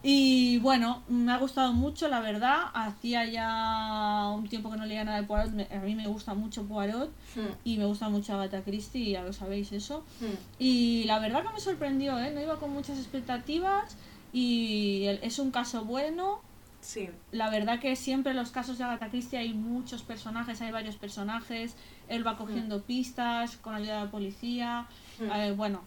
Y 0.05 0.59
bueno, 0.59 1.03
me 1.09 1.31
ha 1.33 1.39
gustado 1.39 1.73
mucho, 1.73 2.09
la 2.09 2.21
verdad. 2.21 2.65
Hacía 2.75 3.25
ya 3.25 4.29
un 4.35 4.49
tiempo 4.49 4.71
que 4.71 4.77
no 4.77 4.85
leía 4.87 5.05
nada 5.05 5.21
de 5.21 5.27
Poirot. 5.27 5.53
Me- 5.53 5.69
A 5.71 5.79
mí 5.81 5.95
me 5.95 6.07
gusta 6.09 6.35
mucho 6.35 6.65
Poirot 6.65 7.11
Hmm, 7.37 7.53
y 7.65 7.77
me 7.79 7.85
gusta 7.87 8.09
mucho 8.09 8.35
Agatha 8.35 8.63
Christie, 8.63 9.11
ya 9.13 9.23
lo 9.23 9.33
sabéis 9.33 9.71
eso. 9.73 10.05
hmm. 10.21 10.35
Y 10.59 11.05
la 11.05 11.19
verdad 11.21 11.43
que 11.45 11.53
me 11.53 11.61
sorprendió, 11.61 12.19
¿eh? 12.19 12.33
No 12.35 12.41
iba 12.41 12.57
con 12.59 12.71
muchas 12.73 12.99
expectativas 12.99 13.97
y 14.33 15.05
es 15.23 15.39
un 15.39 15.51
caso 15.51 15.85
bueno. 15.85 16.41
Sí, 16.81 17.09
La 17.31 17.49
verdad 17.49 17.79
que 17.79 17.95
siempre 17.95 18.33
en 18.33 18.39
los 18.39 18.51
casos 18.51 18.77
de 18.77 18.83
Agatha 18.83 19.09
Christie 19.09 19.39
hay 19.39 19.55
muchos 19.55 20.03
personajes, 20.03 20.61
hay 20.63 20.73
varios 20.73 20.97
personajes. 20.97 21.77
Él 22.09 22.27
va 22.27 22.37
cogiendo 22.37 22.83
pistas 22.83 23.57
con 23.59 23.77
ayuda 23.77 23.99
de 24.01 24.05
la 24.07 24.11
policía. 24.11 24.87
Hmm. 25.21 25.31
Eh, 25.31 25.53
bueno, 25.53 25.83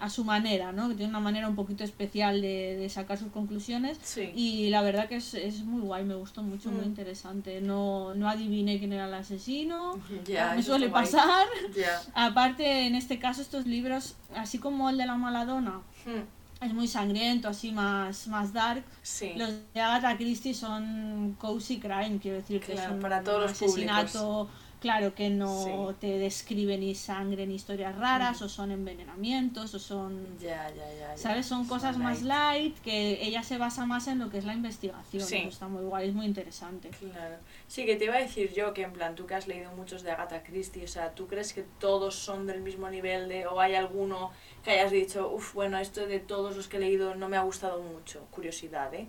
a 0.00 0.10
su 0.10 0.24
manera, 0.24 0.72
¿no? 0.72 0.88
Que 0.88 0.94
tiene 0.96 1.10
una 1.10 1.20
manera 1.20 1.46
un 1.48 1.54
poquito 1.54 1.84
especial 1.84 2.40
de, 2.42 2.76
de 2.76 2.88
sacar 2.88 3.18
sus 3.18 3.30
conclusiones. 3.30 3.98
sí. 4.02 4.32
Y 4.34 4.70
la 4.70 4.82
verdad 4.82 5.08
que 5.08 5.16
es, 5.16 5.32
es 5.34 5.62
muy 5.64 5.80
guay, 5.80 6.04
me 6.04 6.14
gustó 6.16 6.42
mucho, 6.42 6.70
muy 6.70 6.82
Mm. 6.84 6.88
interesante. 6.88 7.60
No, 7.60 8.14
no 8.14 8.28
adiviné 8.28 8.78
quién 8.80 8.92
era 8.92 9.06
el 9.06 9.14
asesino. 9.14 9.98
Ya, 10.26 10.54
me 10.56 10.62
suele 10.62 10.88
pasar. 10.88 11.46
Aparte, 12.14 12.86
en 12.86 12.94
este 12.94 13.18
caso, 13.18 13.42
estos 13.42 13.66
libros, 13.66 14.16
así 14.34 14.58
como 14.58 14.90
el 14.90 14.98
de 14.98 15.06
la 15.06 15.16
Maladona, 15.16 15.80
Hmm, 16.04 16.64
es 16.64 16.74
muy 16.74 16.86
sangriento, 16.88 17.48
así 17.48 17.72
más, 17.72 18.26
más 18.28 18.52
dark. 18.52 18.84
Sí. 19.02 19.32
Los 19.36 19.50
de 19.72 19.80
Agatha 19.80 20.16
Christie 20.16 20.54
son 20.54 21.34
cozy 21.38 21.78
crime, 21.78 22.18
quiero 22.20 22.38
decir 22.38 22.60
que 22.60 22.72
Claro, 22.72 22.90
son 22.92 23.00
para 23.00 23.22
todos 23.22 23.42
los 23.42 23.50
asesinato, 23.52 24.48
claro 24.84 25.14
que 25.14 25.30
no 25.30 25.64
Sí. 25.64 25.96
te 25.98 26.18
describen 26.18 26.80
ni 26.80 26.94
sangre 26.94 27.46
ni 27.46 27.54
historias 27.54 27.96
raras, 27.96 28.42
o 28.42 28.50
son 28.50 28.70
envenenamientos, 28.70 29.74
o 29.74 29.78
son 29.78 30.26
Ya, 30.38 30.68
ya, 30.68 30.86
ya. 31.00 31.14
ya. 31.14 31.16
¿Sabes? 31.16 31.46
Son 31.46 31.66
cosas 31.66 31.96
más 31.96 32.20
light. 32.22 32.76
que 32.80 33.24
ella 33.26 33.42
se 33.42 33.56
basa 33.56 33.86
más 33.86 34.06
en 34.08 34.18
lo 34.18 34.28
que 34.28 34.36
es 34.38 34.44
la 34.44 34.52
investigación. 34.52 35.24
Sí. 35.26 35.36
Está 35.36 35.68
muy 35.68 35.84
guay, 35.84 36.08
es 36.10 36.14
muy 36.14 36.26
interesante. 36.26 36.90
Claro. 36.90 37.36
Sí, 37.66 37.86
que 37.86 37.96
te 37.96 38.04
iba 38.04 38.14
a 38.16 38.18
decir 38.18 38.52
yo 38.52 38.74
que 38.74 38.82
en 38.82 38.92
plan, 38.92 39.14
tú 39.14 39.26
que 39.26 39.34
has 39.34 39.46
leído 39.48 39.70
muchos 39.72 40.02
de 40.02 40.10
Agatha 40.10 40.42
Christie, 40.42 40.84
o 40.84 40.88
sea, 40.88 41.12
¿tú 41.14 41.26
crees 41.26 41.54
que 41.54 41.64
todos 41.80 42.14
son 42.14 42.46
del 42.46 42.60
mismo 42.60 42.90
nivel 42.90 43.28
de, 43.30 43.46
o 43.46 43.58
hay 43.60 43.74
alguno 43.74 44.30
que 44.62 44.72
hayas 44.72 44.92
dicho, 44.92 45.30
uff, 45.32 45.54
bueno, 45.54 45.78
esto 45.78 46.06
de 46.06 46.20
todos 46.20 46.56
los 46.56 46.68
que 46.68 46.76
he 46.76 46.80
leído 46.80 47.14
no 47.14 47.28
me 47.30 47.36
ha 47.38 47.42
gustado 47.42 47.80
mucho? 47.82 48.26
Curiosidad, 48.30 48.92
¿eh? 48.94 49.06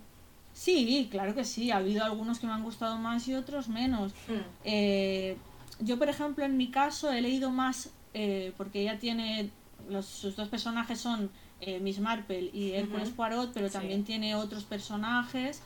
Sí, 0.54 1.08
claro 1.10 1.34
que 1.34 1.44
sí. 1.44 1.70
Ha 1.70 1.76
habido 1.76 2.02
algunos 2.02 2.38
que 2.38 2.46
me 2.46 2.54
han 2.54 2.62
gustado 2.62 2.96
más 2.96 3.28
y 3.28 3.34
otros 3.34 3.68
menos. 3.68 4.12
Hmm, 4.26 4.40
Eh, 4.64 5.36
yo, 5.80 5.98
por 5.98 6.08
ejemplo, 6.08 6.44
en 6.44 6.56
mi 6.56 6.70
caso 6.70 7.10
he 7.12 7.20
leído 7.20 7.50
más 7.50 7.90
eh, 8.14 8.52
porque 8.56 8.80
ella 8.82 8.98
tiene. 8.98 9.50
Los, 9.88 10.06
sus 10.06 10.34
dos 10.36 10.48
personajes 10.48 10.98
son 10.98 11.30
eh, 11.60 11.78
Miss 11.80 12.00
Marple 12.00 12.50
y 12.52 12.72
Hércules 12.72 13.08
Ujú. 13.08 13.16
Poirot, 13.16 13.52
pero 13.52 13.68
Sí. 13.68 13.74
también 13.74 14.04
tiene 14.04 14.34
otros 14.34 14.64
personajes 14.64 15.60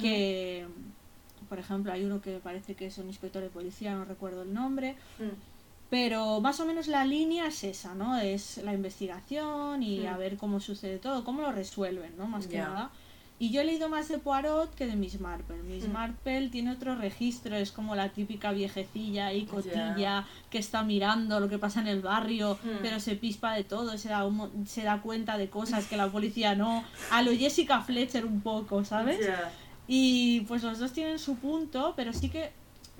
que. 0.00 0.66
Por 1.48 1.58
ejemplo, 1.58 1.92
hay 1.92 2.04
uno 2.04 2.20
que 2.20 2.30
me 2.34 2.38
parece 2.40 2.74
que 2.74 2.86
es 2.86 2.98
un 2.98 3.06
inspector 3.08 3.42
de 3.42 3.50
policía, 3.50 3.94
no 3.94 4.04
recuerdo 4.04 4.42
el 4.42 4.52
nombre. 4.54 4.96
Hmm, 5.18 5.30
Pero 5.88 6.40
más 6.40 6.58
o 6.58 6.64
menos 6.66 6.88
la 6.88 7.04
línea 7.04 7.46
es 7.46 7.62
esa, 7.62 7.94
¿no? 7.94 8.18
Es 8.18 8.56
la 8.58 8.74
investigación 8.74 9.82
y 9.84 10.00
Mm. 10.00 10.06
a 10.08 10.16
ver 10.16 10.36
cómo 10.36 10.58
sucede 10.58 10.98
todo, 10.98 11.22
cómo 11.22 11.42
lo 11.42 11.52
resuelven, 11.52 12.16
¿no? 12.18 12.26
Más 12.26 12.46
que 12.48 12.58
nada. 12.58 12.90
Y 13.38 13.50
yo 13.50 13.60
he 13.60 13.64
leído 13.64 13.90
más 13.90 14.08
de 14.08 14.16
Poirot 14.18 14.74
que 14.74 14.86
de 14.86 14.96
Miss 14.96 15.20
Marple. 15.20 15.62
Miss 15.62 15.86
Mm. 15.88 15.92
Marple 15.92 16.48
tiene 16.48 16.70
otro 16.72 16.94
registro, 16.96 17.54
es 17.56 17.70
como 17.70 17.94
la 17.94 18.08
típica 18.08 18.50
viejecilla 18.52 19.32
y 19.34 19.44
cotilla 19.44 20.24
que 20.48 20.56
está 20.58 20.82
mirando 20.82 21.38
lo 21.38 21.48
que 21.50 21.58
pasa 21.58 21.80
en 21.80 21.88
el 21.88 22.00
barrio, 22.00 22.58
Mm. 22.64 22.68
pero 22.80 22.98
se 22.98 23.14
pispa 23.14 23.52
de 23.54 23.64
todo, 23.64 23.98
se 23.98 24.08
da, 24.08 24.24
un 24.24 24.66
se 24.66 24.84
da 24.84 25.02
cuenta 25.02 25.36
de 25.36 25.50
cosas 25.50 25.86
que 25.86 25.98
la 25.98 26.08
policía 26.10 26.54
no. 26.54 26.82
A 27.10 27.20
lo 27.22 27.30
Jessica 27.32 27.82
Fletcher 27.82 28.24
un 28.24 28.40
poco, 28.40 28.84
¿sabes? 28.84 29.18
Y 29.86 30.40
pues 30.48 30.62
los 30.62 30.78
dos 30.78 30.92
tienen 30.92 31.18
su 31.18 31.36
punto, 31.36 31.92
pero 31.94 32.12
sí 32.14 32.30
que 32.30 32.52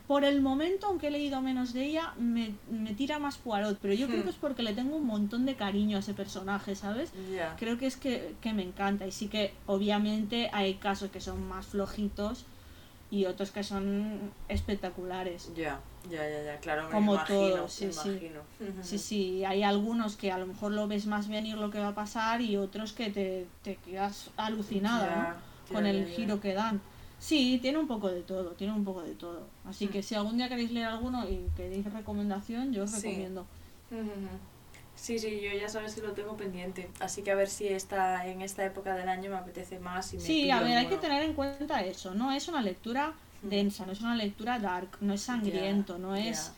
por 0.07 0.25
el 0.25 0.41
momento, 0.41 0.87
aunque 0.87 1.09
he 1.09 1.11
leído 1.11 1.41
menos 1.41 1.73
de 1.73 1.85
ella, 1.87 2.15
me, 2.19 2.53
me 2.71 2.95
tira 2.95 3.19
más 3.19 3.39
Poirot. 3.39 3.79
Pero 3.81 3.95
yo 3.95 4.07
creo 4.07 4.21
Hmm. 4.21 4.25
que 4.25 4.31
es 4.31 4.37
porque 4.37 4.63
le 4.63 4.73
tengo 4.73 4.97
un 4.97 5.07
montón 5.07 5.47
de 5.47 5.55
cariño 5.57 5.97
a 5.97 6.01
ese 6.01 6.15
personaje, 6.15 6.75
¿sabes? 6.77 7.11
Creo 7.59 7.77
que 7.79 7.87
es 7.87 7.97
que, 7.97 8.35
que 8.41 8.53
me 8.53 8.63
encanta. 8.63 9.07
Y 9.07 9.13
sí 9.13 9.29
que 9.29 9.53
obviamente 9.67 10.49
hay 10.53 10.75
casos 10.75 11.11
que 11.11 11.21
son 11.21 11.49
más 11.49 11.67
flojitos 11.67 12.45
y 13.11 13.25
otros 13.27 13.51
que 13.51 13.63
son 13.65 14.33
espectaculares. 14.49 15.51
Ya, 15.57 15.81
ya, 16.11 16.29
ya, 16.29 16.43
ya, 16.45 16.57
claro, 16.61 16.89
me 16.89 16.95
Como 16.95 17.13
imagino, 17.15 17.57
todos, 17.57 17.73
sí, 17.73 17.87
me 17.87 17.93
sí. 17.93 18.09
imagino. 18.09 18.41
Sí, 18.83 18.99
sí, 18.99 19.45
hay 19.45 19.63
algunos 19.63 20.17
que 20.17 20.31
a 20.31 20.39
lo 20.39 20.47
mejor 20.47 20.73
lo 20.73 20.87
ves 20.87 21.07
más 21.07 21.29
venir 21.29 21.57
lo 21.57 21.71
que 21.71 21.81
va 21.81 21.89
a 21.89 21.95
pasar 21.95 22.41
y 22.41 22.57
otros 22.57 22.93
que 22.93 23.11
te, 23.11 23.47
te 23.63 23.77
quedas 23.77 24.31
alucinada, 24.37 25.07
Ya, 25.07 25.17
¿no? 25.17 25.23
ya, 25.69 25.75
con 25.75 25.87
el 25.87 26.07
ya, 26.07 26.15
giro 26.15 26.41
que 26.41 26.55
dan. 26.55 26.81
Sí, 27.19 27.59
tiene 27.63 27.79
un 27.79 27.87
poco 27.89 28.09
de 28.09 28.23
todo, 28.23 28.51
tiene 28.53 28.73
un 28.75 28.85
poco 28.85 29.03
de 29.03 29.15
todo. 29.15 29.47
Así 29.69 29.87
Mm. 29.87 29.91
que 29.91 30.03
si 30.03 30.15
algún 30.15 30.37
día 30.37 30.49
queréis 30.49 30.71
leer 30.71 30.87
alguno 30.87 31.29
y 31.29 31.47
queréis 31.57 31.91
recomendación, 31.93 32.73
yo 32.73 32.85
os 32.85 32.91
Sí. 32.91 33.07
recomiendo. 33.09 33.47
Ujú. 33.91 34.29
Sí, 34.95 35.19
sí, 35.19 35.41
yo 35.43 35.51
ya 35.59 35.69
sabes 35.69 35.95
que 35.95 36.01
lo 36.03 36.13
tengo 36.13 36.37
pendiente. 36.37 36.89
Así 37.01 37.23
que 37.23 37.31
a 37.31 37.35
ver 37.35 37.49
si 37.49 37.69
esta, 37.69 38.27
en 38.27 38.41
esta 38.43 38.65
época 38.65 38.95
del 38.95 39.09
año 39.09 39.31
me 39.31 39.37
apetece 39.37 39.79
más 39.79 40.13
y 40.15 40.17
me 40.17 40.23
Sí, 40.23 40.51
a 40.51 40.61
ver, 40.61 40.77
hay 40.79 40.87
que 40.87 40.97
tener 40.97 41.23
en 41.23 41.35
cuenta 41.35 41.83
eso. 41.83 42.15
No 42.15 42.33
es 42.33 42.49
una 42.49 42.63
lectura 42.63 43.13
Mm. 43.43 43.49
densa, 43.49 43.85
no 43.87 43.93
es 43.93 44.01
una 44.01 44.15
lectura 44.17 44.59
dark, 44.59 44.89
no 45.01 45.13
es 45.13 45.23
sangriento, 45.23 45.99
no 45.99 46.15
es... 46.17 46.53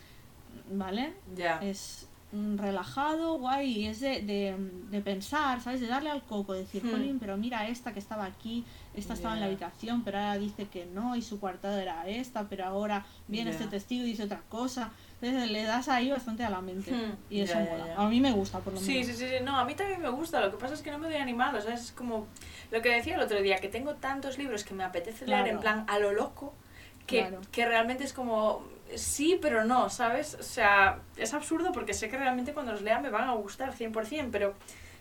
¿Vale? 0.70 1.14
Ya. 1.36 1.58
es 1.62 2.06
mm, 2.30 2.58
relajado, 2.58 3.38
guay, 3.38 3.70
y 3.78 3.86
es 3.86 4.00
de, 4.00 4.20
de, 4.20 4.54
de 4.90 5.00
pensar, 5.00 5.62
¿sabes? 5.62 5.80
De 5.80 5.86
darle 5.86 6.10
al 6.10 6.22
coco, 6.22 6.52
de 6.52 6.60
decir, 6.60 6.84
Hmm. 6.84 6.90
Jolín, 6.90 7.18
pero 7.18 7.36
mira 7.38 7.66
esta 7.68 7.92
que 7.94 7.98
estaba 8.00 8.26
aquí, 8.26 8.64
esta 8.98 9.14
estaba 9.14 9.34
en 9.34 9.40
la 9.40 9.46
habitación, 9.46 10.02
pero 10.04 10.18
ahora 10.18 10.38
dice 10.38 10.66
que 10.66 10.86
no, 10.86 11.16
y 11.16 11.22
su 11.22 11.40
coartada 11.40 11.80
era 11.82 12.06
esta, 12.08 12.48
pero 12.48 12.64
ahora 12.66 13.04
viene 13.26 13.50
Ya. 13.52 13.56
este 13.58 13.68
testigo 13.70 14.04
y 14.04 14.08
dice 14.10 14.24
otra 14.24 14.40
cosa. 14.48 14.90
Entonces 15.20 15.50
le 15.50 15.64
das 15.64 15.88
ahí 15.88 16.10
bastante 16.10 16.44
a 16.44 16.50
la 16.50 16.60
mente. 16.60 16.92
Hmm. 16.92 17.16
Y 17.30 17.40
eso 17.40 17.54
ya, 17.54 17.60
mola. 17.70 17.94
A 17.96 18.08
mí 18.08 18.20
me 18.20 18.30
gusta, 18.32 18.60
por 18.60 18.72
lo 18.74 18.78
Sí, 18.80 18.92
menos. 18.94 19.06
sí, 19.06 19.14
sí, 19.14 19.26
sí, 19.28 19.44
no, 19.44 19.58
a 19.58 19.64
mí 19.64 19.74
también 19.74 20.00
me 20.00 20.08
gusta, 20.10 20.40
lo 20.40 20.50
que 20.50 20.56
pasa 20.58 20.74
es 20.74 20.82
que 20.82 20.90
no 20.90 20.98
me 20.98 21.08
doy 21.08 21.16
animado, 21.16 21.60
¿sabes? 21.60 21.80
Es 21.86 21.92
como 21.92 22.26
lo 22.70 22.80
que 22.82 22.90
decía 22.90 23.16
el 23.16 23.20
otro 23.22 23.40
día, 23.42 23.56
que 23.58 23.68
tengo 23.68 23.94
tantos 23.94 24.38
libros 24.38 24.62
que 24.64 24.74
me 24.74 24.84
apetece 24.84 25.26
leer 25.26 25.42
Claro. 25.42 25.56
en 25.56 25.60
plan 25.60 25.84
a 25.88 25.98
lo 25.98 26.12
loco, 26.12 26.54
que, 27.06 27.20
Claro. 27.20 27.40
que 27.50 27.66
realmente 27.66 28.04
es 28.04 28.12
como, 28.12 28.62
sí, 28.94 29.38
pero 29.42 29.64
no, 29.64 29.90
¿sabes? 29.90 30.36
O 30.38 30.42
sea, 30.42 31.00
es 31.16 31.34
absurdo 31.34 31.72
porque 31.72 31.94
sé 31.94 32.08
que 32.08 32.16
realmente 32.18 32.52
cuando 32.54 32.72
los 32.72 32.82
lea 32.82 33.00
me 33.00 33.10
van 33.10 33.28
a 33.28 33.32
gustar 33.32 33.72
100%, 33.74 34.28
pero... 34.30 34.54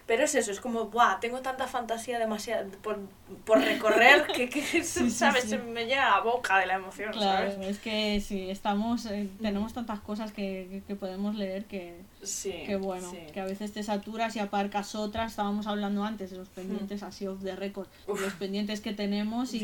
Pero 0.07 0.23
es 0.23 0.33
eso, 0.35 0.51
es 0.51 0.61
como, 0.61 0.85
¡buah! 0.85 1.19
Tengo 1.19 1.41
tanta 1.41 1.67
fantasía 1.67 2.17
demasiado 2.17 2.69
por, 2.81 2.97
por 3.45 3.59
recorrer 3.59 4.25
que, 4.27 4.47
que 4.49 4.61
sí, 4.83 5.11
¿sabes? 5.11 5.43
sí. 5.43 5.49
Se 5.49 5.57
me 5.57 5.85
llena 5.85 6.09
la 6.11 6.19
boca 6.21 6.57
de 6.59 6.65
la 6.65 6.75
emoción, 6.75 7.11
Claro, 7.11 7.51
¿sabes? 7.51 7.67
es 7.67 7.79
que 7.79 8.21
sí, 8.21 8.49
estamos, 8.49 9.05
eh, 9.07 9.27
tenemos 9.41 9.73
tantas 9.73 9.99
cosas 9.99 10.31
que, 10.31 10.67
que- 10.71 10.81
que 10.87 10.95
podemos 10.95 11.35
leer 11.35 11.65
que, 11.65 11.99
que 12.41 12.77
bueno, 12.77 13.11
que 13.33 13.39
a 13.41 13.45
veces 13.45 13.73
te 13.73 13.83
saturas 13.83 14.35
y 14.37 14.39
aparcas 14.39 14.95
otras. 14.95 15.31
Estábamos 15.31 15.67
hablando 15.67 16.05
antes 16.05 16.31
de 16.31 16.37
los 16.37 16.47
pendientes 16.47 17.03
así 17.03 17.27
off 17.27 17.43
the 17.43 17.55
record. 17.57 17.87
Uf. 18.07 18.21
los 18.21 18.33
pendientes 18.33 18.79
que 18.81 18.93
tenemos 18.93 19.53
y. 19.53 19.59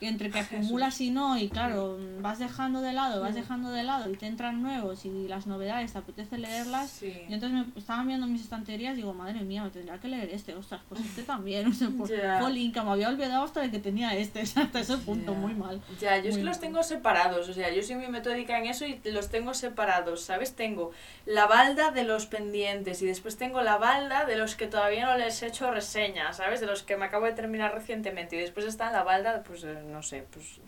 y 0.00 0.06
entre 0.06 0.30
que 0.30 0.42
Jesús. 0.42 0.64
acumulas 0.66 1.00
y 1.00 1.10
no, 1.10 1.38
y 1.38 1.48
claro, 1.48 1.98
vas 2.20 2.38
dejando 2.38 2.80
de 2.80 2.92
lado, 2.92 3.20
vas 3.20 3.32
Mm. 3.32 3.34
dejando 3.34 3.70
de 3.70 3.82
lado 3.82 4.10
y 4.10 4.16
te 4.16 4.26
entran 4.26 4.62
nuevos 4.62 5.04
y 5.04 5.28
las 5.28 5.46
novedades 5.46 5.92
te 5.92 5.98
apetece 5.98 6.38
leerlas. 6.38 6.88
Sí. 6.90 7.14
Y 7.28 7.34
entonces 7.34 7.66
me 7.66 7.78
estaban 7.78 8.06
viendo 8.06 8.26
mis 8.26 8.42
estanterías 8.42 8.94
y 8.94 8.96
digo, 8.96 9.12
madre 9.14 9.40
mía, 9.42 9.62
me 9.64 9.70
tendría 9.70 9.98
que 9.98 10.08
leer 10.08 10.30
este, 10.32 10.54
ostras, 10.54 10.80
pues 10.88 11.00
este 11.02 11.22
también, 11.34 11.66
o 11.70 11.72
sea, 11.74 11.88
pues, 11.96 12.10
jolín, 12.40 12.72
que 12.72 12.80
me 12.82 12.90
había 12.90 13.08
olvidado 13.08 13.44
hasta 13.44 13.60
de 13.60 13.70
que 13.70 13.78
tenía 13.78 14.14
este, 14.16 14.40
hasta 14.56 14.80
ese 14.80 14.96
punto, 14.98 15.34
muy 15.34 15.54
mal. 15.54 15.80
Ya, 16.00 16.18
yo 16.18 16.30
es 16.30 16.36
que 16.38 16.44
los 16.44 16.58
tengo 16.60 16.82
separados, 16.82 17.48
o 17.48 17.52
sea, 17.52 17.70
yo 17.70 17.82
soy 17.82 17.96
muy 17.96 18.08
metódica 18.08 18.58
en 18.58 18.66
eso 18.66 18.86
y 18.86 19.00
los 19.04 19.28
tengo 19.28 19.54
separados, 19.54 20.22
¿sabes? 20.22 20.54
Tengo 20.56 20.92
la 21.26 21.46
balda 21.46 21.90
de 21.90 22.04
los 22.04 22.26
pendientes 22.26 23.02
y 23.02 23.06
después 23.06 23.36
tengo 23.36 23.62
la 23.62 23.76
balda 23.76 24.24
de 24.24 24.36
los 24.36 24.54
que 24.56 24.66
todavía 24.66 25.06
no 25.06 25.16
les 25.18 25.42
he 25.42 25.46
hecho 25.48 25.70
reseña, 25.70 26.32
¿sabes? 26.32 26.60
De 26.60 26.66
los 26.66 26.82
que 26.82 26.96
me 26.96 27.04
acabo 27.06 27.26
de 27.26 27.32
terminar 27.32 27.74
recientemente 27.74 28.36
y 28.36 28.40
después 28.40 28.66
está 28.66 28.90
la 28.90 29.02
balda, 29.02 29.42
pues 29.42 29.64
no 29.90 30.02
sé, 30.02 30.24
pues... 30.30 30.60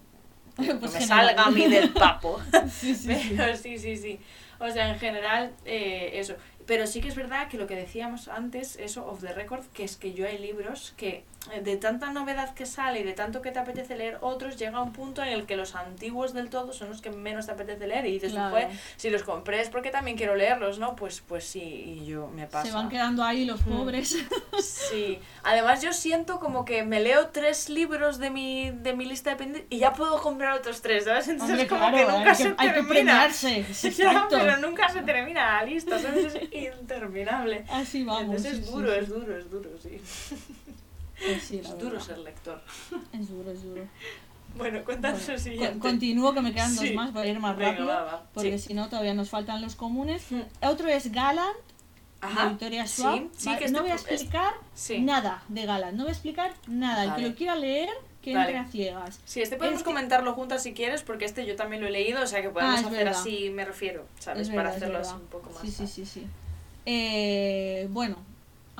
que 0.56 0.74
Pues 0.74 0.92
me 0.92 1.00
general. 1.00 1.26
salga 1.26 1.44
a 1.44 1.50
mí 1.50 1.66
del 1.66 1.90
papo. 1.94 2.40
Sí, 2.70 2.94
sí. 2.96 3.34
Pero 3.36 3.56
sí, 3.56 3.78
sí, 3.78 3.96
sí. 3.96 4.20
O 4.58 4.70
sea, 4.70 4.90
en 4.90 4.98
general, 4.98 5.52
eh, 5.64 6.10
eso. 6.14 6.34
Pero 6.66 6.86
sí 6.86 7.00
que 7.00 7.08
es 7.08 7.16
verdad 7.16 7.48
que 7.48 7.56
lo 7.58 7.66
que 7.66 7.74
decíamos 7.74 8.28
antes, 8.28 8.76
eso, 8.76 9.06
off 9.06 9.20
the 9.20 9.32
record, 9.32 9.64
que 9.72 9.84
es 9.84 9.96
que 9.96 10.12
yo 10.12 10.26
hay 10.26 10.38
libros 10.38 10.94
que 10.96 11.08
eh, 11.08 11.24
de 11.64 11.76
tanta 11.76 12.12
novedad 12.12 12.54
que 12.54 12.66
sale 12.66 13.00
y 13.00 13.02
de 13.02 13.14
tanto 13.14 13.42
que 13.42 13.50
te 13.50 13.58
apetece 13.58 13.96
leer 13.96 14.18
otros, 14.20 14.56
llega 14.56 14.80
un 14.80 14.92
punto 14.92 15.22
en 15.22 15.28
el 15.28 15.44
que 15.44 15.56
los 15.56 15.74
antiguos 15.74 16.32
del 16.34 16.48
todo 16.50 16.72
son 16.72 16.88
los 16.90 17.00
que 17.02 17.10
menos 17.10 17.46
te 17.46 17.52
apetece 17.52 17.86
leer 17.88 18.06
y 18.06 18.12
dices, 18.12 18.30
Claro. 18.32 18.50
"Joder, 18.50 18.68
si 18.96 19.10
los 19.10 19.24
compré 19.24 19.60
es 19.60 19.68
porque 19.68 19.90
también 19.90 20.16
quiero 20.16 20.36
leerlos, 20.36 20.78
¿no? 20.78 20.94
Pues, 20.94 21.20
pues 21.20 21.44
sí, 21.44 21.60
y 21.60 22.06
yo 22.06 22.28
me 22.28 22.46
pasa. 22.46 22.68
Se 22.68 22.72
van 22.72 22.88
quedando 22.88 23.24
ahí 23.24 23.44
los 23.44 23.60
Mm. 23.66 23.70
pobres. 23.76 24.16
Sí, 24.62 25.18
además 25.42 25.82
yo 25.82 25.92
siento 25.92 26.38
como 26.38 26.64
que 26.64 26.84
me 26.84 27.00
leo 27.00 27.28
tres 27.28 27.68
libros 27.68 28.18
de 28.18 28.30
mi, 28.30 28.70
de 28.70 28.94
mi 28.94 29.04
lista 29.06 29.30
de 29.30 29.36
pendientes 29.36 29.66
y 29.70 29.78
ya 29.78 29.92
puedo 29.94 30.20
comprar 30.20 30.52
otros 30.56 30.80
tres, 30.82 31.04
¿sabes? 31.04 31.26
Entonces 31.28 31.54
Hombre, 31.54 31.66
como 31.68 31.88
claro, 31.90 31.96
que 31.96 32.12
nunca 32.12 32.30
hay 32.30 32.36
se 32.36 32.42
que, 32.44 32.48
hay 32.58 32.68
que 32.68 32.74
termina. 32.74 32.88
premiarse. 32.94 33.64
Ya, 33.96 34.26
pero 34.30 34.56
nunca 34.58 34.88
se 34.90 35.02
termina 35.02 35.58
la 35.58 35.64
lista, 35.64 35.98
¿sabes? 35.98 36.34
Es 36.34 36.52
interminable. 36.80 37.64
Así 37.70 38.04
vamos. 38.04 38.22
Entonces 38.22 38.52
es 38.60 38.66
sí, 38.66 38.72
duro, 38.72 38.92
sí. 38.92 38.98
es 39.00 39.08
duro, 39.08 39.36
es 39.38 39.50
duro, 39.50 39.70
sí. 39.82 40.00
Pues 41.26 41.42
sí, 41.42 41.58
Es 41.58 41.78
duro 41.78 42.00
ser 42.00 42.18
lector. 42.18 42.60
Es 43.12 43.28
duro, 43.28 43.50
es 43.50 43.62
duro. 43.62 43.86
Bueno, 44.56 44.84
cuéntanos 44.84 45.20
Bueno, 45.20 45.34
el 45.34 45.40
siguiente. 45.40 45.78
co- 45.78 45.88
continúo 45.88 46.34
que 46.34 46.40
me 46.42 46.52
quedan 46.52 46.74
dos 46.76 46.84
Sí. 46.86 46.94
más, 46.94 47.12
voy 47.12 47.26
a 47.26 47.30
ir 47.30 47.38
más 47.40 47.56
Venga, 47.56 47.70
rápido. 47.70 47.86
va, 47.88 48.02
va. 48.04 48.22
Porque 48.34 48.58
Sí. 48.58 48.68
si 48.68 48.74
no, 48.74 48.88
todavía 48.88 49.14
nos 49.14 49.30
faltan 49.30 49.62
los 49.62 49.76
comunes. 49.76 50.30
Mm. 50.30 50.40
Otro 50.66 50.88
es 50.88 51.10
Gallant, 51.10 51.56
Ajá. 52.20 52.44
de 52.44 52.48
Victoria 52.50 52.86
Schwab. 52.86 53.28
sí, 53.34 53.46
¿vale? 53.46 53.58
que 53.58 53.64
este 53.64 53.76
no 53.76 53.82
voy 53.82 53.90
a 53.90 53.94
explicar 53.94 54.52
nada 54.98 55.42
de 55.48 55.64
Gallant, 55.66 55.96
no 55.96 56.02
voy 56.04 56.10
a 56.10 56.12
explicar 56.12 56.52
nada. 56.66 57.04
El 57.04 57.14
que 57.22 57.28
lo 57.30 57.34
quiera 57.34 57.54
leer, 57.56 57.88
que 58.20 58.34
Vale. 58.34 58.50
entre 58.54 58.58
a 58.58 58.70
ciegas. 58.70 59.20
Sí, 59.24 59.40
este 59.40 59.56
podemos 59.56 59.82
comentarlo 59.82 60.34
juntas 60.34 60.62
si 60.62 60.74
quieres, 60.74 61.02
porque 61.02 61.24
este 61.24 61.46
yo 61.46 61.56
también 61.56 61.80
lo 61.80 61.88
he 61.88 61.90
leído, 61.90 62.22
o 62.22 62.26
sea 62.26 62.42
que 62.42 62.50
podemos 62.50 62.76
Ah, 62.76 62.86
hacer 62.88 63.04
verdad. 63.06 63.20
así, 63.20 63.48
me 63.50 63.64
refiero, 63.64 64.06
¿sabes? 64.18 64.42
Es 64.42 64.48
Para 64.54 64.70
verdad, 64.70 64.76
hacerlo 64.76 64.98
así 64.98 65.14
un 65.14 65.26
poco 65.28 65.50
más. 65.50 65.62
Sí, 65.62 65.70
sí, 65.70 65.86
sí, 65.86 66.04
sí. 66.06 66.26
Eh, 66.84 67.86
bueno, 67.90 68.16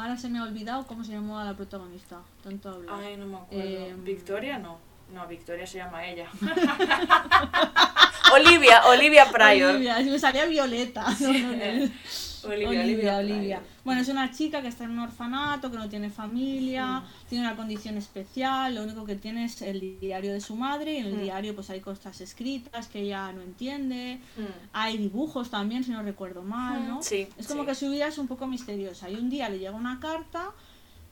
ahora 0.03 0.17
se 0.17 0.29
me 0.29 0.39
ha 0.39 0.43
olvidado 0.43 0.87
cómo 0.87 1.05
se 1.05 1.13
llamaba 1.13 1.45
la 1.45 1.55
protagonista. 1.55 2.19
Tanto 2.43 2.71
hablar. 2.71 2.97
Ay, 3.03 3.17
no 3.17 3.27
me 3.27 3.37
acuerdo. 3.37 3.87
Em, 3.87 4.05
¿Victoria? 4.05 4.59
No. 4.59 4.79
No, 5.13 5.27
Victoria 5.27 5.67
se 5.67 5.79
llama 5.79 6.05
ella. 6.07 6.27
Olivia, 8.33 8.87
Olivia 8.87 9.31
Pryor. 9.31 9.75
Olivia, 9.75 10.01
me 10.01 10.19
salía 10.19 10.47
Violeta. 10.47 11.05
No, 11.21 11.33
no, 11.33 11.53
no. 11.57 11.91
Olivia, 12.45 12.69
Olivia, 12.69 12.83
Olivia, 12.85 13.17
Olivia. 13.19 13.57
Pryor. 13.59 13.73
Bueno, 13.85 14.01
es 14.01 14.09
una 14.09 14.31
chica 14.31 14.63
que 14.63 14.69
está 14.69 14.85
en 14.85 14.91
un 14.91 14.99
orfanato, 15.01 15.71
que 15.71 15.77
no 15.79 15.89
tiene 15.89 16.11
familia, 16.11 17.01
Mm. 17.01 17.05
tiene 17.29 17.45
una 17.47 17.57
condición 17.57 17.97
especial, 17.97 18.75
lo 18.75 18.83
único 18.85 19.05
que 19.05 19.17
tiene 19.17 19.45
es 19.45 19.61
el 19.63 19.99
diario 20.01 20.33
de 20.33 20.41
su 20.41 20.57
madre 20.57 20.95
y 20.95 20.97
en 20.99 21.07
el 21.07 21.15
Mm. 21.17 21.23
diario 21.23 21.55
pues 21.55 21.71
hay 21.71 21.81
cosas 21.81 22.21
escritas 22.21 22.89
que 22.89 23.01
ella 23.03 23.33
no 23.33 23.43
entiende, 23.43 24.21
Mm. 24.37 24.43
hay 24.73 24.99
dibujos 24.99 25.51
también, 25.51 25.85
si 25.85 25.91
no 25.91 26.03
recuerdo 26.03 26.43
mal, 26.43 26.89
¿no? 26.89 27.03
Sí, 27.03 27.27
Es 27.39 27.47
como 27.49 27.63
sí. 27.63 27.67
que 27.69 27.75
su 27.75 27.91
vida 27.91 28.07
es 28.07 28.19
un 28.19 28.27
poco 28.29 28.47
misteriosa 28.47 29.11
y 29.11 29.15
un 29.17 29.29
día 29.31 29.49
le 29.49 29.59
llega 29.59 29.73
una 29.73 29.99
carta 30.01 30.51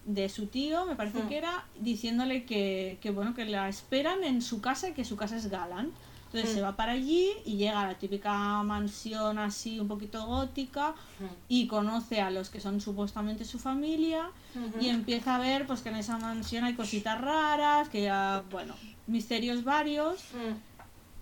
de 0.04 0.28
su 0.30 0.46
tío, 0.46 0.86
me 0.86 0.96
parece 0.96 1.20
que 1.28 1.36
era, 1.36 1.64
diciéndole 1.78 2.44
que, 2.44 2.98
que, 3.02 3.10
bueno, 3.10 3.34
que 3.34 3.44
la 3.44 3.68
esperan 3.68 4.24
en 4.24 4.40
su 4.40 4.60
casa 4.60 4.88
y 4.88 4.92
que 4.92 5.04
su 5.04 5.14
casa 5.16 5.36
es 5.36 5.48
Galant. 5.50 5.92
Entonces 6.32 6.50
Mm. 6.52 6.54
se 6.54 6.62
va 6.62 6.76
para 6.76 6.92
allí 6.92 7.28
y 7.44 7.56
llega 7.56 7.80
a 7.80 7.86
la 7.88 7.94
típica 7.98 8.32
mansión 8.62 9.38
así 9.38 9.80
un 9.80 9.88
poquito 9.88 10.24
gótica 10.26 10.94
Mm. 11.18 11.24
y 11.48 11.66
conoce 11.66 12.20
a 12.20 12.30
los 12.30 12.50
que 12.50 12.60
son 12.60 12.80
supuestamente 12.80 13.44
su 13.44 13.58
familia 13.58 14.30
Ujú. 14.54 14.80
y 14.80 14.88
empieza 14.90 15.34
a 15.34 15.38
ver 15.40 15.66
pues 15.66 15.80
que 15.80 15.88
en 15.88 15.96
esa 15.96 16.18
mansión 16.18 16.62
hay 16.64 16.74
cositas 16.74 17.20
raras, 17.20 17.88
que 17.88 18.02
ya, 18.02 18.44
bueno, 18.50 18.74
misterios 19.08 19.64
varios. 19.64 20.20
Mm. 20.34 20.70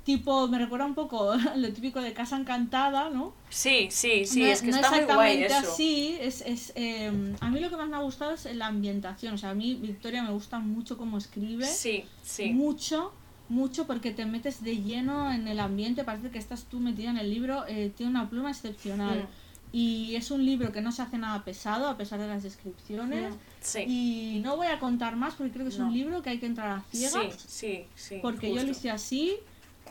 Tipo, 0.05 0.49
me 0.49 0.59
recuerda 0.59 0.87
un 0.87 0.95
poco 0.95 1.35
lo 1.57 1.73
típico 1.73 2.01
de 2.01 2.13
Casa 2.15 2.37
Encantada, 2.37 3.11
¿no? 3.11 3.33
Sí, 3.51 3.89
sí, 3.91 4.25
sí, 4.27 4.41
no, 4.41 4.47
es 4.47 4.61
que 4.63 4.69
no 4.71 4.77
está 4.77 4.91
muy 4.91 5.05
guay 5.05 5.43
exactamente 5.43 5.47
eso. 5.67 5.73
así, 5.73 6.17
es, 6.21 6.41
es, 6.43 6.73
eh, 6.77 7.35
a 7.41 7.49
mí 7.51 7.61
lo 7.61 7.69
que 7.71 7.77
más 7.77 7.89
me 7.89 7.97
ha 7.97 8.01
gustado 8.01 8.33
es 8.33 8.45
la 8.55 8.67
ambientación, 8.67 9.35
o 9.35 9.39
sea, 9.39 9.51
a 9.51 9.55
mí 9.55 9.75
Victoria 9.75 10.23
me 10.23 10.31
gusta 10.33 10.59
mucho 10.59 10.97
cómo 10.99 11.17
escribe, 11.19 11.67
Sí, 11.67 12.05
sí. 12.23 12.51
mucho, 12.53 13.13
mucho 13.49 13.87
porque 13.87 14.11
te 14.13 14.27
metes 14.27 14.63
de 14.63 14.77
lleno 14.83 15.33
en 15.33 15.49
el 15.49 15.59
ambiente, 15.61 16.05
parece 16.05 16.31
que 16.31 16.39
estás 16.39 16.65
tú 16.65 16.81
metida 16.81 17.11
en 17.11 17.19
el 17.19 17.31
libro, 17.31 17.65
eh, 17.67 17.91
tiene 17.97 18.11
una 18.11 18.29
pluma 18.29 18.51
excepcional 18.51 19.21
Mm. 19.21 19.77
y 19.77 20.17
es 20.17 20.31
un 20.31 20.45
libro 20.45 20.73
que 20.73 20.81
no 20.81 20.93
se 20.93 21.03
hace 21.03 21.19
nada 21.19 21.45
pesado 21.45 21.89
a 21.89 21.97
pesar 21.97 22.19
de 22.21 22.27
las 22.29 22.43
descripciones 22.43 23.35
Sí, 23.61 23.85
y 23.89 24.41
no 24.41 24.57
voy 24.57 24.69
a 24.69 24.79
contar 24.79 25.17
más 25.17 25.35
porque 25.35 25.53
creo 25.53 25.65
que 25.65 25.71
es 25.73 25.79
No. 25.79 25.87
un 25.89 25.93
libro 25.93 26.23
que 26.23 26.31
hay 26.31 26.39
que 26.39 26.47
entrar 26.47 26.71
a 26.71 26.85
sí, 26.93 26.99
ciegas 26.99 27.35
sí, 27.47 27.85
sí. 27.95 28.19
porque 28.23 28.55
yo 28.55 28.63
lo 28.63 28.71
hice 28.71 28.91
así, 28.91 29.35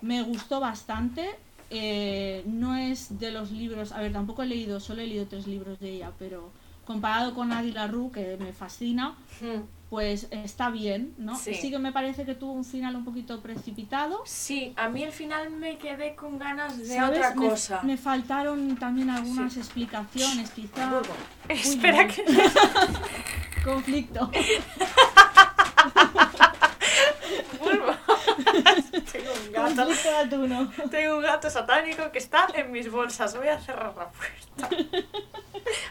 me 0.01 0.22
gustó 0.24 0.60
bastante. 0.60 1.30
eh, 1.70 2.43
no 2.45 2.78
es 2.78 3.20
de 3.20 3.30
los 3.32 3.51
libros, 3.51 3.91
a 3.91 3.99
ver, 3.99 4.14
tampoco 4.14 4.41
he 4.41 4.45
leído, 4.47 4.80
solo 4.80 5.01
he 5.01 5.05
leído 5.08 5.26
tres 5.26 5.47
libros 5.47 5.78
de 5.82 5.95
ella, 5.95 6.14
pero 6.18 6.49
comparado 6.86 7.34
con 7.34 7.51
Adi 7.51 7.74
Larue, 7.74 8.10
que 8.12 8.38
me 8.39 8.53
fascina, 8.53 9.16
Mm. 9.41 9.64
Pues 9.90 10.28
está 10.32 10.70
bien, 10.70 11.14
¿no? 11.18 11.38
Sí. 11.38 11.70
que 11.70 11.80
me 11.80 11.92
parece 11.94 12.26
que 12.26 12.36
tuvo 12.36 12.52
un 12.52 12.66
final 12.66 12.96
un 12.96 13.06
poquito 13.06 13.40
precipitado. 13.40 14.22
Sí, 14.26 14.74
a 14.76 14.90
mí 14.90 15.04
al 15.04 15.14
final 15.14 15.50
me 15.50 15.78
quedé 15.78 16.16
con 16.16 16.38
ganas 16.38 16.78
de 16.78 16.96
¿sabes? 16.96 17.20
otra 17.20 17.34
cosa. 17.34 17.82
Me, 17.84 17.96
faltaron 17.98 18.76
también 18.78 19.10
algunas 19.10 19.56
explicaciones, 19.56 20.52
quizá. 20.52 20.90
Burgo. 20.90 21.14
Uy, 21.50 21.56
Espera 21.56 22.04
no. 22.04 22.14
que... 22.14 22.26
Conflicto. 23.64 24.30
Tengo 29.12 29.32
un 29.32 29.52
gato. 29.52 29.86
Conflicto. 29.86 30.90
Tengo 30.90 31.16
un 31.18 31.24
gato 31.24 31.50
satánico 31.50 32.12
que 32.12 32.20
está 32.20 32.48
en 32.54 32.72
mis 32.72 32.92
bolsas. 32.92 33.36
Voy 33.38 33.48
a 33.48 33.60
cerrar 33.60 33.96
la 33.96 34.10
puerta. 34.10 34.70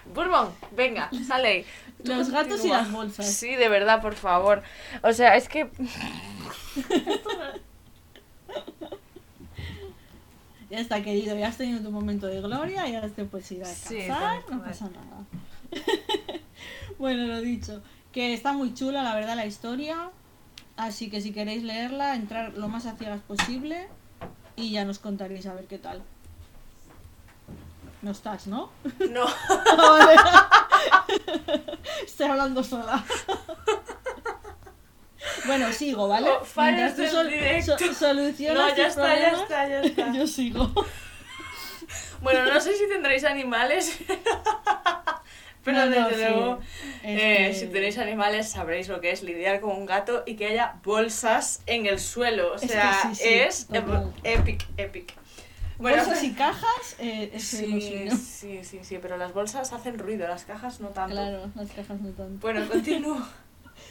Bourbon, 0.07 0.55
venga, 0.73 1.11
sale 1.27 1.49
ahí. 1.49 1.67
Los 2.05 2.31
gatos 2.31 2.65
y 2.65 2.69
las 2.69 2.91
bolsas. 2.93 3.27
Sí, 3.27 3.55
de 3.57 3.69
verdad, 3.69 4.01
por 4.01 4.15
favor. 4.15 4.63
O 5.03 5.13
sea, 5.13 5.37
es 5.37 5.49
que... 5.49 5.71
Ya 10.69 10.81
está, 10.81 11.01
querido, 11.03 11.37
ya 11.39 11.49
has 11.49 11.57
tenido 11.57 11.81
tu 11.81 11.93
momento 11.93 12.27
de 12.27 12.41
gloria, 12.41 12.89
ya 12.89 13.09
te 13.09 13.25
puedes 13.25 13.51
ir 13.53 13.63
a 13.63 13.67
Sí, 13.67 13.95
descansar, 13.95 14.43
bueno, 14.43 14.57
no 14.57 14.65
pasa 14.65 14.91
nada. 14.91 15.25
bueno, 16.99 17.27
lo 17.27 17.41
dicho, 17.41 17.83
que 18.11 18.35
está 18.35 18.53
muy 18.53 18.75
chula, 18.75 19.05
la 19.05 19.15
verdad, 19.15 19.37
la 19.37 19.47
historia, 19.47 20.11
así 20.77 21.09
que 21.09 21.21
si 21.21 21.33
queréis 21.33 21.63
leerla, 21.63 22.17
entrar 22.17 22.55
lo 22.55 22.67
más 22.67 22.87
a 22.87 22.97
ciegas 22.97 23.21
posible 23.21 23.87
y 24.57 24.73
ya 24.73 24.85
nos 24.85 24.99
contaréis 24.99 25.47
a 25.47 25.55
ver 25.55 25.67
qué 25.67 25.79
tal. 25.79 26.03
No 28.03 28.11
estás, 28.11 28.49
¿no? 28.49 28.71
No. 29.11 29.27
Estoy 32.05 32.27
hablando 32.29 32.63
sola. 32.65 33.05
Bueno, 35.47 35.73
sigo, 35.73 36.09
¿vale? 36.09 36.29
Oh, 36.31 36.45
Mientras 36.57 36.97
tú 36.97 37.03
directo. 37.29 37.77
solucionas 37.95 38.71
No, 38.71 38.77
ya 38.77 38.87
está, 38.89 39.17
ya 39.19 39.29
está, 39.31 39.69
ya 39.69 39.81
está. 39.83 40.13
Yo 40.13 40.27
sigo. 40.27 40.73
Bueno, 42.21 42.45
no 42.53 42.61
sé 42.61 42.77
si 42.77 42.89
tendréis 42.89 43.25
animales, 43.25 43.99
pero 45.65 45.79
No, 45.79 45.87
no, 45.87 46.09
desde 46.09 46.27
sí. 46.27 46.33
luego, 46.33 46.61
eh, 47.03 47.49
Este- 47.51 47.61
si 47.61 47.67
tenéis 47.73 47.99
animales 47.99 48.51
sabréis 48.51 48.89
lo 48.89 49.01
que 49.01 49.11
es 49.11 49.23
lidiar 49.23 49.61
con 49.61 49.73
un 49.73 49.87
gato 49.87 50.23
y 50.27 50.37
que 50.37 50.47
haya 50.47 50.77
bolsas 50.85 51.63
en 51.67 51.87
el 51.87 51.99
suelo. 52.01 52.53
O 52.53 52.55
Es 52.57 52.63
que 52.63 52.69
sea, 52.69 53.03
sí, 53.11 53.15
sí, 53.15 53.29
es 53.35 53.67
total. 53.67 54.13
epic, 54.25 54.67
epic. 55.79 55.97
Bolsas 55.97 56.25
y 56.25 56.33
cajas, 56.35 56.97
eh, 56.99 57.31
es 57.33 57.45
sí, 57.45 57.81
sí, 58.11 58.65
sí, 58.65 58.79
sí, 58.83 58.99
pero 59.01 59.17
las 59.17 59.33
bolsas 59.33 59.73
hacen 59.73 59.99
ruido, 59.99 60.27
las 60.27 60.45
cajas 60.45 60.81
no 60.81 60.89
tanto. 60.89 61.15
Claro, 61.15 61.51
las 61.55 61.71
cajas 61.71 62.01
no 62.01 62.11
tanto. 62.11 62.39
Bueno, 62.41 62.69
continúo. 62.69 63.21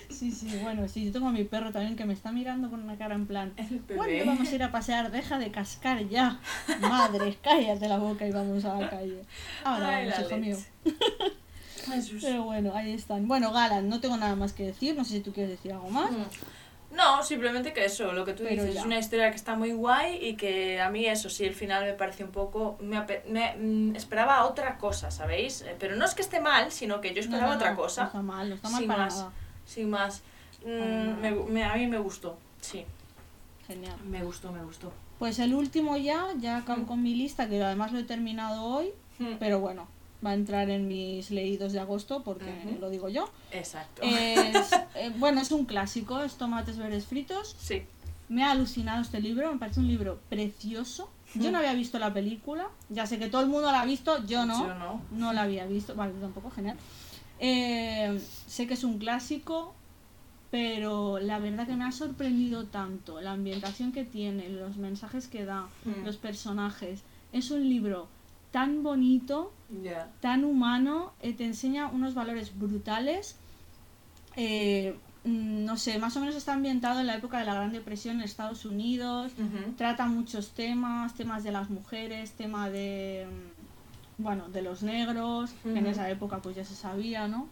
Sí, 0.10 0.32
sí, 0.32 0.60
bueno, 0.62 0.88
sí, 0.88 1.06
yo 1.06 1.12
tengo 1.12 1.28
a 1.28 1.32
mi 1.32 1.44
perro 1.44 1.72
también 1.72 1.96
que 1.96 2.06
me 2.06 2.14
está 2.14 2.32
mirando 2.32 2.70
con 2.70 2.82
una 2.82 2.98
cara 2.98 3.16
en 3.16 3.26
plan. 3.26 3.54
¿cuándo 3.96 4.26
vamos 4.26 4.50
a 4.50 4.56
ir 4.56 4.64
a 4.64 4.72
pasear? 4.72 5.12
Deja 5.12 5.38
de 5.38 5.52
cascar 5.52 6.08
ya. 6.08 6.40
Madre, 6.82 7.38
cállate 7.42 7.88
la 7.88 7.98
boca 7.98 8.26
y 8.28 8.32
vamos 8.32 8.66
a 8.66 8.80
la 8.80 8.90
calle. 8.90 9.22
Ahora 9.64 9.98
Ay, 9.98 10.10
vamos, 10.10 10.26
hijo 10.26 10.38
mío. 10.38 10.58
Pero 12.22 12.44
bueno, 12.44 12.72
ahí 12.76 12.94
están. 12.94 13.28
Bueno, 13.28 13.52
Galan, 13.52 13.90
no 13.90 14.00
tengo 14.00 14.18
nada 14.18 14.36
más 14.36 14.54
que 14.54 14.66
decir, 14.66 14.96
no 14.96 15.04
sé 15.04 15.16
si 15.16 15.20
tú 15.22 15.34
quieres 15.34 15.52
decir 15.52 15.74
algo 15.74 15.90
más. 15.90 16.12
Mm. 16.12 16.26
No, 16.96 17.22
simplemente 17.24 17.74
que 17.74 17.84
eso, 17.86 18.14
lo 18.14 18.24
que 18.24 18.34
tú 18.34 18.44
Pero 18.44 18.56
dices, 18.64 18.74
ya. 18.76 18.80
es 18.80 18.86
una 18.86 18.98
historia 19.00 19.30
que 19.30 19.36
está 19.36 19.56
muy 19.56 19.74
guay 19.74 20.18
y 20.26 20.36
que 20.38 20.80
a 20.80 20.90
mí 20.90 21.06
eso 21.06 21.30
sí, 21.30 21.44
el 21.46 21.54
final 21.54 21.84
me 21.84 21.94
parece 21.94 22.24
un 22.24 22.32
poco... 22.32 22.78
Me, 22.80 23.04
me, 23.28 23.56
mm, 23.58 23.96
esperaba 23.96 24.46
otra 24.46 24.78
cosa, 24.78 25.12
¿sabéis? 25.12 25.62
Eh, 25.62 25.76
Pero 25.78 25.96
no 25.98 26.06
es 26.06 26.14
que 26.16 26.22
esté 26.22 26.40
mal, 26.40 26.72
sino 26.72 27.02
que 27.02 27.14
yo 27.14 27.20
esperaba 27.22 27.50
no, 27.52 27.56
otra 27.58 27.72
no, 27.72 27.78
cosa. 27.78 28.02
No 28.04 28.08
está 28.08 28.22
mal, 28.22 28.50
no 28.50 28.56
está 28.56 28.70
mal 28.70 28.80
Sin 28.80 28.88
para 28.88 29.04
más. 29.04 29.18
nada. 29.18 29.32
Sin 29.66 29.90
más. 29.90 30.22
Mm, 30.66 31.20
me, 31.22 31.32
me- 31.32 31.64
a 31.66 31.76
mí 31.76 31.88
me 31.88 31.98
gustó, 32.00 32.38
sí. 32.62 32.86
Genial. 33.68 33.98
Me 34.06 34.24
gustó, 34.24 34.52
me 34.52 34.64
gustó. 34.64 34.94
Pues 35.20 35.40
el 35.40 35.54
último 35.54 35.98
ya, 35.98 36.28
ya 36.40 36.58
acabo 36.58 36.82
Mm. 36.84 36.86
con 36.86 37.04
mi 37.04 37.16
lista, 37.16 37.48
que 37.50 37.62
además 37.64 37.92
lo 37.92 38.00
he 38.00 38.04
terminado 38.04 38.64
hoy, 38.64 38.90
Mm, 39.20 39.36
pero 39.40 39.60
bueno, 39.60 39.88
va 40.26 40.32
a 40.32 40.34
entrar 40.34 40.70
en 40.70 40.88
mis 40.88 41.30
leídos 41.32 41.74
de 41.74 41.80
agosto 41.80 42.24
porque 42.24 42.78
lo 42.80 42.90
digo 42.90 43.10
yo. 43.10 43.30
Exacto. 43.52 44.02
Es, 44.04 44.72
eh, 44.96 45.12
bueno, 45.18 45.42
es 45.42 45.52
un 45.52 45.66
clásico, 45.66 46.22
es 46.22 46.36
Tomates 46.36 46.78
Verdes 46.78 47.06
Fritos. 47.06 47.56
Sí. 47.60 47.84
Me 48.28 48.44
ha 48.44 48.52
alucinado 48.52 49.02
este 49.02 49.20
libro, 49.20 49.52
me 49.52 49.60
parece 49.60 49.80
un 49.80 49.88
libro 49.88 50.20
precioso. 50.30 51.10
Yo 51.36 51.52
no 51.52 51.58
había 51.58 51.74
visto 51.74 52.00
la 52.00 52.14
película, 52.14 52.70
ya 52.90 53.06
sé 53.06 53.20
que 53.20 53.28
todo 53.28 53.42
el 53.42 53.48
mundo 53.50 53.70
la 53.72 53.82
ha 53.82 53.86
visto, 53.86 54.26
yo 54.26 54.46
no. 54.46 54.68
Yo 54.68 54.74
no. 54.74 55.02
No 55.12 55.34
la 55.34 55.44
había 55.44 55.66
visto, 55.66 55.94
vale, 55.94 56.14
tampoco, 56.22 56.50
genial. 56.50 56.78
Eh, 57.40 58.20
sé 58.48 58.68
que 58.68 58.76
es 58.76 58.86
un 58.86 58.98
clásico, 59.00 59.74
pero 60.52 61.20
la 61.20 61.40
verdad 61.40 61.68
que 61.68 61.76
me 61.76 61.84
ha 61.84 61.92
sorprendido 61.92 62.66
tanto 62.68 63.20
la 63.20 63.34
ambientación 63.34 63.92
que 63.92 64.06
tiene, 64.06 64.48
los 64.50 64.78
mensajes 64.78 65.28
que 65.28 65.44
da, 65.44 65.68
Mm. 65.84 66.06
los 66.06 66.16
personajes. 66.16 67.02
Es 67.34 67.52
un 67.52 67.68
libro 67.68 68.08
tan 68.56 68.84
bonito, 68.84 69.52
Ya. 69.84 70.08
tan 70.22 70.46
humano, 70.46 71.12
eh, 71.22 71.34
te 71.34 71.44
enseña 71.44 71.88
unos 71.88 72.14
valores 72.14 72.58
brutales. 72.58 73.36
Eh, 74.38 74.96
mm, 75.26 75.66
no 75.66 75.76
sé, 75.76 76.00
más 76.00 76.16
o 76.16 76.22
menos 76.22 76.36
está 76.36 76.54
ambientado 76.54 77.02
en 77.02 77.08
la 77.08 77.16
época 77.16 77.38
de 77.40 77.44
la 77.44 77.54
Gran 77.54 77.74
Depresión 77.74 78.16
en 78.16 78.22
Estados 78.22 78.64
Unidos. 78.64 79.34
Ujú. 79.34 79.74
Trata 79.76 80.06
muchos 80.06 80.52
temas, 80.52 81.16
temas 81.16 81.44
de 81.44 81.52
las 81.52 81.70
mujeres, 81.70 82.32
tema 82.32 82.70
de 82.70 83.28
mm, 83.30 84.24
bueno, 84.24 84.48
de 84.48 84.62
los 84.62 84.84
negros, 84.84 85.52
que 85.62 85.78
en 85.78 85.88
esa 85.88 86.10
época 86.10 86.38
pues 86.38 86.56
ya 86.56 86.64
se 86.64 86.76
sabía, 86.76 87.28
¿no? 87.28 87.50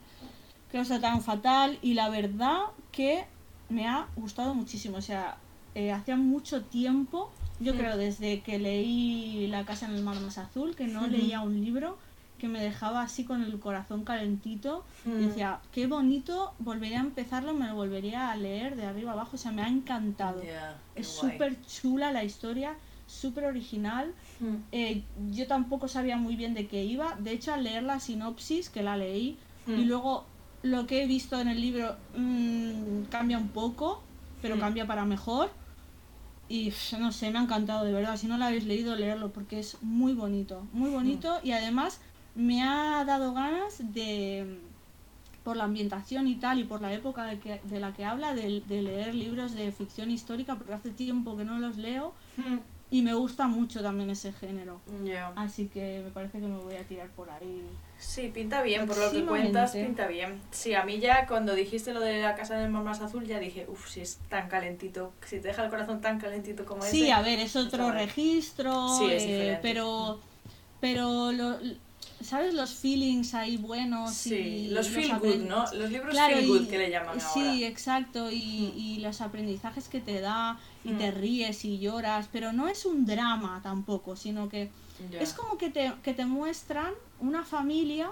que 0.71 0.77
los 0.77 0.87
trataron 0.87 1.21
fatal 1.21 1.77
y 1.81 1.93
la 1.95 2.07
verdad 2.09 2.59
que 2.93 3.25
me 3.67 3.89
ha 3.89 4.07
gustado 4.15 4.55
muchísimo. 4.55 4.97
O 4.97 5.01
sea, 5.01 5.35
eh, 5.75 5.91
hacía 5.91 6.15
mucho 6.15 6.63
tiempo, 6.63 7.29
yo 7.59 7.73
Mm. 7.73 7.77
creo 7.77 7.97
desde 7.97 8.41
que 8.41 8.59
leí 8.59 9.47
La 9.47 9.65
casa 9.65 9.85
en 9.87 9.93
el 9.95 10.03
mar 10.03 10.19
más 10.19 10.37
azul, 10.37 10.75
que 10.75 10.87
no 10.87 11.01
Ujú. 11.01 11.11
leía 11.11 11.41
un 11.41 11.59
libro 11.63 11.97
que 12.39 12.47
me 12.47 12.61
dejaba 12.61 13.01
así 13.03 13.23
con 13.23 13.41
el 13.43 13.59
corazón 13.59 14.03
calentito. 14.03 14.83
Y 15.05 15.09
Mm. 15.09 15.27
decía, 15.27 15.59
qué 15.71 15.87
bonito, 15.87 16.53
volvería 16.59 16.97
a 16.99 17.03
empezarlo, 17.03 17.53
me 17.53 17.67
lo 17.67 17.75
volvería 17.75 18.31
a 18.31 18.35
leer 18.35 18.75
de 18.75 18.85
arriba 18.85 19.11
abajo. 19.13 19.31
O 19.35 19.37
sea, 19.37 19.51
me 19.51 19.61
ha 19.61 19.67
encantado. 19.67 20.41
Qué 20.41 20.51
Es 20.95 21.07
súper 21.07 21.57
chula 21.65 22.11
la 22.11 22.23
historia, 22.23 22.75
súper 23.07 23.45
original. 23.45 24.13
Mm. 24.39 24.55
Eh, 24.71 25.03
yo 25.31 25.47
tampoco 25.47 25.87
sabía 25.87 26.17
muy 26.17 26.35
bien 26.35 26.53
de 26.53 26.67
qué 26.67 26.83
iba. 26.83 27.15
De 27.19 27.31
hecho, 27.31 27.53
al 27.53 27.63
leer 27.63 27.83
la 27.83 27.99
sinopsis, 27.99 28.69
que 28.69 28.81
la 28.83 28.97
leí, 28.97 29.37
y 29.67 29.71
Mm. 29.71 29.87
luego 29.87 30.25
lo 30.63 30.85
que 30.87 31.03
he 31.03 31.07
visto 31.07 31.39
en 31.39 31.47
el 31.47 31.61
libro 31.61 31.95
mm, 32.15 33.03
cambia 33.09 33.37
un 33.37 33.49
poco, 33.49 34.01
pero 34.41 34.55
Mm. 34.57 34.59
cambia 34.59 34.87
para 34.87 35.05
mejor. 35.05 35.49
Y 36.49 36.71
no 36.99 37.11
sé, 37.11 37.31
me 37.31 37.39
ha 37.39 37.43
encantado, 37.43 37.85
de 37.85 37.93
verdad. 37.93 38.17
Si 38.17 38.27
no 38.27 38.37
lo 38.37 38.45
habéis 38.45 38.65
leído, 38.65 38.95
leerlo 38.95 39.31
porque 39.31 39.59
es 39.59 39.77
muy 39.81 40.13
bonito, 40.13 40.67
muy 40.73 40.89
bonito. 40.91 41.39
Y 41.43 41.51
además 41.51 41.99
me 42.35 42.61
ha 42.63 43.03
dado 43.05 43.33
ganas 43.33 43.93
de, 43.93 44.59
por 45.43 45.57
la 45.57 45.63
ambientación 45.65 46.27
y 46.27 46.35
tal, 46.35 46.59
y 46.59 46.63
por 46.65 46.81
la 46.81 46.93
época 46.93 47.25
de, 47.25 47.39
que- 47.39 47.61
de 47.63 47.79
la 47.79 47.93
que 47.93 48.05
habla, 48.05 48.33
de, 48.35 48.61
de 48.67 48.81
leer 48.81 49.15
libros 49.15 49.53
de 49.55 49.71
ficción 49.71 50.11
histórica, 50.11 50.55
porque 50.55 50.73
hace 50.73 50.91
tiempo 50.91 51.35
que 51.37 51.45
no 51.45 51.59
los 51.59 51.77
leo. 51.77 52.13
Mm. 52.37 52.57
Y 52.91 53.01
me 53.01 53.15
gusta 53.15 53.47
mucho 53.47 53.81
también 53.81 54.11
ese 54.11 54.31
género. 54.33 54.79
Así 55.35 55.67
que 55.67 56.01
me 56.05 56.11
parece 56.11 56.39
que 56.39 56.45
me 56.45 56.57
voy 56.59 56.75
a 56.75 56.83
tirar 56.83 57.09
por 57.09 57.27
ahí. 57.31 57.63
Sí, 58.05 58.27
pinta 58.27 58.61
bien, 58.61 58.85
por 58.85 58.97
lo 58.97 59.11
que 59.11 59.23
cuentas, 59.25 59.71
pinta 59.71 60.07
bien. 60.07 60.39
Sí, 60.51 60.73
a 60.73 60.83
mí 60.83 60.99
ya 60.99 61.25
cuando 61.25 61.55
dijiste 61.55 61.93
lo 61.93 61.99
de 62.01 62.21
la 62.21 62.35
casa 62.35 62.55
del 62.57 62.69
mar 62.69 62.83
más 62.83 63.01
azul, 63.01 63.25
ya 63.25 63.39
dije, 63.39 63.65
uff, 63.69 63.89
si 63.89 64.01
es 64.01 64.19
tan 64.29 64.49
calentito, 64.49 65.13
si 65.25 65.37
te 65.39 65.47
deja 65.47 65.63
el 65.63 65.69
corazón 65.69 66.01
tan 66.01 66.19
calentito 66.19 66.65
como 66.65 66.83
Sí, 66.83 67.03
ese. 67.03 67.11
a 67.13 67.21
ver, 67.21 67.39
es 67.39 67.55
otro 67.55 67.91
registro, 67.91 68.87
Sí, 68.99 69.05
es 69.11 69.23
eh, 69.25 69.59
pero, 69.61 70.19
pero 70.81 71.31
lo- 71.31 71.57
¿sabes 72.21 72.53
los 72.53 72.75
feelings 72.75 73.33
ahí 73.33 73.57
buenos? 73.57 74.11
Sí, 74.13 74.35
y 74.35 74.67
los 74.67 74.89
feel 74.89 75.17
good, 75.19 75.37
¿no? 75.47 75.63
Los 75.73 75.89
libros 75.89 76.11
Claro, 76.11 76.35
feel 76.37 76.47
good 76.47 76.63
y- 76.63 76.67
que 76.67 76.77
le 76.77 76.89
llaman 76.89 77.19
Sí, 77.19 77.39
ahora. 77.39 77.67
exacto, 77.67 78.31
y, 78.31 78.73
y 78.75 78.99
los 78.99 79.21
aprendizajes 79.21 79.87
que 79.87 80.01
te 80.01 80.19
da, 80.21 80.59
y 80.83 80.89
Mm. 80.91 80.97
te 80.97 81.11
ríes 81.11 81.65
y 81.65 81.79
lloras, 81.79 82.27
pero 82.31 82.51
no 82.53 82.67
es 82.67 82.85
un 82.85 83.05
drama 83.05 83.61
tampoco, 83.63 84.15
sino 84.17 84.49
que 84.49 84.69
Es 85.19 85.33
como 85.33 85.57
que 85.57 85.69
te, 85.69 85.93
que 86.03 86.13
te 86.13 86.25
muestran 86.25 86.93
una 87.19 87.43
familia 87.43 88.11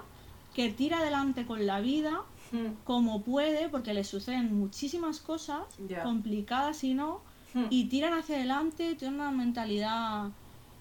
que 0.54 0.70
tira 0.70 0.98
adelante 0.98 1.46
con 1.46 1.66
la 1.66 1.80
vida 1.80 2.22
Mm, 2.52 2.74
como 2.84 3.22
puede, 3.24 3.70
porque 3.70 3.94
le 3.94 4.04
suceden 4.04 4.54
muchísimas 4.54 5.20
cosas, 5.20 5.62
complicadas 6.02 6.84
y 6.84 6.92
no, 6.92 7.22
mm, 7.54 7.64
y 7.70 7.84
tiran 7.88 8.12
hacia 8.12 8.36
adelante, 8.36 8.94
tienen 8.94 9.20
una 9.20 9.30
mentalidad 9.30 10.28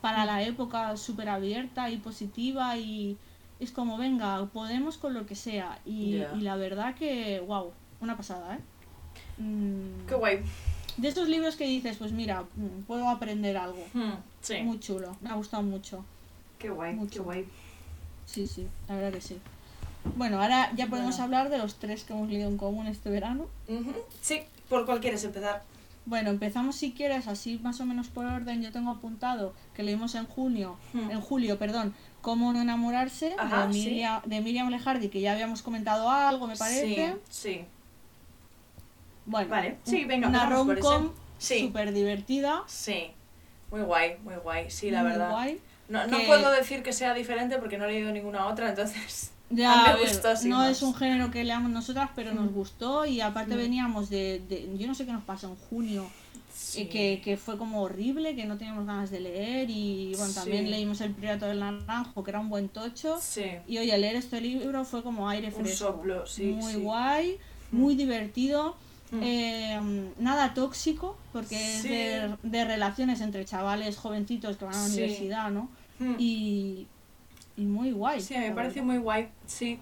para 0.02 0.24
Mm. 0.24 0.28
la 0.28 0.44
época 0.44 0.98
súper 0.98 1.30
abierta 1.30 1.90
y 1.90 1.98
positiva 1.98 2.76
y 2.78 3.18
es 3.60 3.72
como, 3.72 3.98
venga, 3.98 4.46
podemos 4.52 4.98
con 4.98 5.14
lo 5.14 5.26
que 5.26 5.36
sea. 5.36 5.80
Y, 5.86 6.18
y 6.38 6.42
la 6.42 6.58
verdad 6.58 6.94
que, 6.96 7.40
wow, 7.40 7.72
una 8.02 8.18
pasada, 8.18 8.56
¿eh? 8.56 8.60
Mm, 9.38 10.08
Qué 10.08 10.16
guay. 10.16 10.44
De 10.98 11.08
estos 11.08 11.28
libros 11.30 11.56
que 11.56 11.66
dices, 11.66 11.98
pues 11.98 12.12
mira, 12.12 12.42
mm, 12.56 12.84
puedo 12.88 13.08
aprender 13.10 13.58
algo. 13.58 13.84
Mm, 13.94 14.14
Sí, 14.42 14.62
Muy 14.64 14.80
chulo, 14.80 15.16
me 15.22 15.30
ha 15.30 15.34
gustado 15.36 15.62
mucho. 15.64 16.04
qué 16.58 16.70
guay, 16.70 16.92
qué 16.94 16.98
mucho. 17.00 17.24
guay. 17.24 17.46
Sí, 18.26 18.48
sí, 18.48 18.68
la 18.88 18.96
verdad 18.96 19.12
que 19.14 19.22
sí. 19.22 19.38
Bueno, 20.16 20.42
ahora 20.42 20.72
ya 20.76 20.88
podemos 20.88 21.12
Bueno. 21.18 21.24
hablar 21.26 21.50
de 21.52 21.58
los 21.60 21.76
tres 21.76 22.04
que 22.04 22.14
hemos 22.14 22.30
leído 22.30 22.50
en 22.50 22.58
común 22.58 22.88
este 22.88 23.10
verano. 23.10 23.46
Sí, 24.22 24.42
¿por 24.70 24.86
cuál 24.86 25.00
quieres 25.00 25.24
empezar? 25.24 25.64
Bueno, 26.08 26.32
empezamos 26.32 26.76
si 26.76 26.92
quieres, 26.94 27.28
así 27.28 27.60
más 27.62 27.80
o 27.80 27.86
menos 27.86 28.08
por 28.08 28.26
orden. 28.26 28.64
Yo 28.64 28.72
tengo 28.72 28.90
apuntado 28.90 29.54
que 29.76 29.84
leímos 29.84 30.16
en 30.16 30.26
junio, 30.26 30.76
Hmm. 30.94 31.12
en 31.12 31.22
julio, 31.22 31.58
perdón, 31.60 31.94
Cómo 32.22 32.54
no 32.54 32.62
enamorarse, 32.62 33.34
Ajá, 33.40 33.66
de, 33.66 33.74
sí. 33.74 33.80
Miriam, 33.80 34.22
de 34.26 34.42
Miriam 34.42 34.70
Lejardi, 34.70 35.10
que 35.10 35.22
ya 35.22 35.32
habíamos 35.34 35.64
comentado 35.64 36.08
algo, 36.12 36.46
me 36.46 36.56
parece. 36.56 37.16
Sí, 37.28 37.60
sí. 37.60 37.66
Bueno, 39.26 39.50
Vale, 39.50 39.78
sí, 39.84 40.06
venga, 40.06 40.28
una 40.28 40.50
rom-com. 40.50 41.12
Sí. 41.38 41.60
súper 41.62 41.92
divertida. 41.94 42.64
Sí. 42.68 43.08
Muy 43.72 43.82
guay, 43.82 44.18
muy 44.24 44.36
guay. 44.36 44.70
Sí, 44.70 44.92
la 44.92 45.02
muy 45.02 45.12
verdad. 45.12 45.32
guay. 45.32 45.60
No, 45.90 46.06
no 46.08 46.18
que- 46.18 46.26
puedo 46.26 46.52
decir 46.52 46.84
que 46.84 46.94
sea 46.94 47.14
diferente 47.14 47.58
porque 47.58 47.78
no 47.78 47.86
he 47.86 47.92
leído 47.92 48.12
ninguna 48.12 48.48
otra, 48.48 48.70
entonces. 48.70 49.32
Ya, 49.54 49.84
A 49.92 49.98
ver, 49.98 50.08
gustó, 50.08 50.30
no 50.48 50.58
más. 50.60 50.72
es 50.72 50.82
un 50.82 50.96
género 50.96 51.30
que 51.30 51.44
leamos 51.44 51.72
nosotras, 51.72 52.10
pero 52.16 52.34
nos 52.34 52.54
gustó 52.54 53.06
y 53.06 53.20
aparte 53.20 53.56
Mm. 53.56 53.58
veníamos 53.58 54.10
de, 54.10 54.42
de- 54.48 54.70
Yo 54.78 54.88
no 54.88 54.96
sé 54.96 55.06
qué 55.06 55.12
nos 55.12 55.26
pasó 55.26 55.48
en 55.50 55.56
junio, 55.56 56.08
Sí. 56.54 56.86
que, 56.86 57.20
que 57.22 57.36
fue 57.36 57.58
como 57.58 57.82
horrible, 57.82 58.34
que 58.36 58.46
no 58.46 58.58
teníamos 58.58 58.86
ganas 58.86 59.12
de 59.12 59.20
leer 59.20 59.70
y 59.70 60.14
bueno, 60.16 60.32
también 60.34 60.64
Sí. 60.66 60.72
leímos 60.72 61.02
El 61.02 61.12
Priorato 61.12 61.48
del 61.48 61.60
Naranjo, 61.60 62.24
que 62.24 62.32
era 62.32 62.40
un 62.40 62.48
buen 62.50 62.70
tocho. 62.70 63.18
Sí. 63.22 63.44
Y 63.68 63.78
oye, 63.80 63.98
leer 63.98 64.16
este 64.16 64.40
libro 64.40 64.86
fue 64.86 65.04
como 65.04 65.28
aire 65.28 65.48
Un 65.48 65.54
fresco. 65.66 65.78
soplo, 65.88 66.26
sí, 66.26 66.44
Muy 66.54 66.76
guay, 66.76 67.38
Mm. 67.72 67.78
muy 67.78 67.96
divertido. 67.96 68.78
Mm. 69.12 69.20
eh, 69.24 70.12
nada 70.20 70.54
tóxico, 70.54 71.18
porque 71.34 71.76
es 71.78 71.84
de, 71.84 72.36
de 72.44 72.66
relaciones 72.66 73.20
entre 73.22 73.44
chavales 73.46 73.98
jovencitos 73.98 74.58
que 74.58 74.66
van 74.66 74.74
a 74.76 74.78
la 74.80 74.88
Sí. 74.88 74.94
universidad, 75.02 75.52
¿no? 75.52 75.70
Mm. 76.00 76.16
Y, 76.18 76.88
y 77.58 77.66
muy 77.66 77.92
guay. 77.92 78.22
Sí, 78.22 78.34
me 78.36 78.50
verdad. 78.76 78.86
muy 78.86 78.98
guay, 78.98 79.30
sí. 79.46 79.80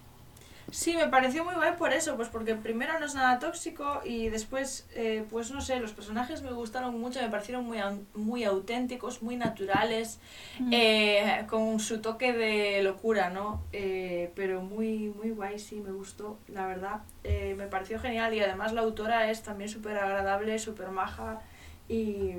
Sí, 0.72 0.96
me 0.96 1.08
pareció 1.08 1.44
muy 1.44 1.56
guay 1.56 1.74
por 1.78 1.94
eso, 1.94 2.16
pues 2.16 2.30
porque 2.30 2.56
primero 2.56 3.00
no 3.00 3.06
es 3.06 3.16
nada 3.16 3.40
tóxico 3.40 4.02
y 4.06 4.30
después, 4.30 4.88
eh, 4.96 5.26
pues 5.30 5.52
no 5.52 5.62
sé, 5.62 5.80
los 5.80 5.94
personajes 5.94 6.42
me 6.44 6.52
gustaron 6.52 7.00
mucho, 7.00 7.22
me 7.22 7.30
parecieron 7.30 7.66
muy, 7.66 7.80
muy 8.14 8.44
auténticos, 8.44 9.22
muy 9.24 9.36
naturales, 9.36 10.20
Mm. 10.60 10.70
eh, 10.74 11.46
con 11.50 11.80
su 11.80 12.02
toque 12.02 12.34
de 12.34 12.84
locura, 12.84 13.30
¿no? 13.30 13.62
Eh, 13.74 14.32
pero 14.36 14.62
muy, 14.62 15.10
muy 15.10 15.32
guay, 15.32 15.58
sí, 15.60 15.82
me 15.82 15.92
gustó, 15.92 16.38
la 16.48 16.68
verdad. 16.68 17.02
Eh, 17.24 17.56
me 17.58 17.68
pareció 17.68 18.00
genial 18.00 18.34
y 18.34 18.40
además 18.42 18.74
la 18.74 18.82
autora 18.82 19.32
es 19.32 19.42
también 19.44 19.70
súper 19.70 19.98
agradable, 19.98 20.60
súper 20.60 20.90
maja 20.90 21.40
y, 21.88 22.34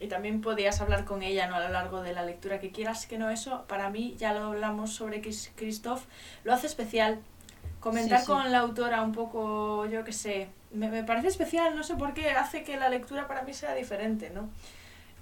y 0.00 0.08
también 0.08 0.40
podías 0.40 0.80
hablar 0.80 1.04
con 1.04 1.22
ella 1.22 1.46
¿no? 1.46 1.54
a 1.56 1.60
lo 1.60 1.68
largo 1.68 2.02
de 2.02 2.12
la 2.12 2.24
lectura. 2.24 2.58
Que 2.58 2.70
quieras 2.70 3.06
que 3.06 3.18
no, 3.18 3.30
eso 3.30 3.64
para 3.68 3.88
mí, 3.90 4.16
ya 4.18 4.32
lo 4.32 4.46
hablamos 4.46 4.92
sobre 4.94 5.20
Chris- 5.20 5.52
Christoph, 5.56 6.02
lo 6.44 6.52
hace 6.52 6.66
especial. 6.66 7.20
Comentar 7.80 8.18
Sí, 8.20 8.26
sí. 8.26 8.32
con 8.32 8.50
la 8.50 8.58
autora 8.60 9.02
un 9.02 9.12
poco, 9.12 9.86
yo 9.86 10.02
qué 10.04 10.12
sé, 10.12 10.48
me, 10.72 10.88
me 10.88 11.04
parece 11.04 11.28
especial, 11.28 11.76
no 11.76 11.82
sé 11.84 11.94
por 11.94 12.14
qué, 12.14 12.30
hace 12.30 12.64
que 12.64 12.76
la 12.76 12.88
lectura 12.88 13.28
para 13.28 13.42
mí 13.42 13.52
sea 13.54 13.74
diferente, 13.74 14.30
¿no? 14.30 14.48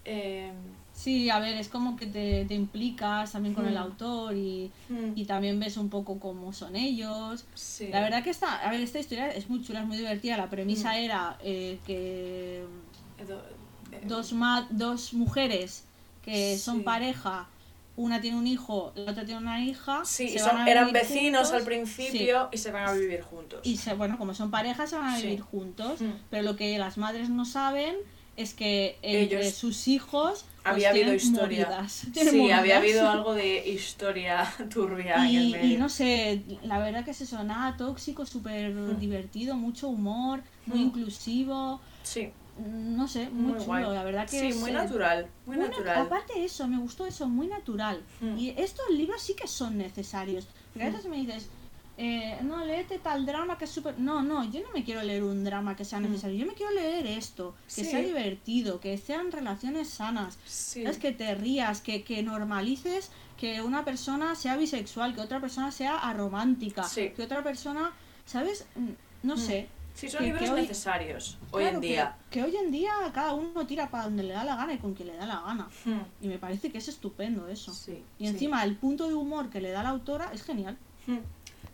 Eh, 0.04 0.52
Sí, 0.94 1.28
a 1.28 1.40
ver, 1.40 1.56
es 1.56 1.68
como 1.68 1.96
que 1.96 2.06
te, 2.06 2.44
te 2.44 2.54
implicas 2.54 3.32
también 3.32 3.52
con 3.52 3.66
el 3.66 3.74
Mm. 3.74 3.78
autor 3.78 4.36
y, 4.36 4.70
mm, 4.88 5.12
y 5.16 5.24
también 5.24 5.58
ves 5.58 5.76
un 5.76 5.90
poco 5.90 6.20
cómo 6.20 6.52
son 6.52 6.76
ellos. 6.76 7.44
sí. 7.54 7.88
La 7.88 8.00
verdad 8.00 8.22
que 8.22 8.30
esta, 8.30 8.60
a 8.64 8.70
ver, 8.70 8.80
esta 8.80 9.00
historia 9.00 9.28
es 9.30 9.50
muy 9.50 9.60
chula, 9.64 9.80
es 9.80 9.86
muy 9.86 9.96
divertida. 9.96 10.36
La 10.36 10.48
premisa 10.48 10.92
Mm. 10.92 10.96
era 10.98 11.36
eh, 11.42 11.78
que 11.84 12.64
Edo- 13.18 13.42
eh, 13.90 14.02
dos, 14.04 14.32
ma- 14.34 14.68
dos 14.70 15.14
mujeres 15.14 15.82
que 16.24 16.56
son 16.58 16.84
pareja, 16.84 17.48
una 17.96 18.20
tiene 18.20 18.36
un 18.36 18.46
hijo, 18.46 18.92
la 18.96 19.12
otra 19.12 19.24
tiene 19.24 19.40
una 19.40 19.62
hija. 19.64 20.02
Sí, 20.04 20.28
se 20.28 20.38
son- 20.40 20.66
eran 20.66 20.92
vecinos 20.92 21.42
juntos. 21.42 21.52
al 21.60 21.64
principio 21.64 22.48
y 22.52 22.58
se 22.58 22.70
van 22.72 22.88
a 22.88 22.92
vivir 22.92 23.22
juntos. 23.22 23.60
Y 23.62 23.76
se, 23.76 23.94
bueno, 23.94 24.18
como 24.18 24.34
son 24.34 24.50
parejas, 24.50 24.90
se 24.90 24.96
van 24.96 25.14
a 25.14 25.16
Sí. 25.16 25.24
vivir 25.26 25.40
juntos. 25.42 26.00
Mm. 26.00 26.10
Pero 26.30 26.42
lo 26.42 26.56
que 26.56 26.76
las 26.78 26.98
madres 26.98 27.28
no 27.30 27.44
saben 27.44 27.94
es 28.36 28.52
que 28.52 28.98
entre 29.02 29.38
Ellos- 29.42 29.54
sus 29.54 29.86
hijos 29.86 30.44
pues, 30.64 30.76
Había 30.76 30.90
habido 30.90 31.04
tienen 31.10 31.20
historia. 31.24 31.68
tienen 32.14 32.32
Sí, 32.34 32.50
había 32.50 32.78
habido 32.78 33.08
algo 33.08 33.34
de 33.34 33.68
historia 33.68 34.44
turbia 34.72 35.16
en 35.28 35.36
el 35.36 35.48
Y, 35.48 35.52
medio. 35.52 35.74
y 35.74 35.76
no 35.76 35.88
sé, 35.88 36.42
la 36.62 36.78
verdad 36.78 37.04
que 37.04 37.10
es 37.12 37.20
eso, 37.20 37.44
nada 37.44 37.76
tóxico, 37.76 38.24
súper 38.26 38.72
Mm. 38.74 38.98
divertido, 38.98 39.54
mucho 39.56 39.88
humor, 39.88 40.42
muy 40.66 40.78
Mm. 40.80 40.82
inclusivo, 40.86 41.80
Sí, 42.02 42.26
mm, 42.26 42.30
no 42.58 43.08
sé, 43.08 43.28
muy, 43.30 43.42
muy, 43.52 43.52
chulo, 43.54 43.64
guay. 43.66 43.84
la 43.84 44.04
verdad 44.04 44.28
que 44.28 44.38
sí, 44.40 44.46
es, 44.48 44.56
muy 44.56 44.70
eh, 44.70 44.74
natural, 44.74 45.28
muy, 45.46 45.56
muy 45.56 45.66
nat- 45.66 45.70
natural. 45.70 45.98
Aparte 46.06 46.34
de 46.34 46.44
eso, 46.44 46.66
me 46.68 46.78
gustó 46.78 47.06
eso, 47.06 47.28
muy 47.28 47.46
natural. 47.48 48.00
Mm. 48.20 48.38
Y 48.38 48.50
estos 48.50 48.88
libros 48.90 49.20
sí 49.22 49.34
que 49.34 49.48
son 49.48 49.76
necesarios. 49.78 50.46
Porque 50.72 50.86
a 50.86 50.90
Mm. 50.90 50.92
veces 50.94 51.10
me 51.10 51.16
dices, 51.16 51.48
eh, 51.96 52.38
no, 52.42 52.64
léete 52.64 52.98
tal 52.98 53.24
drama 53.26 53.56
que 53.58 53.64
es 53.66 53.70
súper... 53.70 53.98
No, 53.98 54.22
no, 54.22 54.44
yo 54.50 54.60
no 54.62 54.66
me 54.74 54.82
quiero 54.84 55.02
leer 55.02 55.22
un 55.22 55.44
drama 55.44 55.76
que 55.76 55.84
sea 55.84 56.00
Mm. 56.00 56.04
necesario, 56.10 56.36
yo 56.38 56.46
me 56.46 56.54
quiero 56.54 56.72
leer 56.72 57.06
esto, 57.06 57.54
que 57.66 57.84
Sí. 57.84 57.90
sea 57.90 58.00
divertido, 58.00 58.80
que 58.80 58.98
sean 58.98 59.30
relaciones 59.32 59.88
sanas, 59.90 60.38
Sí. 60.46 60.84
es 60.84 60.98
que 60.98 61.12
te 61.12 61.34
rías, 61.34 61.80
que, 61.80 62.02
que 62.02 62.22
normalices 62.22 63.10
que 63.36 63.62
una 63.62 63.84
persona 63.84 64.34
sea 64.36 64.56
bisexual, 64.56 65.14
que 65.14 65.20
otra 65.20 65.40
persona 65.40 65.70
sea 65.72 65.98
aromántica, 65.98 66.84
Sí. 66.84 67.10
que 67.10 67.22
otra 67.24 67.42
persona, 67.42 67.92
¿sabes? 68.26 68.66
No 69.24 69.36
sé. 69.36 69.68
Sí, 69.94 70.08
son 70.10 70.18
que- 70.18 70.24
libros 70.26 70.42
que 70.42 70.50
hoy- 70.50 70.60
necesarios 70.62 71.38
hoy 71.52 71.64
en 71.64 71.80
día. 71.80 72.16
Que, 72.30 72.42
hoy 72.42 72.56
en 72.56 72.72
día 72.72 72.92
cada 73.14 73.32
uno 73.32 73.64
tira 73.66 73.88
para 73.90 74.04
donde 74.04 74.24
le 74.24 74.32
da 74.34 74.42
la 74.44 74.56
gana 74.56 74.74
y 74.74 74.78
con 74.78 74.92
quien 74.94 75.08
le 75.08 75.16
da 75.16 75.24
la 75.26 75.40
gana. 75.40 75.68
Mm. 75.84 76.00
Y 76.24 76.28
me 76.28 76.38
parece 76.38 76.70
que 76.72 76.78
es 76.78 76.88
estupendo 76.88 77.46
eso. 77.48 77.72
Sí, 77.72 78.02
Y 78.18 78.24
sí. 78.24 78.30
encima 78.30 78.64
el 78.64 78.76
punto 78.76 79.06
de 79.08 79.14
humor 79.14 79.50
que 79.50 79.60
le 79.60 79.70
da 79.70 79.82
la 79.84 79.90
autora 79.90 80.30
es 80.32 80.42
genial. 80.42 80.76
Mm. 81.06 81.18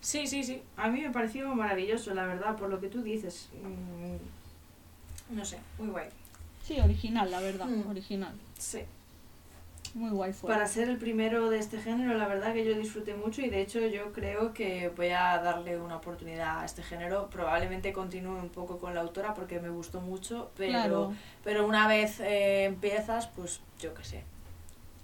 Sí, 0.03 0.27
sí, 0.27 0.45
sí. 0.45 0.63
A 0.77 0.89
mí 0.89 1.01
me 1.01 1.11
pareció 1.11 1.55
maravilloso, 1.55 2.13
la 2.15 2.25
verdad, 2.27 2.57
por 2.57 2.69
lo 2.69 2.79
que 2.81 2.89
tú 2.89 3.03
dices. 3.03 3.49
Mm, 3.63 5.37
no 5.37 5.45
sé, 5.45 5.59
muy 5.79 5.89
guay. 5.89 6.09
Sí, 6.63 6.79
original, 6.79 7.31
la 7.31 7.41
verdad, 7.41 7.67
Mm. 7.67 7.89
original. 7.89 8.35
Sí. 8.59 8.81
Muy 9.95 10.11
guay 10.11 10.33
fue. 10.33 10.49
Para 10.49 10.67
ser 10.69 10.89
el 10.89 10.99
primero 10.99 11.51
de 11.51 11.59
este 11.59 11.81
género, 11.81 12.15
la 12.15 12.29
verdad 12.29 12.53
que 12.53 12.65
yo 12.65 12.75
disfruté 12.75 13.15
mucho 13.15 13.41
y 13.43 13.51
de 13.51 13.61
hecho 13.61 13.81
yo 13.87 14.13
creo 14.13 14.53
que 14.53 14.89
voy 14.97 15.09
a 15.09 15.39
darle 15.39 15.81
una 15.81 15.97
oportunidad 15.97 16.61
a 16.61 16.65
este 16.65 16.83
género. 16.83 17.29
Probablemente 17.29 17.93
continúe 17.93 18.39
un 18.39 18.51
poco 18.51 18.79
con 18.79 18.95
la 18.95 19.01
autora 19.01 19.35
porque 19.35 19.59
me 19.59 19.69
gustó 19.69 20.01
mucho, 20.01 20.53
pero, 20.57 20.71
Claro. 20.73 21.13
pero 21.43 21.67
una 21.67 21.89
vez 21.89 22.21
eh, 22.21 22.65
empiezas, 22.67 23.27
pues 23.27 23.61
yo 23.81 23.93
qué 23.95 24.05
sé. 24.05 24.25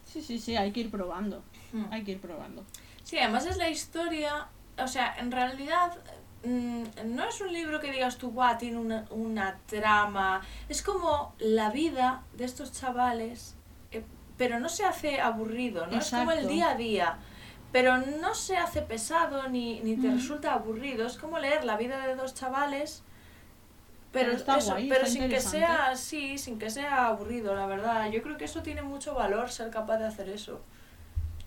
Sí, 0.05 0.23
sí, 0.23 0.39
sí, 0.39 0.57
hay 0.57 0.71
que 0.71 0.81
ir 0.81 0.91
probando. 0.91 1.43
Mm. 1.73 1.85
Hay 1.91 2.05
que 2.05 2.13
ir 2.13 2.21
probando. 2.21 2.65
Sí, 3.03 3.19
además 3.19 3.45
es 3.47 3.57
la 3.57 3.69
historia, 3.69 4.47
o 4.79 4.87
sea, 4.87 5.17
en 5.19 5.33
realidad 5.33 5.99
mm, 6.45 6.85
no 7.07 7.25
es 7.29 7.41
un 7.41 7.53
libro 7.53 7.81
que 7.81 7.91
digas 7.91 8.19
tú, 8.19 8.31
guau, 8.31 8.57
tiene 8.57 8.79
una, 8.79 9.05
una 9.11 9.59
trama, 9.67 10.43
es 10.69 10.81
como 10.83 11.35
la 11.39 11.71
vida 11.71 12.23
de 12.37 12.45
estos 12.45 12.73
chavales, 12.73 13.56
pero 14.39 14.59
no 14.61 14.69
se 14.69 14.85
hace 14.85 15.21
aburrido, 15.21 15.87
¿no? 15.87 15.99
Es 15.99 16.11
como 16.11 16.33
el 16.33 16.47
día 16.49 16.71
a 16.71 16.75
día, 16.77 17.19
pero 17.73 17.99
no 17.99 18.35
se 18.35 18.57
hace 18.57 18.83
pesado 18.83 19.49
ni, 19.49 19.81
ni 19.81 19.97
te 19.97 20.09
Mm. 20.09 20.15
resulta 20.17 20.53
aburrido, 20.55 21.07
es 21.07 21.17
como 21.19 21.39
leer 21.39 21.65
la 21.65 21.77
vida 21.77 22.07
de 22.07 22.15
dos 22.15 22.35
chavales. 22.35 23.03
Pero, 24.13 24.27
Pero 24.29 24.37
está 24.39 24.57
eso, 24.59 24.71
guay, 24.73 24.89
pero 24.89 25.05
está 25.05 25.21
sin 25.21 25.29
que 25.29 25.41
sea 25.41 25.91
así, 25.91 26.39
sin 26.39 26.59
que 26.59 26.71
sea 26.71 27.07
aburrido, 27.09 27.55
la 27.55 27.67
verdad. 27.67 28.11
Yo 28.11 28.23
creo 28.23 28.39
que 28.39 28.45
eso 28.47 28.63
tiene 28.63 28.83
mucho 28.83 29.15
valor, 29.15 29.51
ser 29.51 29.69
capaz 29.71 29.99
de 29.99 30.07
hacer 30.07 30.29
eso 30.31 30.61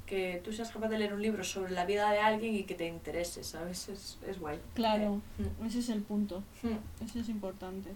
que 0.05 0.41
tú 0.43 0.51
seas 0.51 0.71
capaz 0.71 0.87
de 0.89 0.97
leer 0.97 1.13
un 1.13 1.21
libro 1.21 1.43
sobre 1.43 1.71
la 1.71 1.85
vida 1.85 2.09
de 2.11 2.19
alguien 2.19 2.55
y 2.55 2.63
que 2.63 2.73
te 2.73 2.87
interese, 2.87 3.43
¿sabes? 3.43 3.89
Es, 3.89 4.17
es 4.27 4.39
guay. 4.39 4.59
Claro, 4.73 5.21
Mm. 5.37 5.65
ese 5.67 5.79
es 5.79 5.89
el 5.89 6.01
punto. 6.01 6.43
Mm. 6.63 7.05
Eso 7.05 7.19
es 7.19 7.29
importante. 7.29 7.91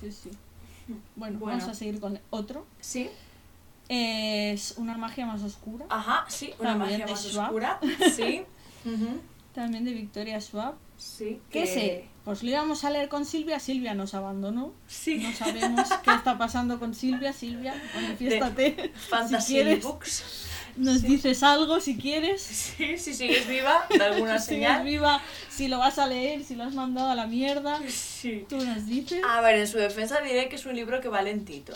Sí, 0.00 0.12
sí. 0.12 0.30
Bueno, 1.16 1.38
Bueno. 1.38 1.56
vamos 1.58 1.64
a 1.68 1.74
seguir 1.74 2.00
con 2.00 2.18
otro. 2.30 2.66
Sí, 2.80 3.10
Es 3.88 4.74
una 4.78 4.96
magia 4.96 5.26
más 5.26 5.42
oscura. 5.42 5.86
ajá, 5.90 6.24
sí, 6.28 6.52
una 6.58 6.70
También 6.70 6.90
magia 7.00 7.06
de 7.06 7.12
más 7.12 7.22
Schwab. 7.24 7.44
oscura. 7.46 7.80
Sí, 8.16 8.42
También 9.54 9.84
de 9.84 9.92
Victoria 9.92 10.40
Schwab. 10.40 10.74
sí. 10.96 11.40
¿Qué 11.50 11.66
sé? 11.66 12.08
Pues 12.24 12.42
lo 12.42 12.48
íbamos 12.48 12.84
a 12.84 12.90
leer 12.90 13.10
con 13.10 13.26
Silvia. 13.26 13.60
Silvia 13.60 13.92
nos 13.92 14.14
abandonó. 14.14 14.72
Sí, 14.86 15.18
No 15.18 15.30
sabemos 15.34 15.88
qué 16.02 16.10
está 16.14 16.38
pasando 16.38 16.78
con 16.78 16.94
Silvia. 16.94 17.34
Silvia, 17.34 17.74
manifiéstate. 17.94 18.92
Fantasy 19.10 19.46
si 19.46 19.52
quieres. 19.52 19.84
Books. 19.84 20.24
Nos 20.76 21.00
Sí. 21.02 21.06
dices 21.06 21.42
algo 21.42 21.78
si 21.80 21.98
quieres. 21.98 22.40
Sí, 22.42 22.96
si 22.96 23.12
sigues 23.12 23.46
viva, 23.46 23.86
de 23.90 24.02
alguna 24.02 24.38
Si 24.38 24.54
sigues 24.54 24.68
señal. 24.68 24.84
viva, 24.84 25.20
si 25.50 25.68
lo 25.68 25.78
vas 25.78 25.98
a 25.98 26.06
leer, 26.06 26.42
si 26.44 26.54
lo 26.56 26.64
has 26.64 26.72
mandado 26.74 27.10
a 27.10 27.14
la 27.14 27.26
mierda. 27.26 27.78
Sí. 27.88 28.46
Tú 28.48 28.56
nos 28.56 28.86
dices. 28.86 29.22
A 29.28 29.42
ver, 29.42 29.56
en 29.56 29.68
su 29.68 29.76
defensa 29.76 30.20
diré 30.22 30.48
que 30.48 30.56
es 30.56 30.64
un 30.64 30.74
libro 30.74 31.02
que 31.02 31.08
va 31.10 31.20
lentito. 31.20 31.74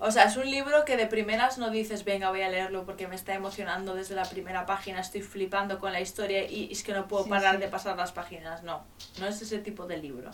O 0.00 0.10
sea, 0.12 0.24
es 0.24 0.36
un 0.36 0.48
libro 0.48 0.84
que 0.84 0.96
de 0.96 1.06
primeras 1.06 1.58
no 1.58 1.70
dices, 1.70 2.04
venga, 2.04 2.30
voy 2.30 2.42
a 2.42 2.48
leerlo 2.48 2.84
porque 2.86 3.08
me 3.08 3.16
está 3.16 3.34
emocionando 3.34 3.94
desde 3.94 4.14
la 4.14 4.24
primera 4.24 4.64
página, 4.64 5.00
estoy 5.00 5.22
flipando 5.22 5.80
con 5.80 5.92
la 5.92 6.00
historia 6.00 6.48
y 6.48 6.68
es 6.70 6.84
que 6.84 6.92
no 6.92 7.08
puedo 7.08 7.24
Sí, 7.24 7.30
parar 7.30 7.56
sí. 7.56 7.62
de 7.62 7.68
pasar 7.68 7.96
las 7.96 8.12
páginas. 8.12 8.62
No, 8.62 8.82
no 9.18 9.26
es 9.26 9.42
ese 9.42 9.58
tipo 9.58 9.86
de 9.86 9.96
libro. 9.98 10.30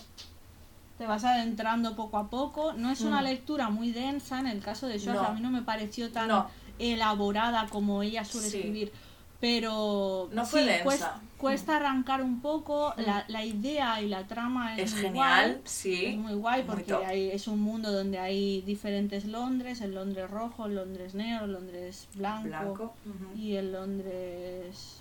Te 0.98 1.06
vas 1.06 1.24
adentrando 1.24 1.96
poco 1.96 2.18
a 2.18 2.28
poco. 2.28 2.74
No 2.74 2.90
es 2.90 3.00
una 3.00 3.20
Mm. 3.20 3.24
lectura 3.24 3.68
muy 3.70 3.90
densa. 3.90 4.38
En 4.38 4.46
el 4.48 4.60
caso 4.62 4.86
de 4.86 4.98
No. 4.98 5.20
a 5.20 5.32
mí 5.32 5.40
no 5.40 5.50
me 5.50 5.62
pareció 5.62 6.12
tan 6.12 6.28
No. 6.28 6.48
elaborada 6.78 7.66
como 7.70 8.02
ella 8.02 8.24
suele 8.24 8.50
Sí. 8.50 8.58
escribir. 8.58 8.92
Pero 9.40 10.28
No 10.32 10.44
fue 10.44 10.60
sí, 10.60 10.66
densa. 10.68 11.20
Cuesta 11.50 11.76
arrancar 11.76 12.22
un 12.22 12.40
poco. 12.40 12.94
Mm. 12.96 13.00
La, 13.02 13.24
la 13.28 13.44
idea 13.44 14.00
y 14.02 14.08
la 14.08 14.26
trama 14.26 14.74
es, 14.76 14.80
Es 14.90 14.92
muy 14.94 15.02
genial, 15.02 15.50
guay. 15.52 15.60
sí. 15.64 16.04
Es 16.06 16.16
muy 16.16 16.34
guay 16.34 16.62
porque 16.64 16.94
hay- 16.94 17.30
es 17.30 17.46
un 17.48 17.60
mundo 17.60 17.92
donde 17.92 18.18
hay 18.18 18.62
diferentes 18.62 19.24
Londres, 19.24 19.80
el 19.80 19.94
Londres 19.94 20.30
rojo, 20.30 20.66
el 20.66 20.74
Londres 20.76 21.14
negro, 21.14 21.44
el 21.46 21.52
Londres 21.52 22.08
blanco, 22.14 22.94
y 23.36 23.54
el 23.54 23.72
Londres 23.72 25.00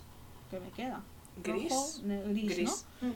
¿qué 0.51 0.59
me 0.59 0.69
queda? 0.69 1.01
Gris. 1.43 1.69
Rojo, 1.71 2.01
gris, 2.27 2.85
¿no? 3.01 3.07
Mm. 3.09 3.13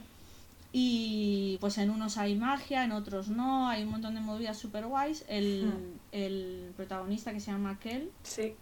Y 0.72 1.56
pues 1.60 1.78
en 1.78 1.90
unos 1.90 2.18
hay 2.18 2.34
magia, 2.34 2.84
en 2.84 2.92
otros 2.92 3.28
no, 3.28 3.68
hay 3.68 3.84
un 3.84 3.90
montón 3.90 4.14
de 4.14 4.20
movidas 4.20 4.58
super 4.58 4.86
guays. 4.86 5.24
El, 5.28 5.66
Hmm. 5.66 5.98
el 6.12 6.72
protagonista 6.76 7.32
que 7.32 7.40
se 7.40 7.50
llama 7.50 7.78
Kel 7.80 8.10
Sí. 8.22 8.54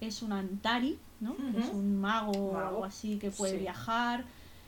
es 0.00 0.22
un 0.22 0.32
Antari, 0.32 0.98
¿no? 1.22 1.34
Es 1.58 1.70
un 1.70 2.00
mago, 2.00 2.32
o 2.32 2.56
algo 2.58 2.84
así 2.84 3.18
que 3.18 3.30
puede 3.30 3.52
Sí. 3.54 3.58
viajar. 3.60 4.24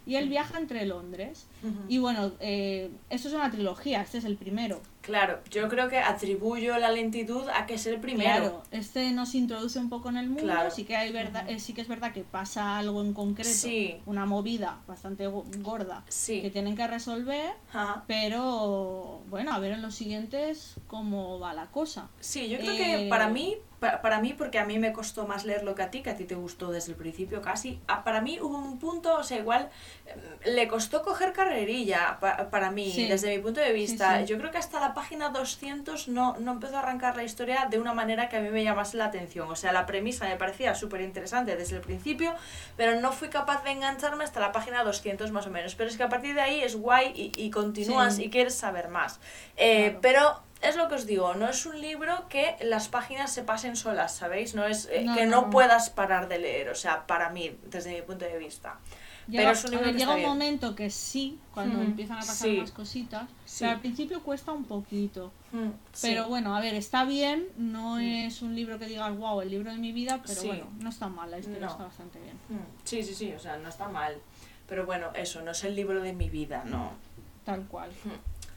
Y 0.06 0.16
él 0.16 0.28
viaja 0.28 0.58
entre 0.58 0.84
Londres. 0.86 1.46
Y 1.88 1.98
bueno, 1.98 2.32
eh, 2.40 2.90
esto 3.10 3.28
es 3.28 3.34
una 3.34 3.50
trilogía, 3.50 4.02
este 4.02 4.18
es 4.18 4.24
el 4.24 4.36
primero. 4.36 4.80
Claro, 5.04 5.40
yo 5.50 5.68
creo 5.68 5.90
que 5.90 5.98
atribuyo 5.98 6.78
la 6.78 6.90
lentitud 6.90 7.46
a 7.50 7.66
que 7.66 7.74
es 7.74 7.86
el 7.86 8.00
primero. 8.00 8.30
Claro, 8.40 8.62
este 8.70 9.10
nos 9.12 9.34
introduce 9.34 9.78
un 9.78 9.90
poco 9.90 10.08
en 10.08 10.16
el 10.16 10.28
mundo, 10.28 10.44
Claro. 10.44 10.70
sí 10.70 10.84
que 10.84 10.96
hay 10.96 11.12
verdad, 11.12 11.48
eh, 11.50 11.60
sí 11.60 11.74
que 11.74 11.82
es 11.82 11.88
verdad 11.88 12.12
que 12.14 12.22
pasa 12.24 12.78
algo 12.78 13.02
en 13.02 13.12
concreto, 13.12 13.50
Sí. 13.50 14.00
una 14.06 14.24
movida 14.24 14.78
bastante 14.86 15.26
go- 15.26 15.44
gorda 15.58 16.02
que 16.06 16.12
Sí. 16.12 16.48
tienen 16.52 16.74
que 16.74 16.86
resolver, 16.86 17.52
Ajá. 17.74 18.04
pero 18.06 19.20
bueno, 19.28 19.52
a 19.52 19.58
ver 19.58 19.72
en 19.72 19.82
los 19.82 19.94
siguientes 19.94 20.76
cómo 20.86 21.38
va 21.38 21.52
la 21.52 21.66
cosa. 21.66 22.08
Sí, 22.20 22.48
yo 22.48 22.58
creo 22.58 22.72
Eh, 22.72 22.76
que 22.78 23.06
para 23.10 23.28
mí, 23.28 23.56
para, 23.80 24.00
para 24.00 24.20
mí, 24.22 24.32
porque 24.32 24.58
a 24.58 24.64
mí 24.64 24.78
me 24.78 24.94
costó 24.94 25.26
más 25.26 25.44
leerlo 25.44 25.74
que 25.74 25.82
a 25.82 25.90
ti, 25.90 26.00
que 26.00 26.08
a 26.08 26.16
ti 26.16 26.24
te 26.24 26.34
gustó 26.34 26.70
desde 26.70 26.92
el 26.92 26.96
principio 26.96 27.42
casi, 27.42 27.80
ah, 27.86 28.02
para 28.02 28.22
mí 28.22 28.40
hubo 28.40 28.56
un 28.56 28.78
punto, 28.78 29.14
o 29.18 29.22
sea, 29.22 29.38
igual 29.38 29.68
eh, 30.06 30.50
le 30.52 30.66
costó 30.68 31.02
coger 31.02 31.34
carrerilla 31.34 32.16
pa- 32.18 32.48
para 32.50 32.70
mí, 32.70 32.90
Sí. 32.90 33.06
desde 33.06 33.36
mi 33.36 33.42
punto 33.42 33.60
de 33.60 33.72
vista. 33.74 34.20
sí. 34.20 34.26
Yo 34.26 34.38
creo 34.38 34.50
que 34.50 34.56
hasta 34.58 34.80
la 34.80 34.93
página 34.94 35.30
200 35.30 36.08
no, 36.08 36.36
no 36.38 36.52
empezó 36.52 36.76
a 36.76 36.78
arrancar 36.80 37.16
la 37.16 37.24
historia 37.24 37.66
de 37.70 37.78
una 37.78 37.92
manera 37.94 38.28
que 38.28 38.36
a 38.36 38.40
mí 38.40 38.50
me 38.50 38.62
llamase 38.64 38.96
la 38.96 39.06
atención. 39.06 39.50
O 39.50 39.56
sea, 39.56 39.72
la 39.72 39.86
premisa 39.86 40.26
me 40.26 40.36
parecía 40.36 40.74
súper 40.74 41.00
interesante 41.02 41.56
desde 41.56 41.76
el 41.76 41.82
principio, 41.82 42.34
pero 42.76 43.00
no 43.00 43.12
fui 43.12 43.28
capaz 43.28 43.62
de 43.64 43.70
engancharme 43.72 44.24
hasta 44.24 44.40
la 44.40 44.52
página 44.52 44.84
200 44.84 45.30
más 45.32 45.46
o 45.46 45.50
menos. 45.50 45.74
Pero 45.74 45.90
es 45.90 45.96
que 45.96 46.02
a 46.04 46.08
partir 46.08 46.34
de 46.34 46.40
ahí 46.40 46.60
es 46.62 46.76
guay 46.76 47.12
y, 47.14 47.32
y 47.42 47.50
continúas 47.50 48.16
Sí. 48.16 48.24
y 48.24 48.30
quieres 48.30 48.54
saber 48.54 48.88
más. 48.88 49.20
Eh, 49.56 49.84
Claro. 49.84 49.98
Pero 50.02 50.42
es 50.62 50.76
lo 50.76 50.88
que 50.88 50.94
os 50.94 51.04
digo, 51.06 51.34
no 51.34 51.48
es 51.48 51.66
un 51.66 51.80
libro 51.80 52.26
que 52.28 52.56
las 52.62 52.88
páginas 52.88 53.30
se 53.32 53.42
pasen 53.42 53.76
solas, 53.76 54.14
¿sabéis? 54.14 54.54
No 54.54 54.64
es 54.64 54.88
eh, 54.90 55.02
No, 55.04 55.14
que 55.14 55.26
no. 55.26 55.50
puedas 55.50 55.90
parar 55.90 56.28
de 56.28 56.38
leer, 56.38 56.70
o 56.70 56.74
sea, 56.74 57.06
para 57.06 57.28
mí, 57.30 57.58
desde 57.64 57.92
mi 57.94 58.00
punto 58.02 58.24
de 58.24 58.38
vista. 58.38 58.78
Llega, 59.26 59.42
Pero 59.44 59.50
es 59.52 59.64
un 59.64 59.68
a 59.68 59.70
libro 59.72 59.84
ver, 59.86 59.92
que 59.94 59.98
llega 60.00 60.14
un 60.16 60.22
momento 60.22 60.74
que 60.74 60.90
sí, 60.90 61.38
cuando 61.54 61.80
empiezan 61.80 62.18
a 62.18 62.20
pasar 62.20 62.48
sí. 62.50 62.56
más 62.58 62.72
cositas, 62.72 63.28
Sí. 63.46 63.56
pero 63.60 63.72
al 63.72 63.80
principio 63.80 64.22
cuesta 64.22 64.52
un 64.52 64.64
poquito. 64.64 65.32
Mm, 65.52 65.68
sí. 65.92 66.08
Pero 66.08 66.28
bueno, 66.28 66.54
a 66.54 66.60
ver, 66.60 66.74
está 66.74 67.04
bien, 67.04 67.46
no 67.56 67.98
es 67.98 68.42
un 68.42 68.54
libro 68.54 68.78
que 68.78 68.86
digas, 68.86 69.16
wow, 69.16 69.40
el 69.40 69.50
libro 69.50 69.70
de 69.70 69.78
mi 69.78 69.92
vida, 69.92 70.20
pero 70.26 70.42
bueno, 70.44 70.66
no 70.80 70.90
está 70.90 71.08
mal, 71.08 71.30
la 71.30 71.38
historia 71.38 71.60
No. 71.60 71.72
está 71.72 71.84
bastante 71.84 72.20
bien. 72.20 72.36
Mm, 72.50 72.64
Sí, 72.84 73.02
sí, 73.02 73.14
sí, 73.14 73.32
o 73.32 73.38
sea, 73.38 73.56
no 73.56 73.68
está 73.68 73.88
mal. 73.88 74.16
Pero 74.68 74.84
bueno, 74.86 75.08
eso, 75.14 75.42
no 75.42 75.50
es 75.52 75.64
el 75.64 75.74
libro 75.76 76.02
de 76.02 76.12
mi 76.12 76.28
vida, 76.30 76.64
no. 76.66 76.92
Tal 77.44 77.66
cual. 77.66 77.90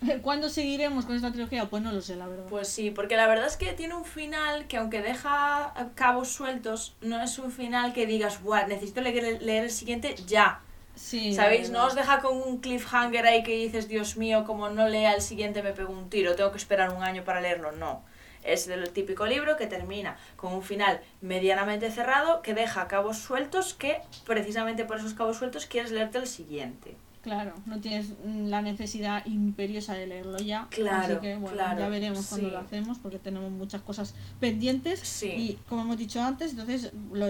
¿Cuándo 0.22 0.50
seguiremos 0.50 1.06
con 1.06 1.16
esta 1.16 1.32
trilogía? 1.32 1.70
Pues 1.70 1.82
no 1.84 1.92
lo 1.92 2.02
sé, 2.02 2.16
la 2.16 2.28
verdad. 2.28 2.46
Pues 2.50 2.68
sí, 2.68 2.92
porque 2.92 3.16
la 3.16 3.28
verdad 3.28 3.48
es 3.48 3.58
que 3.58 3.74
tiene 3.74 3.96
un 3.96 4.06
final 4.06 4.68
que 4.68 4.78
aunque 4.78 5.02
deja 5.02 5.74
cabos 5.96 6.30
sueltos, 6.30 6.96
no 7.02 7.22
es 7.22 7.38
un 7.40 7.52
final 7.52 7.94
que 7.94 8.06
digas, 8.06 8.42
Buah, 8.42 8.68
necesito 8.68 9.02
leer, 9.02 9.42
leer 9.42 9.64
el 9.66 9.72
siguiente 9.72 10.16
ya. 10.28 10.62
sí, 10.96 11.34
¿Sabéis? 11.34 11.70
No 11.70 11.86
os 11.86 11.96
deja 11.96 12.20
con 12.22 12.38
un 12.38 12.60
cliffhanger 12.60 13.26
ahí 13.26 13.44
que 13.44 13.56
dices, 13.56 13.88
Dios 13.88 14.18
mío, 14.18 14.44
como 14.46 14.70
no 14.70 14.88
lea 14.88 15.14
el 15.14 15.22
siguiente 15.22 15.64
me 15.64 15.74
pego 15.74 15.94
un 15.94 16.10
tiro, 16.10 16.36
tengo 16.36 16.52
que 16.52 16.58
esperar 16.58 16.92
un 16.92 17.04
año 17.04 17.24
para 17.24 17.42
leerlo. 17.42 17.72
No. 17.72 18.04
Es 18.44 18.68
el 18.68 18.90
típico 18.92 19.26
libro 19.26 19.58
que 19.58 19.68
termina 19.68 20.18
con 20.38 20.54
un 20.54 20.64
final 20.64 21.02
medianamente 21.22 21.92
cerrado 21.92 22.42
que 22.42 22.54
deja 22.54 22.88
cabos 22.88 23.18
sueltos 23.18 23.74
que 23.74 24.00
precisamente 24.26 24.86
por 24.86 24.98
esos 24.98 25.14
cabos 25.16 25.38
sueltos 25.38 25.66
quieres 25.66 25.92
leerte 25.92 26.20
el 26.20 26.28
siguiente. 26.28 26.96
Claro, 27.28 27.54
no 27.66 27.82
tienes 27.82 28.12
la 28.26 28.62
necesidad 28.62 29.26
imperiosa 29.26 29.96
de 29.96 30.08
leerlo 30.08 30.38
ya. 30.38 30.68
Claro, 30.70 31.16
Así 31.16 31.22
que 31.22 31.36
bueno, 31.36 31.58
claro, 31.58 31.80
ya 31.80 31.90
veremos 31.90 32.26
cuando 32.28 32.48
sí. 32.48 32.54
lo 32.54 32.60
hacemos 32.60 33.00
porque 33.00 33.20
tenemos 33.20 33.52
muchas 33.52 33.82
cosas 33.82 34.14
pendientes. 34.40 35.02
Sí. 35.02 35.28
Y 35.28 35.60
como 35.68 35.82
hemos 35.82 35.98
dicho 35.98 36.22
antes, 36.22 36.52
entonces 36.52 36.94
lo, 37.12 37.28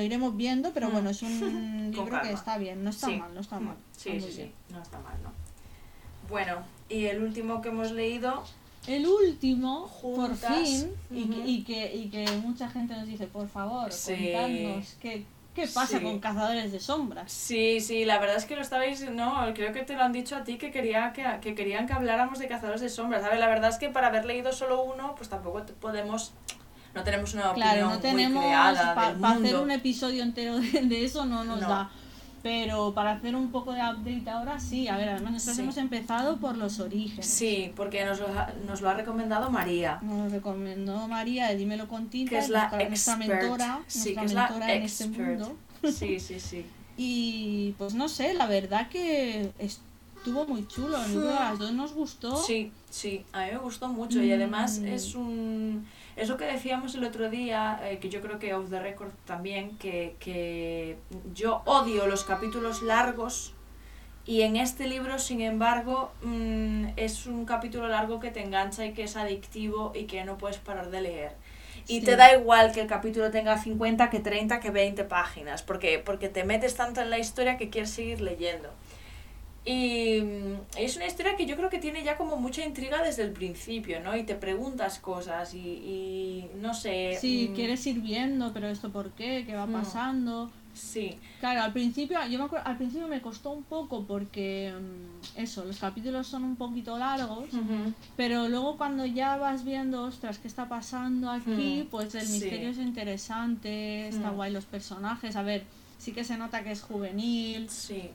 iremos 0.00 0.36
viendo, 0.36 0.70
pero 0.72 0.90
Mm. 0.90 0.92
bueno, 0.92 1.10
es 1.10 1.22
un. 1.22 1.90
yo 1.92 2.04
creo 2.04 2.20
que 2.20 2.28
calma. 2.28 2.30
está 2.38 2.56
bien, 2.58 2.84
no 2.84 2.90
está 2.90 3.08
Sí. 3.08 3.16
mal, 3.16 3.34
no 3.34 3.40
está 3.40 3.58
Mm, 3.58 3.64
mal. 3.66 3.76
Sí, 3.96 4.10
está 4.10 4.28
sí, 4.28 4.32
sí, 4.32 4.50
no 4.70 4.80
está 4.80 5.00
mal, 5.00 5.20
¿no? 5.24 5.32
Bueno, 6.28 6.58
y 6.88 7.06
el 7.06 7.20
último 7.20 7.60
que 7.60 7.70
hemos 7.70 7.90
leído, 7.90 8.44
El 8.86 9.06
último, 9.08 9.88
Juntas, 9.88 10.38
por 10.40 10.64
fin, 10.64 10.90
y, 11.10 11.24
que- 11.24 11.30
ujú. 11.40 11.48
y, 11.48 11.62
que, 11.64 11.96
y 11.96 12.08
que 12.10 12.30
mucha 12.44 12.68
gente 12.70 12.94
nos 12.96 13.06
dice, 13.08 13.26
por 13.26 13.48
favor, 13.48 13.92
Sí. 13.92 14.12
contadnos 14.14 14.96
qué, 15.00 15.24
qué 15.54 15.66
pasa 15.66 15.98
Sí. 15.98 16.04
con 16.04 16.18
Cazadores 16.18 16.72
de 16.72 16.80
Sombras. 16.80 17.30
Sí, 17.30 17.80
sí, 17.80 18.04
la 18.04 18.18
verdad 18.18 18.36
es 18.36 18.44
que 18.46 18.56
lo 18.56 18.62
estabais, 18.62 19.08
no, 19.10 19.52
creo 19.54 19.72
que 19.72 19.82
te 19.82 19.94
lo 19.94 20.02
han 20.02 20.12
dicho 20.12 20.34
a 20.36 20.44
ti 20.44 20.56
que, 20.58 20.70
quería, 20.70 21.12
que, 21.12 21.24
que 21.40 21.54
querían 21.54 21.86
que 21.86 21.92
habláramos 21.92 22.38
de 22.38 22.48
Cazadores 22.48 22.80
de 22.80 22.88
Sombras, 22.88 23.22
¿sabes? 23.22 23.38
La 23.38 23.48
verdad 23.48 23.70
es 23.70 23.76
que 23.76 23.88
para 23.90 24.06
haber 24.08 24.24
leído 24.24 24.52
solo 24.52 24.82
uno, 24.82 25.14
pues 25.16 25.28
tampoco 25.28 25.62
podemos, 25.80 26.32
no 26.94 27.02
tenemos 27.04 27.34
una 27.34 27.50
opinión 27.50 27.70
Claro, 27.72 27.88
no 27.90 27.98
tenemos 27.98 28.32
muy 28.32 28.42
creada 28.48 28.94
para 28.94 29.30
hacer 29.30 29.56
un 29.56 29.70
episodio 29.70 30.22
entero 30.22 30.58
de, 30.58 30.82
de 30.82 31.04
eso 31.04 31.24
no 31.26 31.44
nos 31.44 31.60
No. 31.60 31.68
da. 31.68 31.90
Pero 32.42 32.92
para 32.92 33.12
hacer 33.12 33.36
un 33.36 33.52
poco 33.52 33.72
de 33.72 33.80
update 33.80 34.28
ahora, 34.28 34.58
sí. 34.58 34.88
A 34.88 34.96
ver, 34.96 35.10
además 35.10 35.32
nosotros 35.34 35.56
Sí. 35.56 35.62
hemos 35.62 35.76
empezado 35.76 36.38
por 36.38 36.56
los 36.56 36.80
orígenes. 36.80 37.24
Sí, 37.26 37.72
porque 37.76 38.04
nos 38.04 38.18
lo, 38.18 38.26
ha- 38.26 38.52
nos 38.66 38.80
lo 38.80 38.88
ha 38.90 38.94
recomendado 38.94 39.48
María. 39.50 39.98
Nos 40.02 40.32
recomendó 40.32 41.06
María 41.06 41.48
de 41.48 41.56
Dímelo 41.56 41.86
con 41.86 42.08
Tinta, 42.08 42.30
Que 42.30 42.38
es 42.38 42.48
la 42.48 42.68
nuestra, 42.68 42.88
nuestra 42.88 43.14
expert. 43.14 43.40
mentora, 43.42 43.80
Sí, 43.86 43.98
nuestra 44.14 44.20
que 44.20 44.26
es 44.26 44.32
la 44.58 44.74
en 44.74 44.82
este 44.82 45.04
expert. 45.04 45.28
mundo. 45.40 45.56
Sí, 45.92 46.18
sí, 46.20 46.40
sí. 46.40 46.66
Y 46.96 47.74
pues 47.78 47.94
no 47.94 48.08
sé, 48.08 48.34
la 48.34 48.46
verdad 48.46 48.88
que 48.88 49.50
estuvo 50.22 50.46
muy 50.46 50.66
chulo. 50.68 50.96
Que 51.12 51.18
a 51.28 51.50
las 51.50 51.58
dos 51.58 51.72
nos 51.72 51.92
gustó. 51.92 52.36
Sí, 52.36 52.70
sí, 52.90 53.24
a 53.32 53.40
mí 53.46 53.52
me 53.52 53.58
gustó 53.58 53.88
mucho 53.88 54.22
y 54.22 54.32
además 54.32 54.78
Mm. 54.78 54.86
es 54.86 55.14
un... 55.16 55.86
Es 56.14 56.28
lo 56.28 56.36
que 56.36 56.44
decíamos 56.44 56.94
el 56.94 57.04
otro 57.04 57.28
día, 57.30 57.80
eh, 57.82 57.98
que 57.98 58.08
yo 58.08 58.20
creo 58.20 58.38
que 58.38 58.54
off 58.54 58.68
the 58.70 58.78
record 58.78 59.10
también, 59.24 59.76
que, 59.78 60.14
que 60.20 60.96
yo 61.34 61.62
odio 61.64 62.06
los 62.06 62.22
capítulos 62.24 62.82
largos 62.82 63.54
y 64.26 64.42
en 64.42 64.56
este 64.56 64.86
libro, 64.86 65.18
sin 65.18 65.40
embargo, 65.40 66.12
mm, 66.22 66.88
es 66.96 67.26
un 67.26 67.44
capítulo 67.44 67.88
largo 67.88 68.20
que 68.20 68.30
te 68.30 68.42
engancha 68.44 68.84
y 68.86 68.92
que 68.92 69.04
es 69.04 69.16
adictivo 69.16 69.92
y 69.94 70.04
que 70.04 70.22
no 70.24 70.38
puedes 70.38 70.58
parar 70.58 70.90
de 70.90 71.00
leer. 71.00 71.32
Y 71.88 71.98
Sí. 72.00 72.04
te 72.06 72.14
da 72.14 72.32
igual 72.36 72.70
que 72.72 72.82
el 72.82 72.86
capítulo 72.86 73.30
tenga 73.32 73.58
50, 73.58 74.08
que 74.10 74.20
30, 74.20 74.60
que 74.60 74.70
20 74.70 75.02
páginas, 75.04 75.62
porque, 75.62 75.98
porque 75.98 76.28
te 76.28 76.44
metes 76.44 76.76
tanto 76.76 77.00
en 77.00 77.10
la 77.10 77.18
historia 77.18 77.56
que 77.56 77.70
quieres 77.70 77.90
seguir 77.90 78.20
leyendo. 78.20 78.68
Y 79.64 80.20
mm, 80.20 80.54
es 80.78 80.96
una 80.96 81.06
historia 81.06 81.36
que 81.36 81.46
yo 81.46 81.56
creo 81.56 81.70
que 81.70 81.78
tiene 81.78 82.02
ya 82.02 82.16
como 82.16 82.36
mucha 82.36 82.64
intriga 82.64 83.02
desde 83.02 83.22
el 83.22 83.30
principio, 83.32 84.00
¿no? 84.00 84.16
Y 84.16 84.24
te 84.24 84.34
preguntas 84.34 84.98
cosas 84.98 85.54
y, 85.54 85.58
y 85.58 86.50
no 86.60 86.74
sé. 86.74 87.16
Sí, 87.20 87.48
mm, 87.50 87.54
quieres 87.54 87.86
ir 87.86 88.00
viendo, 88.00 88.52
pero 88.52 88.68
esto 88.68 88.90
por 88.90 89.10
qué, 89.12 89.44
qué 89.46 89.54
va 89.54 89.66
Mm. 89.66 89.72
pasando. 89.72 90.50
Sí, 90.74 91.18
Claro, 91.38 91.62
al 91.62 91.72
principio, 91.74 92.18
yo 92.30 92.38
me 92.38 92.44
acuerdo, 92.46 92.66
al 92.66 92.78
principio 92.78 93.06
me 93.06 93.20
costó 93.20 93.50
un 93.50 93.62
poco 93.64 94.06
porque 94.06 94.72
eso, 95.36 95.64
los 95.66 95.78
capítulos 95.78 96.26
son 96.28 96.44
un 96.44 96.56
poquito 96.56 96.96
largos, 96.98 97.50
pero 98.16 98.48
luego 98.48 98.78
cuando 98.78 99.04
ya 99.04 99.36
vas 99.36 99.64
viendo, 99.64 100.04
ostras, 100.04 100.38
¿qué 100.38 100.48
está 100.48 100.68
pasando 100.70 101.30
aquí? 101.30 101.82
Mm, 101.84 101.90
Pues 101.90 102.14
el 102.14 102.26
sí. 102.26 102.32
misterio 102.32 102.68
es 102.70 102.78
interesante, 102.78 104.08
está 104.08 104.30
Mm. 104.30 104.34
guay 104.34 104.50
los 104.52 104.64
personajes, 104.64 105.36
a 105.36 105.42
ver, 105.42 105.64
sí 105.98 106.12
que 106.12 106.24
se 106.24 106.38
nota 106.38 106.62
que 106.64 106.72
es 106.72 106.80
juvenil, 106.82 107.68
sí. 107.68 108.10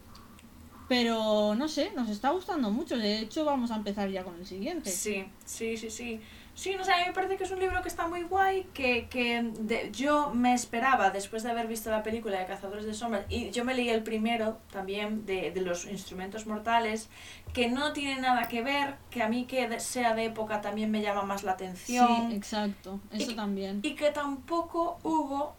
Pero 0.87 1.55
no 1.55 1.67
sé, 1.67 1.91
nos 1.95 2.09
está 2.09 2.29
gustando 2.31 2.71
mucho, 2.71 2.97
de 2.97 3.19
hecho 3.19 3.43
vamos 3.45 3.71
a 3.71 3.75
empezar 3.75 4.09
ya 4.09 4.23
con 4.23 4.35
el 4.35 4.45
siguiente. 4.45 4.89
Sí, 4.89 5.25
sí, 5.45 5.77
sí, 5.77 5.89
sí. 5.89 6.21
Sí, 6.55 6.73
no 6.75 6.83
sé, 6.83 6.91
a 6.91 6.97
mí 6.97 7.03
me 7.05 7.13
parece 7.13 7.37
que 7.37 7.43
es 7.43 7.51
un 7.51 7.59
libro 7.59 7.83
que 7.83 7.87
está 7.87 8.07
muy 8.07 8.23
guay, 8.23 8.63
que, 8.73 9.07
que 9.09 9.43
de- 9.59 9.91
yo 9.91 10.31
me 10.33 10.55
esperaba, 10.55 11.11
después 11.11 11.43
de 11.43 11.51
haber 11.51 11.67
visto 11.67 11.91
la 11.91 12.01
película 12.01 12.39
de 12.39 12.47
Cazadores 12.47 12.85
de 12.87 12.95
Sombras, 12.95 13.25
y 13.29 13.51
yo 13.51 13.63
me 13.63 13.75
leí 13.75 13.89
el 13.89 14.01
primero 14.01 14.57
también 14.71 15.23
de, 15.27 15.51
de 15.51 15.61
los 15.61 15.85
instrumentos 15.85 16.47
mortales, 16.47 17.09
que 17.53 17.67
no 17.69 17.93
tiene 17.93 18.19
nada 18.21 18.47
que 18.47 18.63
ver, 18.63 18.95
que 19.11 19.21
a 19.21 19.29
mí 19.29 19.45
que 19.45 19.79
sea 19.79 20.15
de 20.15 20.25
época 20.25 20.61
también 20.61 20.89
me 20.89 21.03
llama 21.03 21.21
más 21.21 21.43
la 21.43 21.51
atención. 21.51 22.31
Sí, 22.31 22.35
exacto, 22.35 22.99
eso 23.11 23.33
Y- 23.33 23.35
también. 23.35 23.81
Y 23.83 23.93
que 23.93 24.09
tampoco 24.09 24.97
hubo, 25.03 25.53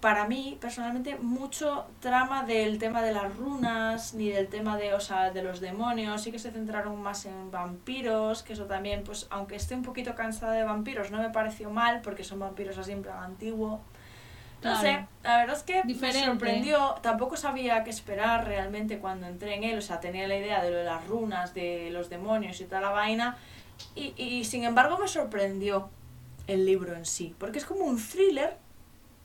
para 0.00 0.26
mí 0.26 0.58
personalmente, 0.60 1.16
mucho 1.16 1.86
trama 2.00 2.42
del 2.44 2.78
tema 2.78 3.00
de 3.02 3.12
las 3.12 3.34
runas, 3.36 4.12
ni 4.14 4.28
del 4.28 4.48
tema 4.48 4.76
de, 4.76 4.92
o 4.94 5.00
sea, 5.00 5.30
de 5.30 5.42
los 5.42 5.60
demonios. 5.60 6.22
Sí 6.22 6.30
que 6.30 6.38
se 6.38 6.50
centraron 6.50 7.00
más 7.00 7.24
en 7.24 7.50
vampiros, 7.50 8.42
que 8.42 8.52
eso 8.52 8.66
también, 8.66 9.02
pues, 9.04 9.26
aunque 9.30 9.56
esté 9.56 9.74
un 9.74 9.82
poquito 9.82 10.14
cansada 10.14 10.52
de 10.52 10.64
vampiros, 10.64 11.10
no 11.10 11.18
me 11.18 11.30
pareció 11.30 11.70
mal, 11.70 12.00
porque 12.02 12.24
son 12.24 12.40
vampiros 12.40 12.76
así 12.78 12.92
en 12.92 13.02
plan 13.02 13.22
antiguo. 13.22 13.80
No 14.62 14.72
Claro. 14.72 14.80
sé, 14.80 15.06
la 15.22 15.38
verdad 15.38 15.56
es 15.56 15.62
que 15.62 15.82
Diferente. 15.84 16.18
me 16.20 16.26
sorprendió. 16.26 16.94
Tampoco 17.00 17.34
sabía 17.38 17.82
qué 17.82 17.88
esperar 17.88 18.46
realmente 18.46 18.98
cuando 18.98 19.26
entré 19.26 19.54
en 19.54 19.64
él. 19.64 19.78
O 19.78 19.80
sea, 19.80 20.00
tenía 20.00 20.28
la 20.28 20.36
idea 20.36 20.62
de 20.62 20.70
lo 20.70 20.76
de 20.76 20.84
las 20.84 21.06
runas, 21.06 21.54
de 21.54 21.88
los 21.90 22.10
demonios 22.10 22.60
y 22.60 22.64
toda 22.66 22.82
la 22.82 22.90
vaina. 22.90 23.38
Y, 23.94 24.12
y 24.22 24.44
sin 24.44 24.64
embargo 24.64 24.98
me 24.98 25.08
sorprendió 25.08 25.88
el 26.46 26.66
libro 26.66 26.94
en 26.94 27.06
sí. 27.06 27.34
Porque 27.38 27.56
es 27.58 27.64
como 27.64 27.86
un 27.86 27.96
thriller, 27.98 28.58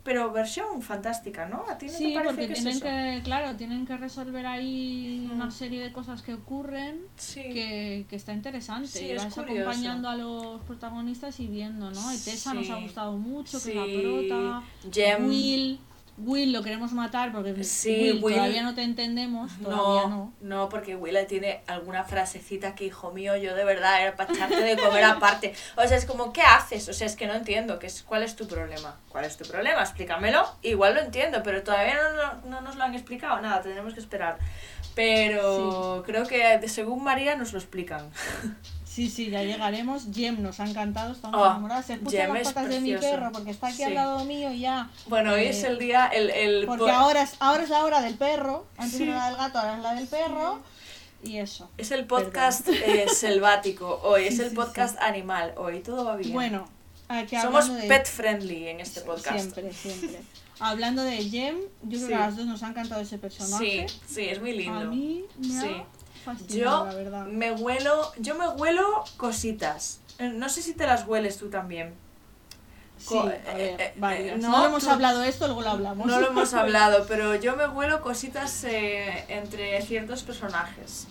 pero 0.06 0.32
versión 0.32 0.82
fantástica, 0.84 1.48
¿no? 1.50 1.66
¿A 1.68 1.78
ti 1.78 1.88
no 1.88 1.92
Sí, 1.92 2.10
te 2.10 2.14
parece 2.14 2.30
porque 2.36 2.48
que 2.48 2.54
es 2.54 2.60
tienen 2.60 2.78
eso? 2.78 2.86
que, 2.86 3.22
claro, 3.26 3.56
tienen 3.58 3.86
que 3.88 3.98
resolver 3.98 4.46
ahí 4.46 5.28
Mm. 5.28 5.32
una 5.32 5.50
serie 5.52 5.82
de 5.82 5.92
cosas 5.92 6.22
que 6.22 6.36
ocurren 6.36 7.00
Sí. 7.18 7.42
que, 7.42 8.06
que 8.08 8.16
está 8.16 8.32
interesante. 8.32 8.88
Sí, 8.88 9.06
y 9.08 9.12
es 9.12 9.24
vas 9.24 9.34
curioso. 9.34 9.62
acompañando 9.70 10.08
a 10.08 10.16
los 10.16 10.62
protagonistas 10.62 11.40
y 11.40 11.48
viendo, 11.48 11.90
¿no? 11.90 12.02
Tessa 12.24 12.54
nos 12.54 12.70
ha 12.70 12.76
gustado 12.80 13.18
mucho, 13.18 13.62
que 13.62 13.70
es 13.72 13.76
la 13.76 13.86
prota. 14.02 14.64
Jem. 14.94 15.28
Will, 15.28 15.80
Will 16.18 16.54
lo 16.54 16.64
queremos 16.64 16.94
matar 16.94 17.34
porque 17.34 17.62
Sí, 17.66 17.90
Will, 18.14 18.24
Will- 18.24 18.36
todavía 18.36 18.64
no 18.64 18.74
te 18.74 18.84
entendemos, 18.84 19.52
todavía 19.62 20.08
No, 20.08 20.08
no. 20.10 20.34
no, 20.40 20.70
porque 20.70 20.96
Willa 20.96 21.28
tiene 21.28 21.62
alguna 21.68 22.06
frasecita 22.06 22.74
que, 22.74 22.86
hijo 22.86 23.12
mío, 23.12 23.36
yo 23.36 23.54
de 23.54 23.66
verdad 23.66 24.02
era 24.02 24.16
para 24.16 24.32
echarte 24.34 24.62
de 24.62 24.78
comer 24.78 25.04
aparte. 25.04 25.54
O 25.76 25.86
sea, 25.86 25.98
es 25.98 26.06
como, 26.06 26.32
¿qué 26.32 26.42
haces? 26.42 26.88
O 26.88 26.94
sea, 26.94 27.06
es 27.08 27.18
que 27.18 27.28
no 27.28 27.34
entiendo. 27.34 27.80
¿qué 27.80 27.88
es, 27.88 28.02
¿Cuál 28.02 28.24
es 28.24 28.38
tu 28.38 28.48
problema? 28.48 28.98
¿Cuál 29.10 29.26
es 29.26 29.36
tu 29.36 29.44
problema? 29.46 29.82
Explícamelo. 29.82 30.46
Igual 30.62 30.94
lo 30.96 31.02
entiendo, 31.02 31.42
pero 31.44 31.64
todavía 31.64 31.96
no, 31.96 32.14
no, 32.14 32.50
no 32.50 32.62
nos 32.62 32.78
lo 32.78 32.84
han 32.86 32.94
explicado. 32.96 33.42
Nada, 33.42 33.62
tendremos 33.62 33.94
que 33.94 34.00
esperar. 34.00 34.38
Pero 34.96 36.02
creo 36.06 36.26
que 36.26 36.66
según 36.70 37.04
María 37.04 37.36
nos 37.36 37.52
lo 37.52 37.60
explican. 37.60 38.10
Sí, 38.96 39.10
sí, 39.10 39.30
ya 39.30 39.44
llegaremos. 39.44 40.06
Jem 40.14 40.42
nos 40.42 40.62
ha 40.62 40.66
encantado, 40.70 41.12
estamos 41.12 41.38
Oh, 41.38 41.46
enamoradas. 41.46 41.86
Se 41.88 41.94
escuchan 41.96 42.32
las 42.32 42.42
es 42.44 42.48
patas 42.54 42.70
de 42.70 42.80
mi 42.80 42.96
perro 42.96 43.30
porque 43.34 43.52
está 43.52 43.68
aquí 43.68 43.76
Sí. 43.78 43.84
al 43.84 43.94
lado 43.96 44.24
mío 44.24 44.52
y 44.54 44.60
ya. 44.62 44.90
Bueno, 45.08 45.34
hoy 45.34 45.42
Eh, 45.42 45.50
es 45.50 45.64
el 45.66 45.78
día, 45.80 46.08
el... 46.08 46.30
el 46.30 46.66
Porque 46.66 46.86
po- 46.86 46.90
ahora 46.92 47.24
es, 47.24 47.34
ahora 47.40 47.64
es 47.64 47.70
la 47.70 47.84
hora 47.84 48.02
del 48.02 48.16
perro. 48.16 48.66
Antes 48.78 48.98
Sí. 48.98 49.04
era 49.04 49.18
la 49.18 49.28
del 49.28 49.36
gato, 49.36 49.60
ahora 49.60 49.76
es 49.76 49.84
la 49.84 49.94
del 49.96 50.08
perro. 50.08 50.62
Y 51.24 51.38
eso. 51.40 51.70
Es 51.78 51.92
el 51.92 52.06
podcast 52.06 52.70
eh, 52.70 53.06
selvático 53.14 54.00
hoy, 54.04 54.28
es 54.28 54.40
el 54.40 54.54
podcast 54.54 54.98
animal 55.02 55.54
hoy, 55.58 55.82
todo 55.82 56.06
va 56.06 56.16
bien. 56.16 56.32
Bueno, 56.32 56.66
aquí 57.10 57.36
Somos 57.36 57.74
de- 57.76 57.88
pet 57.90 58.08
friendly 58.08 58.70
en 58.70 58.80
este 58.80 59.02
podcast. 59.02 59.38
Siempre, 59.40 59.74
siempre. 59.74 60.22
Hablando 60.62 61.02
de 61.04 61.18
Jem, 61.22 61.58
yo 61.84 61.98
creo 61.98 62.08
que 62.08 62.16
a 62.16 62.20
las 62.20 62.38
dos 62.38 62.46
nos 62.46 62.64
ha 62.64 62.70
encantado 62.70 63.02
ese 63.02 63.18
personaje. 63.18 63.88
Sí, 63.90 64.00
sí, 64.08 64.22
es 64.30 64.40
muy 64.40 64.54
lindo. 64.54 64.80
A 64.80 64.84
mí 64.86 65.26
me 65.38 65.48
Sí. 65.62 65.82
Fascinado, 66.26 66.86
Yo 66.86 66.86
la 66.92 66.96
verdad. 66.96 67.26
me 67.28 67.52
huelo, 67.52 68.12
yo 68.18 68.36
me 68.36 68.48
huelo 68.50 69.04
cositas. 69.18 70.00
Eh, 70.20 70.30
No 70.30 70.50
sé 70.50 70.62
si 70.62 70.74
te 70.74 70.86
las 70.86 71.08
hueles 71.08 71.38
tú 71.38 71.50
también. 71.50 71.94
Sí, 72.98 73.18
a 73.18 73.26
eh, 73.28 73.42
ver, 73.78 73.82
eh, 73.82 73.94
varias. 73.98 74.40
no, 74.40 74.50
no, 74.52 74.58
lo 74.60 74.66
hemos 74.68 74.84
tú- 74.84 74.90
hablado 74.90 75.22
esto, 75.24 75.48
luego 75.48 75.62
lo 75.62 75.70
hablamos. 75.72 76.08
No 76.08 76.20
lo 76.22 76.28
hemos 76.28 76.54
hablado, 76.56 77.06
pero 77.08 77.36
yo 77.36 77.56
me 77.56 77.68
huelo 77.68 78.02
cositas 78.02 78.64
eh, 78.64 79.26
entre 79.28 79.82
ciertos 79.82 80.24
personajes. 80.24 81.08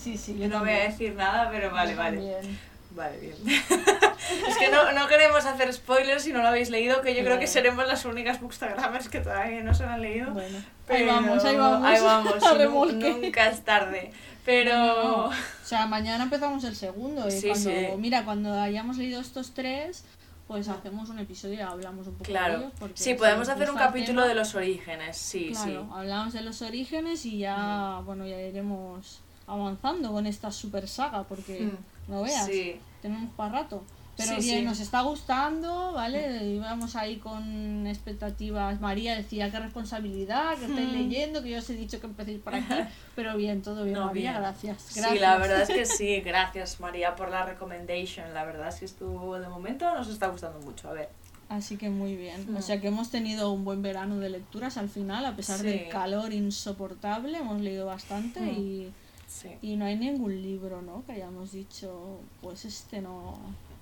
Sí, 0.00 0.16
sí, 0.16 0.38
Yo 0.38 0.48
no 0.48 0.60
voy 0.60 0.70
a 0.70 0.84
decir 0.84 1.14
nada, 1.14 1.50
pero 1.50 1.70
vale, 1.72 1.92
Yo 1.92 1.98
vale. 1.98 2.16
también. 2.18 2.58
Vale, 2.92 3.18
bien. 3.18 3.34
es 4.48 4.56
que 4.56 4.70
no, 4.70 4.92
no 4.92 5.06
queremos 5.08 5.44
hacer 5.44 5.72
spoilers 5.72 6.22
si 6.22 6.32
no 6.32 6.40
lo 6.40 6.48
habéis 6.48 6.70
leído, 6.70 7.02
que 7.02 7.14
yo 7.14 7.22
creo 7.24 7.38
que 7.38 7.46
seremos 7.46 7.86
las 7.86 8.04
únicas 8.04 8.40
bookstagramers 8.40 9.08
que 9.08 9.20
todavía 9.20 9.62
no 9.62 9.74
se 9.74 9.82
lo 9.84 9.90
han 9.90 10.00
leído. 10.02 10.30
Bueno, 10.32 10.58
ahí 10.88 11.04
vamos, 11.04 11.44
ahí 11.44 11.56
vamos. 11.56 11.86
Ahí 11.86 12.00
vamos, 12.00 12.92
nunca 12.94 13.48
es 13.50 13.64
tarde. 13.64 14.12
Pero... 14.48 14.74
No, 14.74 15.02
no. 15.02 15.26
O 15.28 15.32
sea, 15.62 15.86
mañana 15.86 16.24
empezamos 16.24 16.64
el 16.64 16.74
segundo. 16.74 17.28
Y 17.28 17.30
Sí, 17.32 17.48
cuando, 17.48 17.70
sí. 17.70 17.86
Mira, 17.98 18.24
cuando 18.24 18.58
hayamos 18.58 18.96
leído 18.96 19.20
estos 19.20 19.50
tres, 19.50 20.04
pues 20.46 20.66
hacemos 20.68 21.10
un 21.10 21.18
episodio 21.18 21.56
y 21.56 21.60
hablamos 21.60 22.06
un 22.06 22.14
poco 22.14 22.24
de 22.24 22.30
Claro. 22.30 22.58
ellos. 22.60 22.72
porque 22.78 22.96
Sí, 22.96 23.12
podemos 23.12 23.46
hacer 23.46 23.70
un 23.70 23.76
capítulo 23.76 24.22
tema, 24.22 24.26
de 24.28 24.34
los 24.34 24.54
orígenes, 24.54 25.18
sí, 25.18 25.50
Claro, 25.52 25.82
sí. 25.82 25.88
hablamos 25.92 26.32
de 26.32 26.40
los 26.40 26.62
orígenes 26.62 27.26
y 27.26 27.36
ya, 27.38 28.00
bueno, 28.06 28.26
ya 28.26 28.40
iremos 28.40 29.20
avanzando 29.46 30.12
con 30.12 30.26
esta 30.26 30.50
super 30.50 30.88
saga 30.88 31.24
porque 31.24 31.70
Mm, 32.06 32.10
no 32.12 32.22
veas, 32.22 32.46
Sí, 32.46 32.80
tenemos 33.02 33.30
para 33.34 33.52
rato. 33.62 33.82
Pero 34.18 34.32
Sí, 34.42 34.48
bien, 34.48 34.58
sí. 34.58 34.64
nos 34.64 34.80
está 34.80 35.02
gustando, 35.02 35.92
¿vale? 35.92 36.44
Íbamos 36.44 36.96
ahí 36.96 37.18
con 37.18 37.86
expectativas. 37.86 38.80
María 38.80 39.14
decía, 39.14 39.48
qué 39.50 39.60
responsabilidad, 39.60 40.58
que 40.58 40.64
estáis 40.66 40.88
Mm. 40.88 40.92
leyendo, 40.92 41.42
que 41.42 41.50
yo 41.50 41.58
os 41.58 41.70
he 41.70 41.74
dicho 41.74 42.00
que 42.00 42.06
empecéis 42.08 42.40
por 42.40 42.54
aquí. 42.54 42.66
Pero 43.14 43.36
bien, 43.36 43.62
todo 43.62 43.84
bien, 43.84 43.94
No, 43.96 44.06
María, 44.06 44.32
bien. 44.32 44.42
gracias. 44.42 44.82
sí, 44.82 44.98
gracias. 45.00 45.20
la 45.20 45.38
verdad 45.38 45.62
es 45.62 45.68
que 45.68 45.84
sí, 46.02 46.20
gracias 46.20 46.80
María 46.80 47.14
por 47.14 47.30
la 47.30 47.46
recommendation, 47.46 48.34
la 48.34 48.44
verdad 48.44 48.68
es 48.68 48.76
que 48.80 48.84
estuvo 48.86 49.38
de 49.38 49.48
momento 49.48 49.84
nos 49.94 50.08
está 50.08 50.26
gustando 50.26 50.58
mucho, 50.60 50.88
a 50.90 50.94
ver. 50.94 51.08
Así 51.48 51.76
que 51.78 51.88
muy 51.88 52.16
bien. 52.16 52.44
O 52.54 52.58
Mm. 52.58 52.62
sea 52.62 52.80
que 52.80 52.88
hemos 52.88 53.10
tenido 53.10 53.52
un 53.52 53.64
buen 53.64 53.82
verano 53.82 54.18
de 54.18 54.30
lecturas 54.30 54.76
al 54.78 54.88
final, 54.88 55.24
a 55.26 55.36
pesar 55.36 55.58
Sí. 55.60 55.66
del 55.66 55.88
calor 55.88 56.32
insoportable, 56.32 57.38
hemos 57.38 57.60
leído 57.60 57.86
bastante 57.86 58.40
Mm. 58.40 58.48
y, 58.58 58.92
Sí. 59.28 59.50
y 59.62 59.76
no 59.76 59.84
hay 59.84 59.96
ningún 59.96 60.42
libro, 60.42 60.82
¿no? 60.82 61.04
Que 61.06 61.12
hayamos 61.12 61.52
dicho, 61.52 62.18
pues 62.42 62.64
este 62.64 63.00
no... 63.00 63.38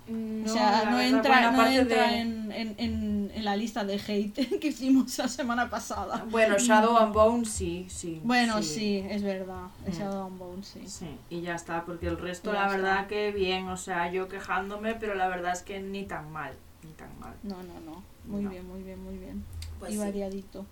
No, 0.09 0.51
o 0.51 0.55
sea, 0.55 0.89
no 0.91 1.01
entra, 1.01 1.51
no 1.51 1.67
entra 1.67 2.09
de- 2.09 2.21
en, 2.21 2.53
en, 2.53 2.75
en, 2.79 3.31
en 3.35 3.45
la 3.45 3.57
lista 3.57 3.85
de 3.85 3.95
hate 3.97 4.59
que 4.61 4.69
hicimos 4.69 5.19
la 5.19 5.27
semana 5.29 5.69
pasada. 5.69 6.25
Bueno, 6.31 6.57
Shadow 6.59 6.97
and 6.97 7.13
Bone 7.13 7.45
sí, 7.45 7.87
sí. 7.89 8.21
Bueno, 8.23 8.63
sí, 8.63 8.99
es 9.11 9.23
verdad. 9.23 9.65
Mm. 9.87 9.91
Shadow 9.91 10.27
and 10.27 10.39
Bone, 10.39 10.63
sí. 10.63 10.81
Sí, 10.87 11.09
y 11.29 11.41
ya 11.41 11.55
está, 11.57 11.85
porque 11.85 12.07
el 12.07 12.19
resto, 12.19 12.53
Ya 12.53 12.61
la 12.61 12.67
está. 12.67 12.77
verdad 12.77 13.07
que 13.09 13.33
bien, 13.33 13.69
o 13.69 13.77
sea, 13.77 14.11
yo 14.13 14.29
quejándome, 14.29 14.95
pero 14.95 15.15
la 15.17 15.27
verdad 15.29 15.53
es 15.53 15.63
que 15.63 15.81
ni 15.81 16.05
tan 16.05 16.31
mal, 16.31 16.53
ni 16.85 16.93
tan 16.93 17.11
mal. 17.19 17.35
No, 17.43 17.57
no, 17.63 17.81
no. 17.85 18.03
Muy 18.27 18.43
No. 18.45 18.51
bien, 18.51 18.67
muy 18.69 18.83
bien, 18.83 19.03
muy 19.03 19.19
bien. 19.19 19.45
Pues 19.81 19.91
y 19.91 19.95
sí. 19.95 20.01
variadito. 20.01 20.65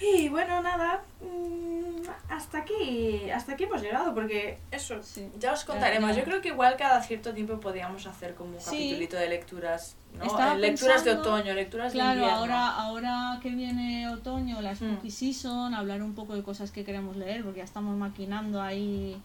Y 0.00 0.28
bueno, 0.28 0.60
nada, 0.60 1.02
mm, 1.20 2.02
hasta 2.28 2.58
aquí, 2.58 3.30
hasta 3.30 3.52
aquí 3.52 3.64
hemos 3.64 3.80
llegado, 3.80 4.12
porque 4.14 4.58
eso, 4.70 5.02
Sí. 5.02 5.28
ya 5.38 5.52
os 5.52 5.64
contaremos. 5.64 6.16
Yo 6.16 6.24
creo 6.24 6.40
que 6.40 6.48
igual 6.48 6.76
cada 6.76 7.00
cierto 7.02 7.32
tiempo 7.32 7.60
podíamos 7.60 8.06
hacer 8.06 8.34
como 8.34 8.54
un 8.56 8.60
Sí. 8.60 8.70
capitulito 8.70 9.16
de 9.16 9.28
lecturas, 9.28 9.96
¿no? 10.18 10.24
Estaba 10.24 10.54
Eh, 10.54 10.58
lecturas 10.58 11.04
de 11.04 11.12
otoño, 11.12 11.54
lecturas 11.54 11.92
de 11.92 11.98
Claro, 11.98 12.14
invierno. 12.20 12.36
ahora, 12.38 12.68
ahora 12.76 13.38
que 13.42 13.50
viene 13.50 14.08
otoño, 14.08 14.60
la 14.60 14.72
Mm. 14.72 14.76
Spooky 14.76 15.10
Season, 15.10 15.74
hablar 15.74 16.02
un 16.02 16.14
poco 16.14 16.34
de 16.34 16.42
cosas 16.42 16.70
que 16.72 16.84
queremos 16.84 17.16
leer, 17.16 17.44
porque 17.44 17.58
ya 17.58 17.64
estamos 17.64 17.96
maquinando 17.96 18.60
ahí 18.60 19.20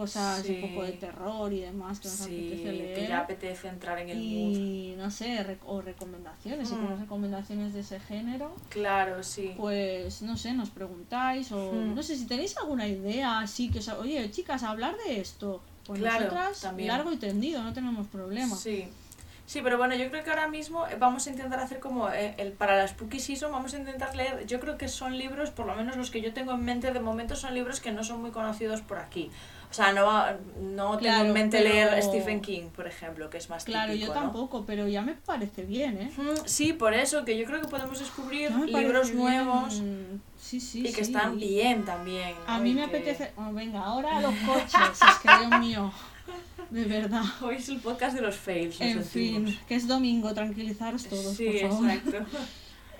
cosas 0.00 0.42
Sí. 0.42 0.60
un 0.62 0.70
poco 0.70 0.84
de 0.84 0.92
terror 0.92 1.52
y 1.52 1.60
demás 1.60 2.00
que 2.00 2.08
nos 2.08 2.16
Sí, 2.16 2.22
apetece 2.48 2.72
leer. 2.72 2.94
que 2.98 3.06
ya 3.08 3.18
apetece 3.20 3.68
entrar 3.68 3.98
en 3.98 4.08
el 4.08 4.16
mood. 4.16 4.56
y 4.56 4.94
no 4.96 5.10
sé, 5.10 5.44
rec- 5.46 5.58
o 5.66 5.82
recomendaciones, 5.82 6.68
si 6.68 6.74
Mm. 6.74 6.78
tenemos 6.78 7.00
recomendaciones 7.00 7.74
de 7.74 7.80
ese 7.80 8.00
género, 8.00 8.54
Claro, 8.70 9.22
sí. 9.22 9.52
pues 9.58 10.22
no 10.22 10.36
sé, 10.38 10.54
nos 10.54 10.70
preguntáis 10.70 11.52
o 11.52 11.72
Mm. 11.72 11.94
no 11.94 12.02
sé 12.02 12.16
si 12.16 12.26
tenéis 12.26 12.56
alguna 12.56 12.88
idea 12.88 13.40
así 13.40 13.70
que 13.70 13.80
os, 13.80 13.88
oye, 13.90 14.30
chicas, 14.30 14.62
hablar 14.62 14.96
de 15.06 15.20
esto. 15.20 15.60
Pues 15.86 16.00
Claro, 16.00 16.24
nosotras 16.24 16.60
también. 16.62 16.88
largo 16.88 17.12
y 17.12 17.16
tendido, 17.16 17.62
no 17.62 17.72
tenemos 17.74 18.06
problema. 18.06 18.56
Sí. 18.56 18.88
Sí, 19.46 19.60
pero 19.62 19.76
bueno, 19.78 19.96
yo 19.96 20.08
creo 20.10 20.22
que 20.22 20.30
ahora 20.30 20.46
mismo 20.46 20.86
eh, 20.86 20.96
vamos 20.96 21.26
a 21.26 21.30
intentar 21.30 21.58
hacer 21.58 21.80
como 21.80 22.08
eh, 22.08 22.34
el, 22.38 22.52
para 22.52 22.76
la 22.76 22.86
Spooky 22.86 23.18
Season, 23.18 23.50
vamos 23.50 23.74
a 23.74 23.78
intentar 23.78 24.14
leer, 24.14 24.46
yo 24.46 24.60
creo 24.60 24.78
que 24.78 24.86
son 24.86 25.18
libros, 25.18 25.50
por 25.50 25.66
lo 25.66 25.74
menos 25.74 25.96
los 25.96 26.12
que 26.12 26.20
yo 26.20 26.32
tengo 26.32 26.52
en 26.52 26.64
mente 26.64 26.92
de 26.92 27.00
momento 27.00 27.34
son 27.34 27.54
libros 27.54 27.80
que 27.80 27.90
no 27.90 28.04
son 28.04 28.20
muy 28.20 28.30
conocidos 28.30 28.80
por 28.82 28.98
aquí. 28.98 29.28
O 29.70 29.72
sea, 29.72 29.92
no, 29.92 30.04
va- 30.06 30.36
no 30.60 30.98
tengo 30.98 31.24
en 31.26 31.32
mente 31.32 31.58
pero- 31.58 31.70
leer 31.72 32.02
Stephen 32.02 32.40
King, 32.40 32.70
por 32.74 32.88
ejemplo, 32.88 33.30
que 33.30 33.38
es 33.38 33.48
más 33.48 33.64
Claro, 33.64 33.92
típico, 33.92 34.08
yo 34.08 34.14
¿no? 34.14 34.20
tampoco, 34.22 34.64
pero 34.66 34.88
ya 34.88 35.00
me 35.00 35.14
parece 35.14 35.62
bien, 35.64 35.96
¿eh? 35.98 36.10
Sí, 36.44 36.72
por 36.72 36.92
eso, 36.92 37.24
que 37.24 37.38
yo 37.38 37.44
creo 37.44 37.60
que 37.60 37.68
podemos 37.68 37.98
descubrir 38.00 38.50
libros 38.50 39.14
nuevos 39.14 39.80
bien. 39.80 40.20
Sí, 40.36 40.58
sí, 40.58 40.80
y 40.80 40.92
que 40.92 41.04
sí. 41.04 41.12
están 41.12 41.38
bien 41.38 41.84
también. 41.84 42.34
A 42.48 42.58
mí 42.58 42.74
me 42.74 42.80
que- 42.80 42.86
apetece. 42.96 43.30
oh, 43.36 43.52
venga, 43.52 43.80
ahora 43.84 44.20
los 44.20 44.34
coches, 44.44 44.90
es 44.92 45.18
que 45.22 45.46
Dios 45.46 45.60
mío. 45.60 45.92
De 46.70 46.84
verdad. 46.86 47.22
Hoy 47.40 47.56
es 47.56 47.68
el 47.68 47.78
podcast 47.78 48.16
de 48.16 48.22
los 48.22 48.36
fails. 48.36 48.80
En 48.80 49.04
fin, 49.04 49.56
que 49.68 49.76
es 49.76 49.86
domingo, 49.86 50.34
tranquilizaros 50.34 51.04
todos, 51.06 51.36
Sí, 51.36 51.46
por 51.62 51.70
favor. 51.70 51.90
exacto. 51.90 52.18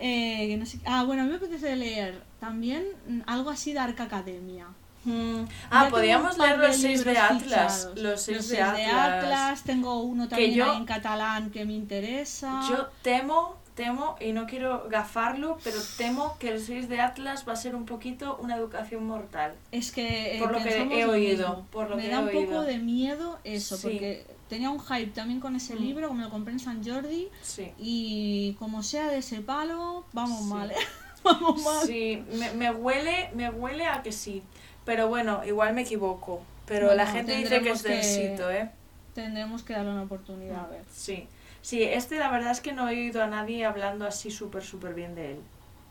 Eh, 0.02 0.56
no 0.56 0.64
sé- 0.64 0.80
Ah, 0.86 1.04
bueno, 1.04 1.20
a 1.20 1.24
mí 1.26 1.30
me 1.32 1.36
apetece 1.36 1.76
leer 1.76 2.22
también 2.38 2.84
algo 3.26 3.50
así 3.50 3.74
de 3.74 3.80
Arca 3.80 4.04
Academia. 4.04 4.66
Mm. 5.04 5.44
Ah, 5.70 5.84
un 5.84 5.90
par 5.90 6.00
leer 6.02 6.58
los 6.58 6.76
seis 6.76 7.04
de 7.04 7.16
Atlas. 7.18 7.42
fichados. 7.42 7.98
Los 7.98 8.20
seis, 8.22 8.36
Los 8.38 8.48
de, 8.48 8.56
seis 8.56 8.88
Atlas. 8.92 9.62
Tengo 9.64 10.00
uno 10.02 10.28
también 10.28 10.52
yo- 10.54 10.74
en 10.74 10.84
catalán 10.84 11.50
que 11.50 11.64
me 11.64 11.72
interesa. 11.72 12.60
Yo 12.68 12.88
temo, 13.02 13.56
temo, 13.74 14.16
y 14.20 14.32
no 14.32 14.46
quiero 14.46 14.86
gafarlo, 14.90 15.56
pero 15.64 15.78
temo 15.96 16.36
que 16.38 16.50
el 16.50 16.60
6 16.60 16.88
de 16.90 17.00
Atlas 17.00 17.44
va 17.48 17.54
a 17.54 17.56
ser 17.56 17.74
un 17.74 17.86
poquito 17.86 18.36
una 18.42 18.56
educación 18.56 19.06
mortal. 19.06 19.54
Es 19.72 19.90
que, 19.90 20.36
eh, 20.36 20.38
Por 20.38 20.52
lo 20.52 20.58
que 20.62 20.76
he 21.00 21.06
oído, 21.06 21.48
mismo. 21.48 21.66
por 21.70 21.88
lo 21.88 21.96
me 21.96 22.02
que 22.02 22.08
da 22.10 22.20
he 22.20 22.36
un 22.36 22.44
poco 22.46 22.60
de 22.62 22.76
miedo 22.78 23.38
eso, 23.44 23.76
Sí. 23.78 23.82
porque 23.84 24.26
tenía 24.50 24.68
un 24.68 24.80
hype 24.80 25.12
también 25.12 25.40
con 25.40 25.56
ese 25.56 25.76
Mm. 25.76 25.78
libro, 25.82 26.08
como 26.08 26.20
lo 26.22 26.28
compré 26.28 26.52
en 26.52 26.60
San 26.60 26.84
Jordi, 26.84 27.28
Sí. 27.42 27.72
y 27.78 28.52
como 28.58 28.82
sea 28.82 29.06
de 29.08 29.18
ese 29.18 29.40
palo, 29.40 30.04
vamos 30.12 30.40
Sí. 30.40 30.44
mal, 30.52 30.70
¿eh? 30.72 30.76
vamos 31.24 31.62
mal. 31.64 31.86
Sí, 31.86 32.22
me, 32.34 32.50
me 32.52 32.70
huele, 32.70 33.30
me 33.34 33.48
huele 33.48 33.86
a 33.86 34.02
que 34.02 34.12
sí. 34.12 34.42
Pero 34.90 35.06
bueno, 35.06 35.44
igual 35.44 35.72
me 35.72 35.82
equivoco. 35.82 36.42
Pero 36.66 36.92
la 36.94 37.06
gente 37.06 37.36
dice 37.36 37.60
que 37.62 37.70
es 37.70 37.82
tendremos 37.84 38.12
que- 38.12 38.18
densito, 38.24 38.50
¿eh? 38.50 38.68
Tendremos 39.14 39.62
que 39.62 39.72
darle 39.72 39.92
una 39.92 40.02
oportunidad, 40.02 40.64
a 40.64 40.66
ver. 40.66 40.82
Sí. 40.92 41.28
Sí, 41.62 41.84
este 41.84 42.18
la 42.18 42.28
verdad 42.28 42.50
es 42.50 42.60
que 42.60 42.72
no 42.72 42.88
he 42.88 42.94
oído 42.98 43.22
a 43.22 43.28
nadie 43.28 43.64
hablando 43.64 44.04
así 44.04 44.32
súper, 44.32 44.64
súper 44.64 44.94
bien 44.94 45.14
de 45.14 45.32
él, 45.34 45.40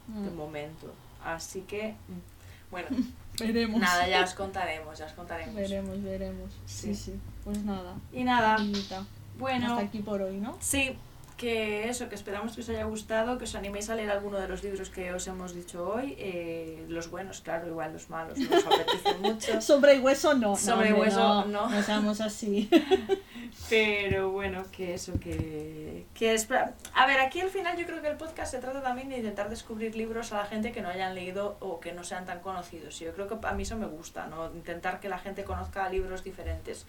de 0.07 0.29
Mm, 0.31 0.35
momento. 0.35 0.93
Así 1.23 1.61
que, 1.61 1.91
mm, 2.09 2.71
bueno, 2.71 2.87
Veremos. 3.39 3.79
nada, 3.79 4.05
ya 4.05 4.21
os 4.21 4.33
contaremos, 4.43 4.99
ya 4.99 5.05
os 5.05 5.13
contaremos. 5.13 5.55
Veremos, 5.55 6.03
veremos. 6.03 6.51
Sí, 6.65 6.93
Sí. 6.93 7.11
sí. 7.11 7.19
Pues 7.45 7.59
nada. 7.63 7.93
Y 8.11 8.25
nada, 8.25 8.55
amiguita, 8.55 9.05
bueno, 9.37 9.75
Hasta 9.75 9.85
aquí 9.85 9.99
por 9.99 10.21
hoy, 10.21 10.41
¿no? 10.41 10.57
sí, 10.59 10.97
que 11.39 11.87
eso, 11.87 12.09
que 12.09 12.15
esperamos 12.15 12.53
que 12.53 12.61
os 12.61 12.69
haya 12.69 12.83
gustado, 12.83 13.37
que 13.37 13.45
os 13.45 13.55
animéis 13.55 13.89
a 13.89 13.95
leer 13.95 14.11
alguno 14.11 14.37
de 14.37 14.47
los 14.49 14.61
libros 14.61 14.89
que 14.89 15.13
os 15.13 15.25
hemos 15.25 15.55
dicho 15.55 15.87
hoy. 15.87 16.13
eh, 16.19 16.85
los 16.89 17.09
buenos, 17.09 17.39
claro, 17.39 17.65
igual 17.65 17.93
los 17.93 18.09
malos, 18.09 18.37
no 18.37 18.57
os 18.57 18.65
apetecen 18.65 19.21
mucho. 19.27 19.61
Sobre 19.61 19.95
y 19.95 19.99
hueso 19.99 20.33
no. 20.33 20.57
Sobre 20.57 20.89
no, 20.89 20.97
hueso, 20.97 21.19
no. 21.19 21.45
no. 21.45 21.69
No 21.69 21.81
seamos 21.81 22.19
así. 22.19 22.69
Pero 23.69 24.31
bueno, 24.31 24.65
que 24.69 24.95
eso, 24.95 25.13
que, 25.17 26.05
que 26.13 26.33
es... 26.33 26.45
A 26.93 27.05
ver, 27.07 27.19
aquí 27.21 27.39
al 27.39 27.49
final 27.49 27.77
yo 27.77 27.85
creo 27.85 28.01
que 28.01 28.09
el 28.09 28.17
podcast 28.17 28.51
se 28.51 28.59
trata 28.59 28.81
también 28.83 29.07
de 29.07 29.17
intentar 29.17 29.49
descubrir 29.49 29.95
libros 29.95 30.33
a 30.33 30.39
la 30.39 30.45
gente 30.45 30.73
que 30.73 30.81
no 30.81 30.89
hayan 30.89 31.15
leído 31.15 31.55
o 31.61 31.79
que 31.79 31.93
no 31.93 32.03
sean 32.03 32.25
tan 32.25 32.41
conocidos. 32.41 33.01
Y 33.01 33.05
yo 33.05 33.13
creo 33.13 33.27
que 33.29 33.37
a 33.47 33.53
mí 33.53 33.63
eso 33.63 33.77
me 33.77 33.87
gusta, 33.87 34.27
¿no? 34.27 34.47
Intentar 34.53 34.99
que 34.99 35.07
la 35.07 35.19
gente 35.19 35.45
conozca 35.45 35.87
libros 35.87 36.25
diferentes. 36.25 36.85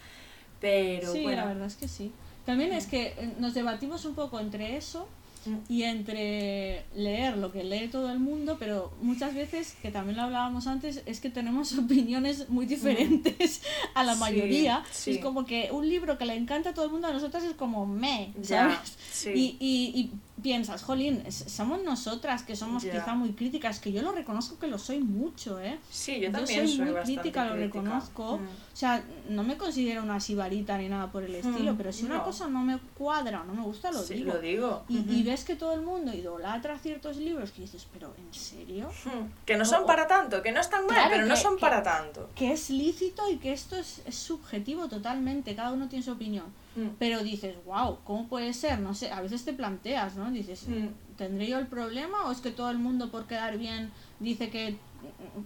Pero 0.61 1.13
sí, 1.13 1.23
bueno, 1.23 1.43
la 1.43 1.49
verdad 1.49 1.67
es 1.69 1.77
que 1.77 1.87
sí. 1.87 2.13
También 2.51 2.73
es 2.73 2.87
que 2.87 3.09
eh, 3.17 3.35
nos 3.39 3.55
debatimos 3.55 4.05
un 4.05 4.15
poco 4.15 4.39
entre 4.41 4.77
eso 4.77 5.07
Mm. 5.47 5.57
y 5.71 5.85
entre 5.85 6.85
leer 6.95 7.39
lo 7.39 7.51
que 7.51 7.65
lee 7.65 7.89
todo 7.89 8.11
el 8.13 8.19
mundo, 8.19 8.57
pero 8.59 8.93
muchas 9.01 9.35
veces, 9.35 9.75
que 9.81 9.91
también 9.91 10.19
lo 10.19 10.25
hablábamos 10.25 10.67
antes, 10.67 11.03
es 11.07 11.19
que 11.19 11.31
tenemos 11.31 11.73
opiniones 11.79 12.51
muy 12.51 12.67
diferentes 12.67 13.63
a 13.95 14.05
la 14.05 14.13
Sí, 14.13 14.21
mayoría. 14.21 14.85
sí. 14.93 15.13
Es 15.13 15.19
como 15.19 15.47
que 15.47 15.71
un 15.73 15.89
libro 15.89 16.19
que 16.19 16.27
le 16.27 16.35
encanta 16.35 16.71
a 16.71 16.75
todo 16.75 16.85
el 16.85 16.91
mundo, 16.91 17.09
a 17.09 17.13
nosotras 17.15 17.43
es 17.45 17.55
como 17.55 17.87
me, 17.87 18.35
ya, 18.43 18.65
¿sabes? 18.71 18.79
sí. 19.11 19.31
Y, 19.35 19.57
y, 19.61 20.01
y 20.01 20.11
piensas, 20.41 20.83
jolín, 20.83 21.23
somos 21.31 21.83
nosotras 21.83 22.43
que 22.43 22.57
somos 22.57 22.83
Ya. 22.83 22.93
quizá 22.93 23.15
muy 23.15 23.33
críticas, 23.33 23.79
que 23.81 23.93
yo 23.93 24.03
lo 24.03 24.13
reconozco 24.13 24.59
que 24.59 24.67
lo 24.67 24.79
soy 24.79 24.99
mucho, 25.01 25.61
¿eh? 25.61 25.79
Sí, 25.91 26.17
yo 26.21 26.27
Yo 26.29 26.33
también 26.33 26.69
soy 26.69 26.79
muy 26.81 26.95
crítica, 27.03 27.45
lo 27.47 27.57
reconozco. 27.57 28.39
Mm. 28.39 28.45
O 28.45 28.77
sea, 28.81 29.03
no 29.29 29.43
me 29.43 29.57
considero 29.57 30.03
una 30.03 30.21
sibarita 30.21 30.79
ni 30.79 30.89
nada 30.89 31.11
por 31.13 31.23
el 31.23 31.35
estilo, 31.35 31.75
Mm, 31.75 31.77
pero 31.77 31.93
si 31.93 32.05
una 32.05 32.23
cosa 32.23 32.49
no 32.49 32.61
me 32.63 32.79
cuadra 32.97 33.45
no 33.45 33.55
me 33.55 33.63
gusta, 33.63 33.91
lo 33.93 34.03
Sí, 34.03 34.15
digo. 34.15 34.35
lo 34.35 34.41
digo. 34.41 34.83
Y, 34.89 35.23
ves 35.23 35.45
que 35.45 35.55
todo 35.57 35.73
el 35.75 35.83
mundo 35.83 36.13
idolatra 36.15 36.79
ciertos 36.79 37.17
libros 37.19 37.51
que 37.51 37.63
dices, 37.63 37.87
pero 37.93 38.13
¿en 38.19 38.33
serio? 38.35 38.89
Mm. 39.05 39.45
Que 39.45 39.57
no 39.57 39.65
son 39.65 39.83
O- 39.85 39.87
para 39.87 40.07
tanto, 40.07 40.43
que 40.43 40.53
no 40.53 40.61
están 40.61 40.87
mal, 40.87 40.95
Claro 40.97 41.11
pero 41.13 41.27
no 41.27 41.37
son 41.37 41.57
que- 41.57 41.61
para 41.61 41.83
tanto. 41.83 42.29
Que 42.35 42.53
es 42.53 42.71
lícito 42.71 43.31
y 43.31 43.37
que 43.37 43.53
esto 43.53 43.77
es, 43.77 44.01
es 44.07 44.15
subjetivo 44.17 44.89
totalmente, 44.89 45.55
cada 45.55 45.73
uno 45.73 45.89
tiene 45.89 46.05
su 46.05 46.13
opinión. 46.13 46.47
Mm. 46.77 46.89
Pero 46.99 47.23
dices, 47.25 47.57
wow, 47.65 47.99
¿cómo 48.05 48.29
puede 48.29 48.53
ser? 48.55 48.79
No 48.79 48.95
sé, 48.95 49.11
a 49.11 49.21
veces 49.21 49.45
te 49.45 49.53
planteas, 49.53 50.17
¿no? 50.17 50.31
Dices, 50.31 50.69
Mm. 50.69 50.89
¿tendré 51.17 51.49
yo 51.49 51.59
el 51.59 51.67
problema 51.67 52.27
o 52.27 52.33
es 52.33 52.41
que 52.41 52.51
todo 52.53 52.71
el 52.71 52.79
mundo 52.79 53.11
por 53.11 53.27
quedar 53.27 53.59
bien 53.59 53.91
dice 54.21 54.51
que 54.51 54.77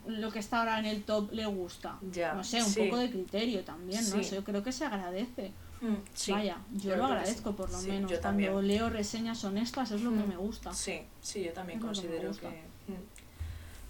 lo 0.07 0.31
que 0.31 0.39
está 0.39 0.59
ahora 0.61 0.79
en 0.79 0.85
el 0.87 1.03
top 1.05 1.33
le 1.33 1.47
gusta? 1.47 1.99
No 2.35 2.45
sé, 2.45 2.63
un 2.63 2.69
sí. 2.71 2.83
poco 2.83 2.99
de 2.99 3.11
criterio 3.11 3.65
también, 3.65 4.03
¿no? 4.11 4.23
Sí. 4.23 4.35
Yo 4.35 4.45
creo 4.45 4.63
que 4.63 4.73
se 4.73 4.85
agradece. 4.85 5.53
Mm, 5.81 5.95
sí. 6.15 6.33
Vaya, 6.33 6.59
yo, 6.73 6.91
yo 6.91 6.97
lo 6.97 7.07
agradezco 7.07 7.55
por 7.57 7.71
lo 7.71 7.79
menos. 7.83 8.11
yo 8.11 8.21
Cuando 8.21 8.21
también. 8.21 8.69
leo 8.69 8.91
reseñas 8.91 9.43
honestas 9.45 9.91
es 9.91 10.03
lo 10.03 10.11
que 10.11 10.25
me 10.27 10.37
gusta. 10.37 10.73
Sí, 10.75 11.01
sí, 11.21 11.45
yo 11.45 11.53
también 11.53 11.79
Es 11.79 11.83
que 11.83 11.87
considero 11.87 12.33
que... 12.33 12.75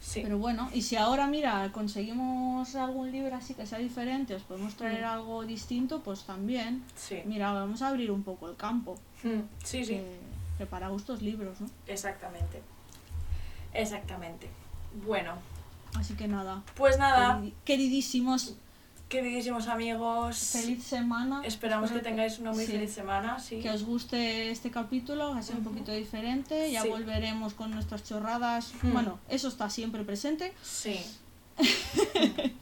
Sí. 0.06 0.20
Pero 0.22 0.36
bueno, 0.36 0.68
y 0.74 0.82
si 0.82 0.96
ahora, 0.96 1.26
mira, 1.26 1.72
conseguimos 1.72 2.74
algún 2.74 3.10
libro 3.10 3.34
así 3.36 3.54
que 3.54 3.64
sea 3.66 3.78
diferente, 3.78 4.34
os 4.34 4.42
podemos 4.42 4.74
traer 4.74 5.00
Mm. 5.02 5.08
algo 5.08 5.44
distinto, 5.46 6.00
pues 6.02 6.24
también. 6.24 6.84
Sí. 6.94 7.22
Mira, 7.24 7.52
vamos 7.52 7.80
a 7.80 7.88
abrir 7.88 8.10
un 8.10 8.22
poco 8.22 8.50
el 8.50 8.56
campo. 8.56 8.96
Mm, 9.22 9.40
sí, 9.64 9.82
sí, 9.84 9.94
Que, 9.94 10.18
que 10.58 10.66
para 10.66 10.88
gustos 10.88 11.22
libros, 11.22 11.58
¿no? 11.60 11.68
exactamente. 11.86 12.60
Exactamente. 13.72 14.48
Bueno, 15.06 15.32
Así 15.94 16.14
que 16.14 16.28
nada. 16.28 16.62
pues 16.76 16.98
nada, 16.98 17.40
Queridísimos, 17.64 18.56
queridísimos 19.08 19.68
amigos, 19.68 20.36
feliz 20.52 20.82
semana. 20.82 21.42
esperamos 21.44 21.90
que 21.92 22.00
tengáis 22.00 22.38
una 22.38 22.52
muy 22.52 22.64
sí, 22.66 22.72
feliz 22.72 22.92
semana, 22.92 23.38
sí. 23.38 23.60
Que 23.60 23.70
os 23.70 23.84
guste 23.84 24.50
este 24.50 24.70
capítulo, 24.70 25.34
ha 25.34 25.42
sido 25.42 25.58
un 25.58 25.66
Ujú. 25.66 25.70
poquito 25.74 25.92
diferente. 25.92 26.70
Ya 26.72 26.82
Sí. 26.82 26.88
volveremos 26.88 27.54
con 27.54 27.70
nuestras 27.70 28.02
chorradas. 28.04 28.72
Mm. 28.82 28.92
Bueno, 28.92 29.18
eso 29.28 29.48
está 29.48 29.70
siempre 29.70 30.02
presente. 30.04 30.52
Sí, 30.62 30.98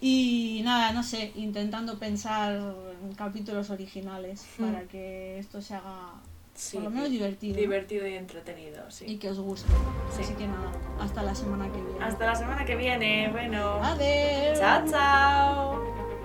Y 0.00 0.60
nada, 0.62 0.92
no 0.92 1.02
sé, 1.02 1.32
intentando 1.36 1.98
pensar 1.98 2.52
en 3.02 3.14
capítulos 3.14 3.70
originales 3.70 4.44
Mm. 4.58 4.64
para 4.64 4.82
que 4.88 5.38
esto 5.38 5.62
se 5.62 5.74
haga 5.74 6.12
sí. 6.56 6.76
por 6.76 6.84
lo 6.84 6.90
menos 6.90 7.10
divertido. 7.10 7.56
Divertido 7.56 8.06
y 8.06 8.14
entretenido, 8.14 8.90
sí. 8.90 9.04
Y 9.06 9.18
que 9.18 9.30
os 9.30 9.38
guste. 9.38 9.68
Sí. 10.14 10.22
Así 10.22 10.34
que 10.34 10.46
nada, 10.46 10.72
hasta 11.00 11.22
la 11.22 11.34
semana 11.34 11.70
que 11.70 11.80
viene. 11.80 12.04
Hasta 12.04 12.26
la 12.26 12.34
semana 12.34 12.64
que 12.64 12.76
viene, 12.76 13.28
bueno. 13.30 13.82
Adiós. 13.82 14.58
Chao, 14.58 14.84
chao. 14.90 16.15